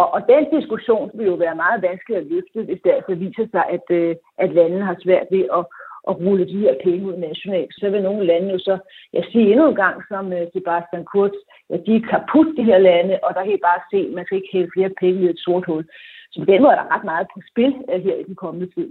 Og, 0.00 0.06
og 0.14 0.20
den 0.32 0.44
diskussion 0.56 1.10
vil 1.16 1.26
jo 1.32 1.36
være 1.44 1.60
meget 1.64 1.78
vanskelig 1.88 2.16
at 2.18 2.28
løfte, 2.32 2.58
hvis 2.68 2.80
det 2.84 2.92
altså 2.98 3.14
viser 3.24 3.46
sig, 3.54 3.64
at, 3.76 3.86
øh, 4.00 4.16
at 4.44 4.50
landene 4.58 4.84
har 4.90 4.96
svært 5.04 5.26
ved 5.34 5.44
at, 5.58 5.62
at 6.08 6.14
rulle 6.24 6.44
de 6.52 6.58
her 6.64 6.74
penge 6.84 7.06
ud 7.08 7.16
nationalt. 7.16 7.72
Så 7.78 7.90
vil 7.90 8.02
nogle 8.02 8.26
lande 8.26 8.48
jo 8.54 8.58
så, 8.58 8.74
jeg 9.12 9.24
siger 9.30 9.46
endnu 9.46 9.68
en 9.68 9.80
gang, 9.84 9.96
som 10.10 10.24
uh, 10.26 10.44
Sebastian 10.52 11.04
Kurz, 11.12 11.36
at 11.74 11.80
de 11.86 11.92
er 11.96 12.08
kaput, 12.12 12.48
de 12.58 12.68
her 12.70 12.78
lande, 12.88 13.14
og 13.24 13.30
der 13.34 13.42
kan 13.44 13.54
I 13.54 13.66
bare 13.68 13.80
se, 13.92 13.98
at 14.08 14.14
man 14.18 14.26
kan 14.26 14.36
ikke 14.38 14.52
hælde 14.52 14.70
flere 14.74 14.92
penge 15.02 15.20
i 15.22 15.30
et 15.34 15.40
sort 15.46 15.64
hul. 15.70 15.84
Så 16.32 16.36
på 16.40 16.46
den 16.52 16.62
måde 16.62 16.72
er 16.74 16.80
der 16.82 16.92
ret 16.94 17.04
meget 17.12 17.26
på 17.34 17.38
spil 17.50 17.72
uh, 17.92 18.00
her 18.06 18.16
i 18.22 18.24
den 18.28 18.36
kommende 18.44 18.68
tid. 18.76 18.88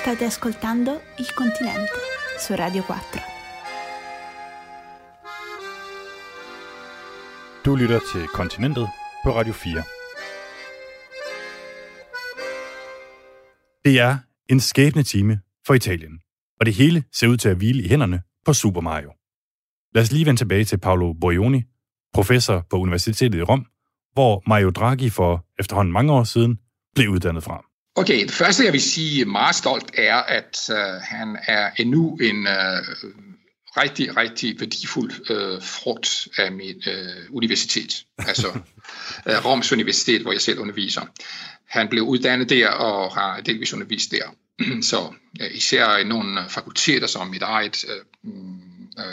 State 0.00 0.24
ascoltando 0.30 0.94
Il 1.22 1.30
Continente 1.40 1.98
su 2.42 2.52
Radio 2.64 2.82
4. 2.82 2.96
Du 7.64 7.76
lytter 7.76 8.00
til 8.12 8.22
Kontinentet 8.38 8.86
på 9.24 9.30
Radio 9.30 9.52
4. 9.52 9.82
Det 13.84 14.00
er 14.00 14.29
en 14.50 14.60
skæbne 14.60 15.02
time 15.02 15.40
for 15.66 15.74
Italien, 15.74 16.12
og 16.60 16.66
det 16.66 16.74
hele 16.74 17.04
ser 17.12 17.26
ud 17.26 17.36
til 17.36 17.48
at 17.48 17.56
hvile 17.56 17.82
i 17.82 17.88
hænderne 17.88 18.22
på 18.46 18.52
Super 18.52 18.80
Mario. 18.80 19.12
Lad 19.94 20.02
os 20.02 20.12
lige 20.12 20.26
vende 20.26 20.40
tilbage 20.40 20.64
til 20.64 20.78
Paolo 20.78 21.12
Borioni, 21.12 21.62
professor 22.14 22.66
på 22.70 22.76
Universitetet 22.76 23.38
i 23.38 23.42
Rom, 23.42 23.66
hvor 24.12 24.42
Mario 24.46 24.70
Draghi 24.70 25.10
for 25.10 25.46
efterhånden 25.58 25.92
mange 25.92 26.12
år 26.12 26.24
siden 26.24 26.58
blev 26.94 27.08
uddannet 27.08 27.42
fra. 27.42 27.64
Okay, 27.96 28.22
det 28.22 28.30
første 28.30 28.64
jeg 28.64 28.72
vil 28.72 28.80
sige 28.80 29.24
meget 29.24 29.54
stolt 29.54 29.90
er, 29.94 30.16
at 30.16 30.58
uh, 30.70 30.76
han 31.02 31.38
er 31.46 31.70
endnu 31.78 32.16
en 32.16 32.36
uh, 32.46 32.80
rigtig, 33.76 34.16
rigtig 34.16 34.60
værdifuld 34.60 35.12
uh, 35.30 35.62
frugt 35.62 36.28
af 36.38 36.52
mit 36.52 36.86
uh, 36.86 37.36
universitet, 37.36 38.04
altså 38.18 38.48
uh, 39.26 39.44
Roms 39.46 39.72
Universitet, 39.72 40.22
hvor 40.22 40.32
jeg 40.32 40.40
selv 40.40 40.58
underviser. 40.58 41.02
Han 41.68 41.88
blev 41.88 42.02
uddannet 42.02 42.50
der 42.50 42.68
og 42.68 43.14
har 43.14 43.40
delvis 43.40 43.74
undervist 43.74 44.10
der. 44.10 44.34
Så 44.90 45.12
især 45.50 45.96
i 45.96 46.04
nogle 46.04 46.40
fakulteter 46.48 47.06
som 47.06 47.26
mit 47.26 47.42
eget, 47.42 47.84
øh, 47.84 48.30
øh, 48.98 49.04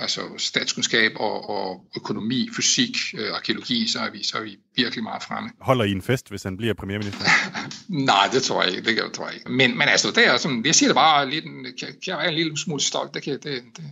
altså 0.00 0.20
statskundskab 0.38 1.12
og, 1.16 1.50
og 1.50 1.84
økonomi, 1.96 2.48
fysik, 2.56 2.96
øh, 3.14 3.34
arkeologi, 3.34 3.88
så 3.88 3.98
er, 3.98 4.10
vi, 4.10 4.22
så 4.22 4.38
er 4.38 4.42
vi 4.42 4.56
virkelig 4.76 5.02
meget 5.02 5.22
fremme. 5.22 5.50
Holder 5.60 5.84
I 5.84 5.92
en 5.92 6.02
fest, 6.02 6.28
hvis 6.28 6.42
han 6.42 6.56
bliver 6.56 6.74
premierminister? 6.74 7.24
Nej, 7.88 8.28
det 8.32 8.42
tror 8.42 8.62
jeg 8.62 8.72
ikke. 8.72 9.02
Det 9.02 9.12
tror 9.12 9.26
jeg 9.26 9.34
ikke. 9.34 9.52
Men, 9.52 9.78
men 9.78 9.88
altså, 9.88 10.10
det 10.10 10.26
er 10.26 10.36
sådan, 10.36 10.66
jeg 10.66 10.74
siger 10.74 10.88
det 10.88 10.96
bare 10.96 11.30
lidt, 11.30 11.44
kan, 11.44 11.88
kan 11.88 11.96
jeg 12.06 12.18
være 12.18 12.28
en 12.28 12.34
lille 12.34 12.58
smule 12.58 12.80
stolt. 12.80 13.14
Det 13.14 13.22
kan, 13.22 13.32
det, 13.32 13.62
det. 13.76 13.84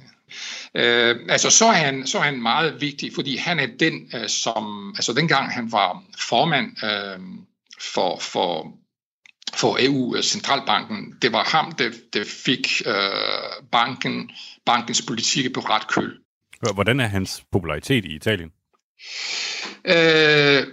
Øh, 0.74 1.16
altså, 1.28 1.50
så 1.50 1.64
er, 1.64 1.72
han, 1.72 2.06
så 2.06 2.18
er 2.18 2.22
han 2.22 2.42
meget 2.42 2.80
vigtig, 2.80 3.14
fordi 3.14 3.36
han 3.36 3.60
er 3.60 3.66
den, 3.80 4.10
øh, 4.14 4.28
som, 4.28 4.94
altså 4.96 5.12
dengang 5.12 5.52
han 5.52 5.72
var 5.72 6.02
formand 6.18 6.84
øh, 6.84 7.20
for, 7.80 8.18
for 8.20 8.72
for 9.56 9.78
EU-centralbanken. 9.80 11.14
Det 11.22 11.32
var 11.32 11.44
ham, 11.44 11.72
der, 11.72 11.90
der 12.12 12.24
fik 12.44 12.82
øh, 12.86 12.94
banken, 13.72 14.30
bankens 14.66 15.02
politik 15.02 15.54
på 15.54 15.60
ret 15.60 15.88
køl. 15.88 16.18
Hvordan 16.74 17.00
er 17.00 17.06
hans 17.06 17.44
popularitet 17.52 18.04
i 18.04 18.14
Italien? 18.14 18.50
Øh, 19.84 20.66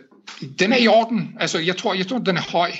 den 0.59 0.73
er 0.73 0.77
i 0.77 0.87
orden. 0.87 1.37
Altså, 1.39 1.59
jeg 1.59 1.77
tror, 1.77 1.93
jeg 1.93 2.07
tror, 2.07 2.17
den 2.17 2.37
er 2.37 2.51
høj. 2.51 2.71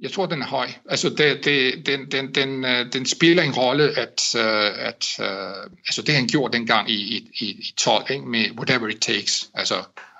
Jeg 0.00 0.10
tror, 0.12 0.26
den 0.26 0.42
er 0.42 0.46
høj. 0.46 0.68
Altså, 0.90 1.08
det, 1.08 1.44
det, 1.44 1.86
den, 1.86 2.10
den, 2.10 2.34
den, 2.34 2.64
den 2.92 3.06
spiller 3.06 3.42
en 3.42 3.54
rolle, 3.54 3.98
at, 3.98 4.34
uh, 4.34 4.86
at 4.86 5.06
uh, 5.18 5.70
altså 5.86 6.02
det 6.02 6.14
han 6.14 6.26
gjorde 6.26 6.58
dengang 6.58 6.90
i, 6.90 7.16
i, 7.40 7.44
i 7.44 7.74
12, 7.76 8.04
ikke? 8.10 8.26
med 8.26 8.50
whatever 8.58 8.88
it 8.88 9.00
takes. 9.00 9.50
Altså, 9.54 9.74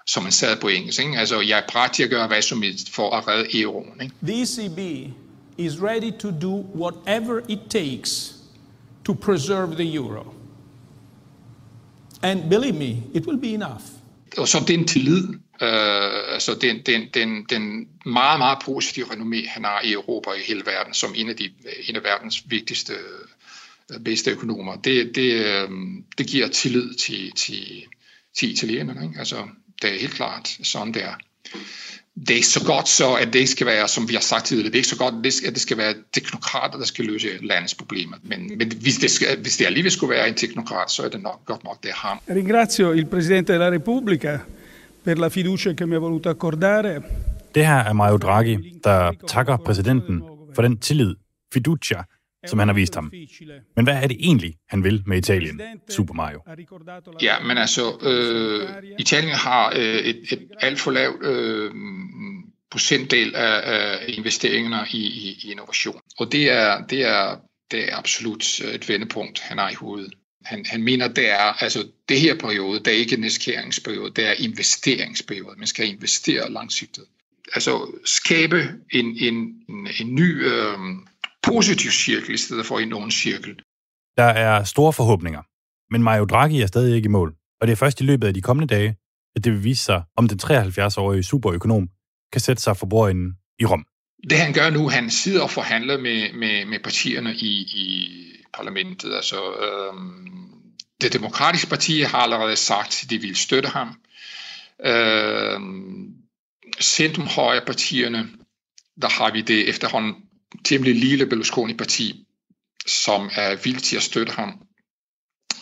som 0.07 0.23
man 0.23 0.33
sagde 0.33 0.57
på 0.61 0.69
engelsk. 0.69 1.01
Ikke? 1.01 1.19
Altså, 1.19 1.41
jeg 1.41 1.59
er 1.59 1.63
parat 1.73 1.91
til 1.93 2.03
at 2.03 2.11
gøre 2.11 2.27
hvad 2.27 2.43
som 2.43 2.63
helst 2.63 2.95
for 2.95 3.11
at 3.11 3.29
redde 3.29 3.61
euroen. 3.61 4.01
Ikke? 4.01 4.15
The 4.23 4.43
ECB 4.43 5.13
is 5.59 5.81
ready 5.81 6.11
to 6.11 6.31
do 6.31 6.65
whatever 6.75 7.43
it 7.49 7.71
takes 7.71 8.35
to 9.05 9.15
preserve 9.15 9.77
the 9.77 9.95
euro. 9.95 10.35
And 12.23 12.51
believe 12.51 12.75
me, 12.75 13.03
it 13.15 13.27
will 13.27 13.41
be 13.41 13.55
enough. 13.55 13.83
Og 14.39 14.49
så 14.49 14.65
den 14.69 14.87
tillid, 14.87 15.29
øh, 15.63 16.33
altså 16.33 16.55
den, 16.55 16.83
den, 16.87 17.09
den, 17.15 17.45
den 17.51 17.89
meget, 18.07 18.39
meget 18.39 18.59
positive 18.65 19.07
renommé, 19.07 19.49
han 19.49 19.65
har 19.65 19.81
i 19.85 19.93
Europa 19.93 20.31
og 20.31 20.39
i 20.39 20.43
hele 20.43 20.63
verden, 20.67 20.95
som 20.95 21.13
en 21.17 21.29
af, 21.29 21.37
de, 21.37 21.51
en 21.89 21.97
af 21.97 22.03
verdens 22.03 22.43
vigtigste, 22.47 22.93
øh, 22.93 24.01
bedste 24.01 24.31
økonomer, 24.31 24.77
det, 24.77 25.15
det, 25.15 25.33
øh, 25.33 25.69
det 26.19 26.27
giver 26.27 26.49
tillid 26.49 26.95
til, 26.95 27.33
til, 27.33 27.85
til 28.39 28.53
italienerne. 28.53 29.07
Ikke? 29.07 29.19
Altså, 29.19 29.49
det 29.83 29.95
er 29.95 30.01
helt 30.01 30.15
klart 30.15 30.59
sådan 30.63 30.95
der. 30.95 31.15
Det 32.21 32.31
er 32.31 32.35
ikke 32.35 32.47
så 32.47 32.65
godt 32.65 32.89
så, 32.89 33.15
at 33.15 33.33
det 33.33 33.39
ikke 33.39 33.51
skal 33.51 33.67
være, 33.67 33.89
som 33.89 34.09
vi 34.09 34.15
har 34.15 34.21
sagt 34.21 34.47
tidligere, 34.47 34.67
det 34.67 34.75
er 34.75 34.79
ikke 34.79 34.89
så 34.89 34.97
godt, 34.97 35.15
at 35.47 35.55
det 35.55 35.61
skal 35.61 35.79
være 35.79 35.95
teknokrater, 36.13 36.79
der 36.79 36.85
skal 36.85 37.05
løse 37.05 37.29
landets 37.43 37.75
problemer. 37.75 38.17
Men, 38.23 38.59
men 38.59 38.73
hvis, 38.81 38.97
det 38.97 39.11
skal, 39.11 39.39
hvis 39.41 39.57
det 39.57 39.67
alligevel 39.67 39.93
skulle 39.93 40.11
være 40.11 40.29
en 40.29 40.35
teknokrat, 40.35 40.91
så 40.91 41.03
er 41.03 41.09
det 41.09 41.23
nok 41.23 41.45
godt 41.45 41.65
nok, 41.65 41.83
det 41.83 41.91
er 41.91 41.95
ham. 41.95 42.19
Ringrazio 42.29 42.93
il 42.93 43.07
Presidente 43.07 43.53
della 43.53 43.71
Repubblica 43.71 44.39
per 45.05 45.19
la 45.19 45.29
fiducia 45.29 45.75
che 45.75 45.87
mi 45.87 45.95
ha 45.95 45.99
voluto 45.99 46.29
accordare. 46.31 47.03
Det 47.55 47.67
her 47.67 47.85
er 47.85 47.93
Mario 47.93 48.17
Draghi, 48.17 48.57
der 48.85 49.13
takker 49.29 49.57
præsidenten 49.57 50.23
for 50.55 50.63
den 50.63 50.79
tillid, 50.79 51.15
fiducia, 51.55 52.03
som 52.47 52.59
han 52.59 52.69
har 52.69 52.75
vist 52.75 52.95
ham. 52.95 53.13
Men 53.77 53.85
hvad 53.85 53.95
er 54.03 54.07
det 54.07 54.17
egentlig, 54.21 54.55
han 54.69 54.85
vil 54.85 55.03
med 55.07 55.19
Italien, 55.19 55.61
Super 55.91 56.15
Mario? 56.15 56.43
Ja, 57.23 57.41
men 57.41 57.59
altså, 57.59 57.99
øh, 58.03 58.69
Italien 58.99 59.35
har 59.35 59.73
øh, 59.77 59.97
et, 59.97 60.33
et 60.33 60.49
alt 60.61 60.81
for 60.81 60.91
lavt 60.91 61.25
øh, 61.25 61.71
procentdel 62.71 63.35
af, 63.35 63.61
af 63.65 64.05
investeringerne 64.09 64.87
i, 64.91 65.07
i, 65.07 65.41
i 65.45 65.51
innovation. 65.51 66.01
Og 66.19 66.33
det 66.33 66.51
er, 66.51 66.85
det, 66.85 67.03
er, 67.03 67.37
det 67.71 67.93
er 67.93 67.97
absolut 67.97 68.61
øh, 68.65 68.75
et 68.75 68.89
vendepunkt, 68.89 69.41
han 69.41 69.59
har 69.59 69.71
i 69.71 69.75
hovedet. 69.75 70.15
Han, 70.45 70.65
han 70.69 70.83
mener, 70.83 71.09
det 71.09 71.31
er, 71.31 71.63
altså 71.63 71.89
det 72.09 72.21
her 72.21 72.35
periode, 72.39 72.79
det 72.79 72.87
er 72.87 72.97
ikke 72.97 73.15
en 73.15 73.21
neskæringsperiode, 73.21 74.13
det 74.17 74.27
er 74.27 74.35
investeringsperiode. 74.39 75.59
Man 75.59 75.67
skal 75.67 75.89
investere 75.89 76.53
langsigtet. 76.53 77.05
Altså 77.55 77.99
skabe 78.05 78.69
en, 78.93 79.17
en, 79.21 79.35
en, 79.69 79.89
en 80.01 80.15
ny 80.15 80.45
øh, 80.45 80.79
positiv 81.47 81.91
cirkel, 81.91 82.35
i 82.35 82.37
stedet 82.37 82.67
for 82.67 82.79
en 82.79 82.89
nogen 82.89 83.11
cirkel. 83.11 83.57
Der 84.17 84.25
er 84.25 84.65
store 84.65 84.93
forhåbninger, 84.93 85.43
men 85.93 86.03
Mario 86.03 86.25
Draghi 86.25 86.61
er 86.61 86.67
stadig 86.67 86.97
ikke 86.97 87.07
i 87.07 87.17
mål. 87.19 87.35
Og 87.61 87.67
det 87.67 87.73
er 87.73 87.77
først 87.77 88.01
i 88.01 88.05
løbet 88.05 88.27
af 88.27 88.35
de 88.35 88.43
kommende 88.43 88.75
dage, 88.75 88.97
at 89.37 89.45
det 89.45 89.53
vil 89.53 89.65
vise 89.65 89.85
sig, 89.85 90.03
om 90.17 90.29
den 90.29 90.41
73-årige 90.43 91.23
superøkonom 91.23 91.89
kan 92.33 92.41
sætte 92.41 92.63
sig 92.63 92.77
for 92.77 92.87
bordenden 92.87 93.33
i 93.59 93.65
Rom. 93.65 93.87
Det 94.31 94.39
han 94.39 94.53
gør 94.53 94.71
nu, 94.71 94.89
han 94.89 95.11
sidder 95.11 95.43
og 95.43 95.51
forhandler 95.51 95.99
med, 95.99 96.33
med, 96.33 96.65
med 96.65 96.79
partierne 96.85 97.35
i, 97.35 97.53
i 97.61 98.09
parlamentet. 98.55 99.15
Altså, 99.15 99.37
øhm, 99.37 100.37
det 101.01 101.13
demokratiske 101.13 101.69
parti 101.69 102.01
har 102.01 102.19
allerede 102.19 102.57
sagt, 102.57 103.03
at 103.03 103.11
de 103.11 103.19
vil 103.19 103.37
støtte 103.37 103.69
ham. 103.69 103.89
Øhm, 104.85 106.15
centrum-højre 106.81 107.65
partierne, 107.67 108.29
der 109.03 109.09
har 109.09 109.33
vi 109.33 109.41
det 109.41 109.69
efterhånden 109.69 110.15
temmelig 110.65 110.95
lille 110.95 111.27
Berlusconi-parti, 111.27 112.27
som 112.87 113.31
er 113.33 113.57
villige 113.57 113.83
til 113.83 113.97
at 113.97 114.03
støtte 114.03 114.33
ham. 114.33 114.59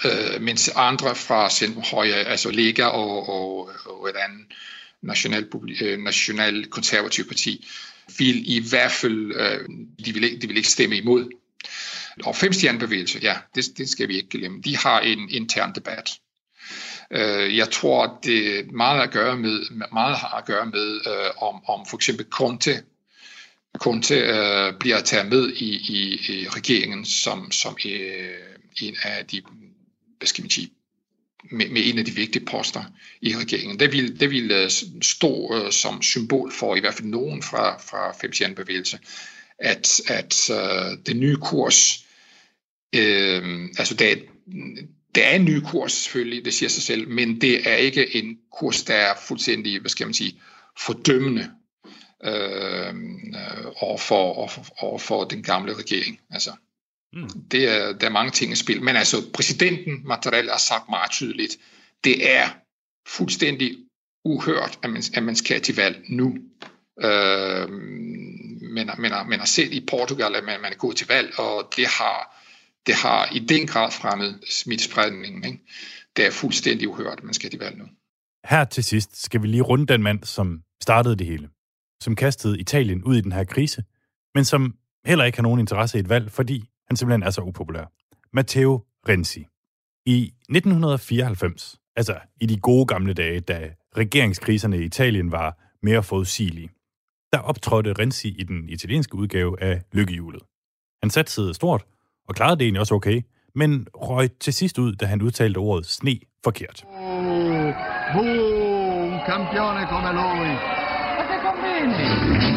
Øh, 0.04 0.42
mens 0.42 0.68
andre 0.68 1.14
fra 1.14 1.50
centrum-højre, 1.50 2.14
altså 2.14 2.50
Lega 2.50 2.84
og, 2.84 3.28
og, 3.28 3.70
og 3.86 4.08
et 4.08 4.16
andet 4.16 4.46
national, 5.02 5.48
øh, 5.82 5.98
national 5.98 6.66
konservativ 6.66 7.28
parti, 7.28 7.66
vil 8.18 8.56
i 8.56 8.68
hvert 8.68 8.92
fald, 8.92 9.32
øh, 9.34 9.68
de, 10.04 10.12
vil 10.12 10.24
ikke, 10.24 10.38
de 10.38 10.46
vil 10.46 10.56
ikke 10.56 10.68
stemme 10.68 10.96
imod. 10.96 11.28
Og 12.24 12.36
femstjernebevægelse, 12.36 13.18
ja, 13.22 13.36
det, 13.54 13.64
det 13.78 13.88
skal 13.88 14.08
vi 14.08 14.16
ikke 14.16 14.28
glemme. 14.28 14.62
De 14.62 14.76
har 14.76 15.00
en 15.00 15.30
intern 15.30 15.74
debat. 15.74 16.18
Øh, 17.10 17.56
jeg 17.56 17.70
tror, 17.70 18.04
at 18.04 18.24
det 18.24 18.72
meget 18.72 19.02
at 19.02 19.10
gøre 19.10 19.36
med, 19.36 19.60
meget 19.92 20.16
har 20.16 20.28
at 20.28 20.44
gøre 20.44 20.66
med, 20.66 21.00
øh, 21.06 21.42
om, 21.42 21.64
om 21.68 21.86
for 21.86 21.96
eksempel 21.96 22.26
Conte, 22.30 22.82
Conte 23.78 24.14
øh, 24.14 24.78
bliver 24.80 25.00
taget 25.00 25.28
med 25.28 25.52
i, 25.52 25.74
i, 25.74 26.14
i 26.28 26.48
regeringen 26.48 27.04
som, 27.04 27.50
som 27.52 27.76
øh, 27.86 28.30
en 28.82 28.96
af 29.02 29.26
de, 29.26 29.42
hvad 30.18 30.26
skal 30.26 30.42
man 30.42 30.50
sige, 30.50 30.70
med, 31.50 31.68
med 31.68 31.82
en 31.84 31.98
af 31.98 32.04
de 32.04 32.10
vigtige 32.10 32.44
poster 32.44 32.84
i 33.20 33.36
regeringen. 33.36 33.78
Det 33.78 33.92
ville, 33.92 34.16
det 34.16 34.30
vil 34.30 34.50
øh, 34.50 34.70
stå 35.02 35.54
øh, 35.56 35.72
som 35.72 36.02
symbol 36.02 36.52
for 36.52 36.76
i 36.76 36.80
hvert 36.80 36.94
fald 36.94 37.08
nogen 37.08 37.42
fra, 37.42 37.78
fra 37.78 38.12
5 38.46 38.54
bevægelse 38.54 38.98
at, 39.58 40.00
at 40.06 40.50
øh, 40.50 40.98
den 41.06 41.20
nye 41.20 41.36
kurs, 41.36 42.04
øh, 42.94 43.68
altså 43.78 43.94
det 43.94 44.24
det 45.14 45.26
er 45.26 45.30
en 45.30 45.44
ny 45.44 45.60
kurs 45.60 45.92
selvfølgelig, 45.92 46.44
det 46.44 46.54
siger 46.54 46.70
sig 46.70 46.82
selv, 46.82 47.08
men 47.08 47.40
det 47.40 47.70
er 47.70 47.76
ikke 47.76 48.16
en 48.16 48.38
kurs, 48.58 48.82
der 48.82 48.94
er 48.94 49.14
fuldstændig, 49.28 49.80
hvad 49.80 49.90
skal 49.90 50.06
man 50.06 50.14
sige, 50.14 50.40
fordømmende 50.78 51.50
øh, 52.24 52.94
overfor, 53.76 54.32
overfor, 54.32 54.64
overfor 54.78 55.24
den 55.24 55.42
gamle 55.42 55.74
regering. 55.74 56.20
Altså, 56.30 56.52
Mm. 57.14 57.28
Det 57.50 57.68
er, 57.68 57.92
der 57.92 58.06
er 58.06 58.10
mange 58.10 58.30
ting 58.30 58.52
i 58.52 58.56
spil. 58.56 58.82
Men 58.82 58.96
altså, 58.96 59.16
præsidenten 59.34 60.08
Mattarella 60.08 60.52
har 60.52 60.58
sagt 60.58 60.88
meget 60.88 61.10
tydeligt, 61.10 61.58
det 62.04 62.36
er 62.36 62.48
fuldstændig 63.08 63.76
uhørt, 64.24 64.78
at 64.82 64.90
man, 64.90 65.02
at 65.14 65.22
man 65.22 65.36
skal 65.36 65.60
til 65.60 65.76
valg 65.76 66.04
nu. 66.08 66.36
Øh, 67.00 67.68
men, 67.70 68.90
men, 68.98 69.12
men 69.28 69.46
set 69.46 69.72
i 69.72 69.86
Portugal, 69.90 70.34
at 70.34 70.44
man, 70.44 70.60
man 70.60 70.72
er 70.72 70.76
gået 70.76 70.96
til 70.96 71.06
valg, 71.08 71.38
og 71.38 71.72
det 71.76 71.86
har, 71.86 72.42
det 72.86 72.94
har 72.94 73.28
i 73.32 73.38
den 73.38 73.66
grad 73.66 73.90
fremmet 73.90 74.40
smittespredningen. 74.50 75.44
Ikke? 75.44 75.58
Det 76.16 76.26
er 76.26 76.30
fuldstændig 76.30 76.88
uhørt, 76.88 77.18
at 77.18 77.24
man 77.24 77.34
skal 77.34 77.50
til 77.50 77.58
valg 77.58 77.78
nu. 77.78 77.84
Her 78.44 78.64
til 78.64 78.84
sidst 78.84 79.24
skal 79.24 79.42
vi 79.42 79.46
lige 79.46 79.62
runde 79.62 79.86
den 79.86 80.02
mand, 80.02 80.24
som 80.24 80.60
startede 80.82 81.16
det 81.16 81.26
hele. 81.26 81.48
Som 82.04 82.16
kastede 82.16 82.60
Italien 82.60 83.04
ud 83.04 83.16
i 83.16 83.20
den 83.20 83.32
her 83.32 83.44
krise, 83.44 83.84
men 84.34 84.44
som 84.44 84.74
heller 85.04 85.24
ikke 85.24 85.38
har 85.38 85.42
nogen 85.42 85.60
interesse 85.60 85.98
i 85.98 86.00
et 86.00 86.08
valg, 86.08 86.30
fordi 86.30 86.64
han 86.88 86.96
simpelthen 86.96 87.22
er 87.22 87.30
så 87.30 87.40
upopulær. 87.40 87.92
Matteo 88.32 88.84
Renzi. 89.08 89.46
I 90.06 90.24
1994, 90.24 91.76
altså 91.96 92.18
i 92.40 92.46
de 92.46 92.60
gode 92.60 92.86
gamle 92.86 93.14
dage, 93.14 93.40
da 93.40 93.70
regeringskriserne 93.96 94.78
i 94.78 94.84
Italien 94.84 95.32
var 95.32 95.58
mere 95.82 96.02
forudsigelige, 96.02 96.70
der 97.32 97.38
optrådte 97.38 97.92
Renzi 97.92 98.28
i 98.28 98.42
den 98.42 98.68
italienske 98.68 99.14
udgave 99.14 99.62
af 99.62 99.82
Lykkehjulet. 99.92 100.42
Han 101.02 101.10
satte 101.10 101.54
stort, 101.54 101.84
og 102.28 102.34
klarede 102.34 102.56
det 102.56 102.64
egentlig 102.64 102.80
også 102.80 102.94
okay, 102.94 103.22
men 103.54 103.86
røg 103.94 104.30
til 104.40 104.52
sidst 104.52 104.78
ud, 104.78 104.94
da 104.94 105.06
han 105.06 105.22
udtalte 105.22 105.58
ordet 105.58 105.86
sne 105.86 106.18
forkert. 106.44 106.84
Oh, 106.88 107.74
boom, 108.14 109.20
campione 109.26 109.86
come 109.88 110.12
lui. 110.12 110.83
Convinti? 111.84 112.50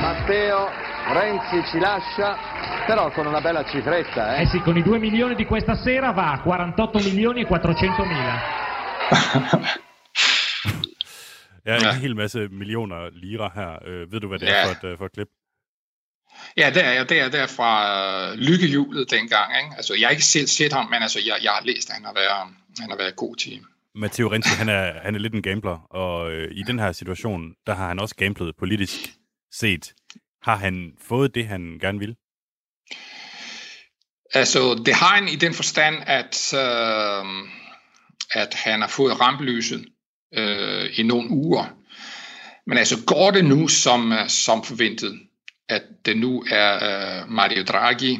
Matteo 0.00 0.68
Renzi 1.12 1.62
ci 1.70 1.78
lascia, 1.78 2.36
però 2.84 3.12
con 3.12 3.26
una 3.26 3.40
bella 3.40 3.64
cifretta. 3.64 4.36
Eh, 4.36 4.42
eh 4.42 4.46
sì, 4.46 4.58
con 4.58 4.76
i 4.76 4.82
2 4.82 4.98
milioni 4.98 5.36
di 5.36 5.44
questa 5.44 5.76
sera 5.76 6.10
va 6.10 6.32
a 6.32 6.42
48 6.42 6.98
milioni 6.98 7.42
e 7.42 7.46
400 7.46 8.04
mila. 8.04 8.40
ja, 11.64 11.76
en 11.76 12.00
hel 12.00 12.14
masse 12.14 12.48
millioner 12.50 13.10
lira 13.12 13.52
her. 13.54 13.78
Øh, 13.86 14.12
ved 14.12 14.20
du, 14.20 14.28
hvad 14.28 14.38
det 14.38 14.48
er 14.48 14.64
for 14.64 14.72
et, 14.72 14.84
øh, 14.90 14.98
for 14.98 15.06
et 15.06 15.12
klip? 15.12 15.28
Ja, 16.56 16.70
det 16.70 16.84
er, 16.84 17.04
det 17.04 17.20
er, 17.20 17.28
det 17.28 17.40
er 17.40 17.46
fra 17.46 18.32
uh, 18.32 18.38
lykkehjulet 18.38 19.10
dengang. 19.10 19.56
Ikke? 19.62 19.76
Altså, 19.76 19.94
jeg 19.94 20.06
har 20.06 20.10
ikke 20.10 20.24
selv 20.24 20.46
set 20.46 20.72
ham, 20.72 20.86
men 20.90 21.02
altså, 21.02 21.18
jeg, 21.26 21.38
jeg 21.42 21.52
har 21.52 21.62
læst, 21.64 21.90
at 21.90 21.94
han 21.94 22.04
har 22.04 22.14
været, 22.14 22.54
han 22.80 22.90
har 22.90 22.96
været 22.96 23.16
god 23.16 23.36
til. 23.36 23.60
Matteo 23.94 24.28
Renzi, 24.28 24.48
han 24.48 24.68
er, 24.68 25.00
han 25.02 25.14
er 25.14 25.18
lidt 25.18 25.34
en 25.34 25.42
gambler, 25.42 25.78
og 25.90 26.32
øh, 26.32 26.50
i 26.52 26.62
den 26.62 26.78
her 26.78 26.92
situation, 26.92 27.54
der 27.66 27.74
har 27.74 27.88
han 27.88 27.98
også 27.98 28.14
gamblet 28.14 28.56
politisk 28.58 28.92
set. 29.52 29.94
Har 30.42 30.56
han 30.56 30.92
fået 31.00 31.34
det, 31.34 31.46
han 31.46 31.78
gerne 31.80 31.98
vil? 31.98 32.16
Altså, 34.34 34.82
det 34.86 34.94
har 34.94 35.14
han 35.14 35.28
i 35.28 35.36
den 35.36 35.54
forstand, 35.54 35.96
at, 36.06 36.54
øh, 36.54 37.24
at 38.32 38.54
han 38.54 38.80
har 38.80 38.88
fået 38.88 39.20
rampelyset 39.20 39.86
øh, 40.34 40.98
i 40.98 41.02
nogle 41.02 41.30
uger. 41.30 41.64
Men 42.66 42.78
altså, 42.78 43.04
går 43.06 43.30
det 43.30 43.44
nu 43.44 43.68
som, 43.68 44.12
øh, 44.12 44.28
som 44.28 44.64
forventet, 44.64 45.20
at 45.68 45.82
det 46.04 46.16
nu 46.16 46.44
er 46.50 46.74
øh, 46.74 47.30
Mario 47.30 47.62
Draghi, 47.62 48.18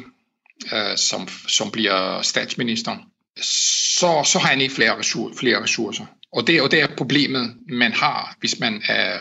øh, 0.73 0.97
som, 0.97 1.27
som 1.47 1.71
bliver 1.71 2.21
statsminister, 2.21 2.97
så, 3.41 4.23
så 4.25 4.39
har 4.39 4.47
han 4.49 4.61
ikke 4.61 4.73
flere, 4.73 4.97
ressourcer, 4.97 5.39
flere 5.39 5.63
ressourcer. 5.63 6.05
Og 6.31 6.47
det, 6.47 6.61
og 6.61 6.71
det 6.71 6.81
er 6.81 6.87
problemet, 6.97 7.55
man 7.69 7.93
har, 7.93 8.35
hvis 8.39 8.59
man 8.59 8.81
er 8.87 9.19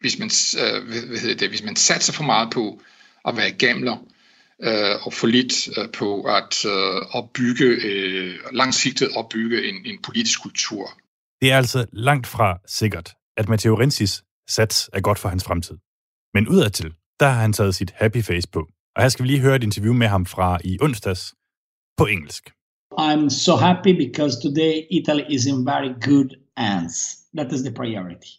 hvis 0.00 0.18
man, 0.18 0.30
øh, 0.62 0.88
hvad 1.08 1.18
hedder 1.18 1.36
det, 1.36 1.48
hvis 1.48 1.62
man 1.62 1.76
satser 1.76 2.12
for 2.12 2.24
meget 2.24 2.48
på 2.52 2.80
at 3.24 3.36
være 3.36 3.50
gambler, 3.50 3.96
øh, 4.62 5.06
og 5.06 5.12
for 5.12 5.26
lidt 5.26 5.68
øh, 5.78 5.88
på 5.92 6.22
at 6.22 6.64
øh, 6.64 7.02
opbygge, 7.18 7.64
øh, 7.64 8.34
langsigtet 8.52 9.08
opbygge 9.16 9.68
en, 9.68 9.74
en 9.84 9.98
politisk 10.02 10.42
kultur. 10.42 10.90
Det 11.40 11.52
er 11.52 11.56
altså 11.56 11.86
langt 11.92 12.26
fra 12.26 12.58
sikkert, 12.66 13.14
at 13.36 13.48
Matteo 13.48 13.78
Rensis 13.80 14.22
sats 14.48 14.90
er 14.92 15.00
godt 15.00 15.18
for 15.18 15.28
hans 15.28 15.44
fremtid. 15.44 15.76
Men 16.34 16.48
udadtil, 16.48 16.92
der 17.20 17.28
har 17.28 17.40
han 17.40 17.52
taget 17.52 17.74
sit 17.74 17.90
happy 17.96 18.22
face 18.22 18.48
på. 18.52 18.68
Og 18.96 19.02
her 19.02 19.08
skal 19.08 19.22
vi 19.22 19.28
lige 19.28 19.40
høre 19.40 19.56
et 19.56 19.62
interview 19.62 19.94
med 19.94 20.06
ham 20.06 20.26
fra 20.26 20.58
i 20.64 20.78
onsdags 20.80 21.34
på 21.96 22.06
engelsk. 22.06 22.50
I'm 22.98 23.30
so 23.30 23.56
happy 23.56 23.92
because 23.92 24.36
today 24.36 24.86
Italy 24.90 25.24
is 25.28 25.46
in 25.46 25.64
very 25.64 25.92
good 26.00 26.36
hands. 26.56 27.16
That 27.36 27.52
is 27.52 27.62
the 27.62 27.72
priority. 27.72 28.30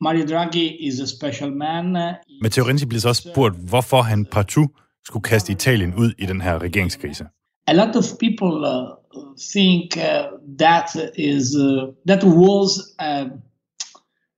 Mario 0.00 0.26
Draghi 0.26 0.88
is 0.88 1.00
a 1.00 1.06
special 1.06 1.50
man. 1.50 2.14
Matteo 2.42 2.64
Renzi 2.64 2.86
bliver 2.86 3.00
så 3.00 3.08
også 3.08 3.30
spurgt, 3.32 3.56
hvorfor 3.68 4.02
han 4.02 4.24
partout 4.24 4.70
skulle 5.04 5.22
kaste 5.22 5.52
Italien 5.52 5.94
ud 5.94 6.12
i 6.18 6.26
den 6.26 6.40
her 6.40 6.62
regeringskrise. 6.62 7.24
A 7.66 7.72
lot 7.72 7.96
of 7.96 8.04
people 8.20 8.66
uh, 8.66 8.84
think 9.52 9.96
uh, 9.96 10.02
that 10.58 10.88
is 11.16 11.56
uh, 11.56 11.94
that 12.08 12.24
was 12.24 12.70
a 12.98 13.24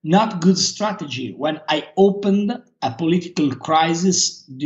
not 0.04 0.28
good 0.40 0.56
strategy 0.56 1.34
when 1.44 1.56
I 1.76 1.82
opened 1.96 2.50
a 2.82 2.90
political 2.98 3.50
crisis. 3.50 4.16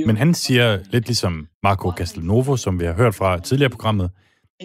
Men 0.07 0.17
han 0.17 0.35
siger 0.35 0.79
lidt 0.91 1.07
ligesom 1.07 1.47
Marco 1.63 1.91
Castelnuovo, 1.91 2.57
som 2.57 2.81
vi 2.81 2.85
har 2.85 2.93
hørt 2.93 3.15
fra 3.15 3.41
tidligere 3.41 3.71
programmet, 3.71 4.11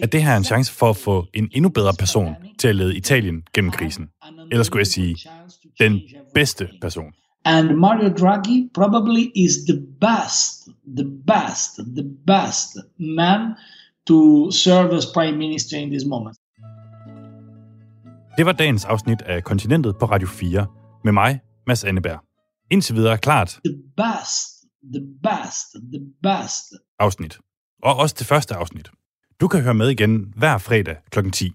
at 0.02 0.12
det 0.12 0.22
her 0.22 0.32
er 0.32 0.36
en 0.36 0.44
chance 0.44 0.72
for 0.72 0.90
at 0.90 0.96
få 0.96 1.26
en 1.34 1.48
endnu 1.52 1.68
bedre 1.68 1.92
person 1.98 2.34
til 2.58 2.68
at 2.68 2.76
lede 2.76 2.96
Italien 2.96 3.42
gennem 3.54 3.70
krisen. 3.70 4.08
Eller 4.50 4.64
skulle 4.64 4.80
jeg 4.80 4.86
sige, 4.86 5.16
den 5.80 6.00
bedste 6.34 6.68
person. 6.80 7.12
And 7.44 7.70
Mario 7.76 8.08
Draghi 8.08 8.68
probably 8.74 9.30
is 9.34 9.52
the 9.68 9.80
best, 10.00 10.68
the 10.96 11.04
best, 11.26 11.70
the 11.96 12.04
best 12.26 12.68
man 12.98 13.40
to 14.06 14.50
serve 14.50 14.96
as 14.96 15.06
prime 15.14 15.38
minister 15.38 15.78
in 15.78 15.90
this 15.90 16.04
moment. 16.06 16.36
Det 18.36 18.46
var 18.46 18.52
dagens 18.52 18.84
afsnit 18.84 19.22
af 19.22 19.44
Kontinentet 19.44 19.96
på 20.00 20.06
Radio 20.06 20.28
4 20.28 20.66
med 21.04 21.12
mig, 21.12 21.40
Mads 21.66 21.84
Anneberg. 21.84 22.20
Indtil 22.70 22.94
videre 22.94 23.18
klart. 23.18 23.48
The 23.64 23.76
best, 23.96 24.48
the 24.94 25.02
best, 25.22 25.66
the 25.92 26.00
best. 26.22 26.64
Afsnit. 26.98 27.38
Og 27.82 27.96
også 27.96 28.16
det 28.18 28.26
første 28.26 28.54
afsnit. 28.54 28.90
Du 29.40 29.48
kan 29.48 29.62
høre 29.62 29.74
med 29.74 29.88
igen 29.88 30.32
hver 30.36 30.58
fredag 30.58 30.96
kl. 31.10 31.30
10, 31.30 31.54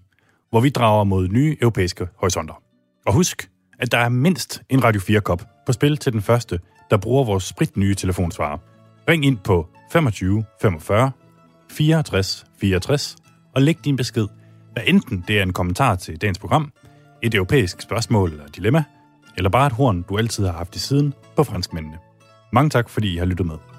hvor 0.50 0.60
vi 0.60 0.68
drager 0.68 1.04
mod 1.04 1.28
nye 1.28 1.56
europæiske 1.60 2.08
horisonter. 2.16 2.62
Og 3.06 3.12
husk, 3.12 3.50
at 3.78 3.92
der 3.92 3.98
er 3.98 4.08
mindst 4.08 4.62
en 4.68 4.84
Radio 4.84 5.00
4-kop 5.00 5.42
på 5.66 5.72
spil 5.72 5.96
til 5.96 6.12
den 6.12 6.22
første, 6.22 6.60
der 6.90 6.96
bruger 6.96 7.24
vores 7.24 7.44
spritnye 7.44 7.94
telefonsvarer. 7.94 8.58
Ring 9.08 9.24
ind 9.24 9.38
på 9.38 9.68
25 9.92 10.44
45 10.62 11.12
64 11.70 12.44
64 12.60 13.16
og 13.54 13.62
læg 13.62 13.78
din 13.84 13.96
besked, 13.96 14.26
hvad 14.72 14.82
enten 14.86 15.24
det 15.28 15.38
er 15.38 15.42
en 15.42 15.52
kommentar 15.52 15.96
til 15.96 16.20
dagens 16.20 16.38
program, 16.38 16.72
et 17.22 17.34
europæisk 17.34 17.80
spørgsmål 17.80 18.30
eller 18.30 18.46
dilemma, 18.46 18.84
eller 19.36 19.50
bare 19.50 19.66
et 19.66 19.72
horn, 19.72 20.02
du 20.02 20.18
altid 20.18 20.46
har 20.46 20.52
haft 20.52 20.76
i 20.76 20.78
siden 20.78 21.14
på 21.36 21.44
franskmændene. 21.44 21.98
Mange 22.52 22.70
tak, 22.70 22.88
fordi 22.88 23.14
I 23.14 23.16
har 23.16 23.26
lyttet 23.26 23.46
med. 23.46 23.69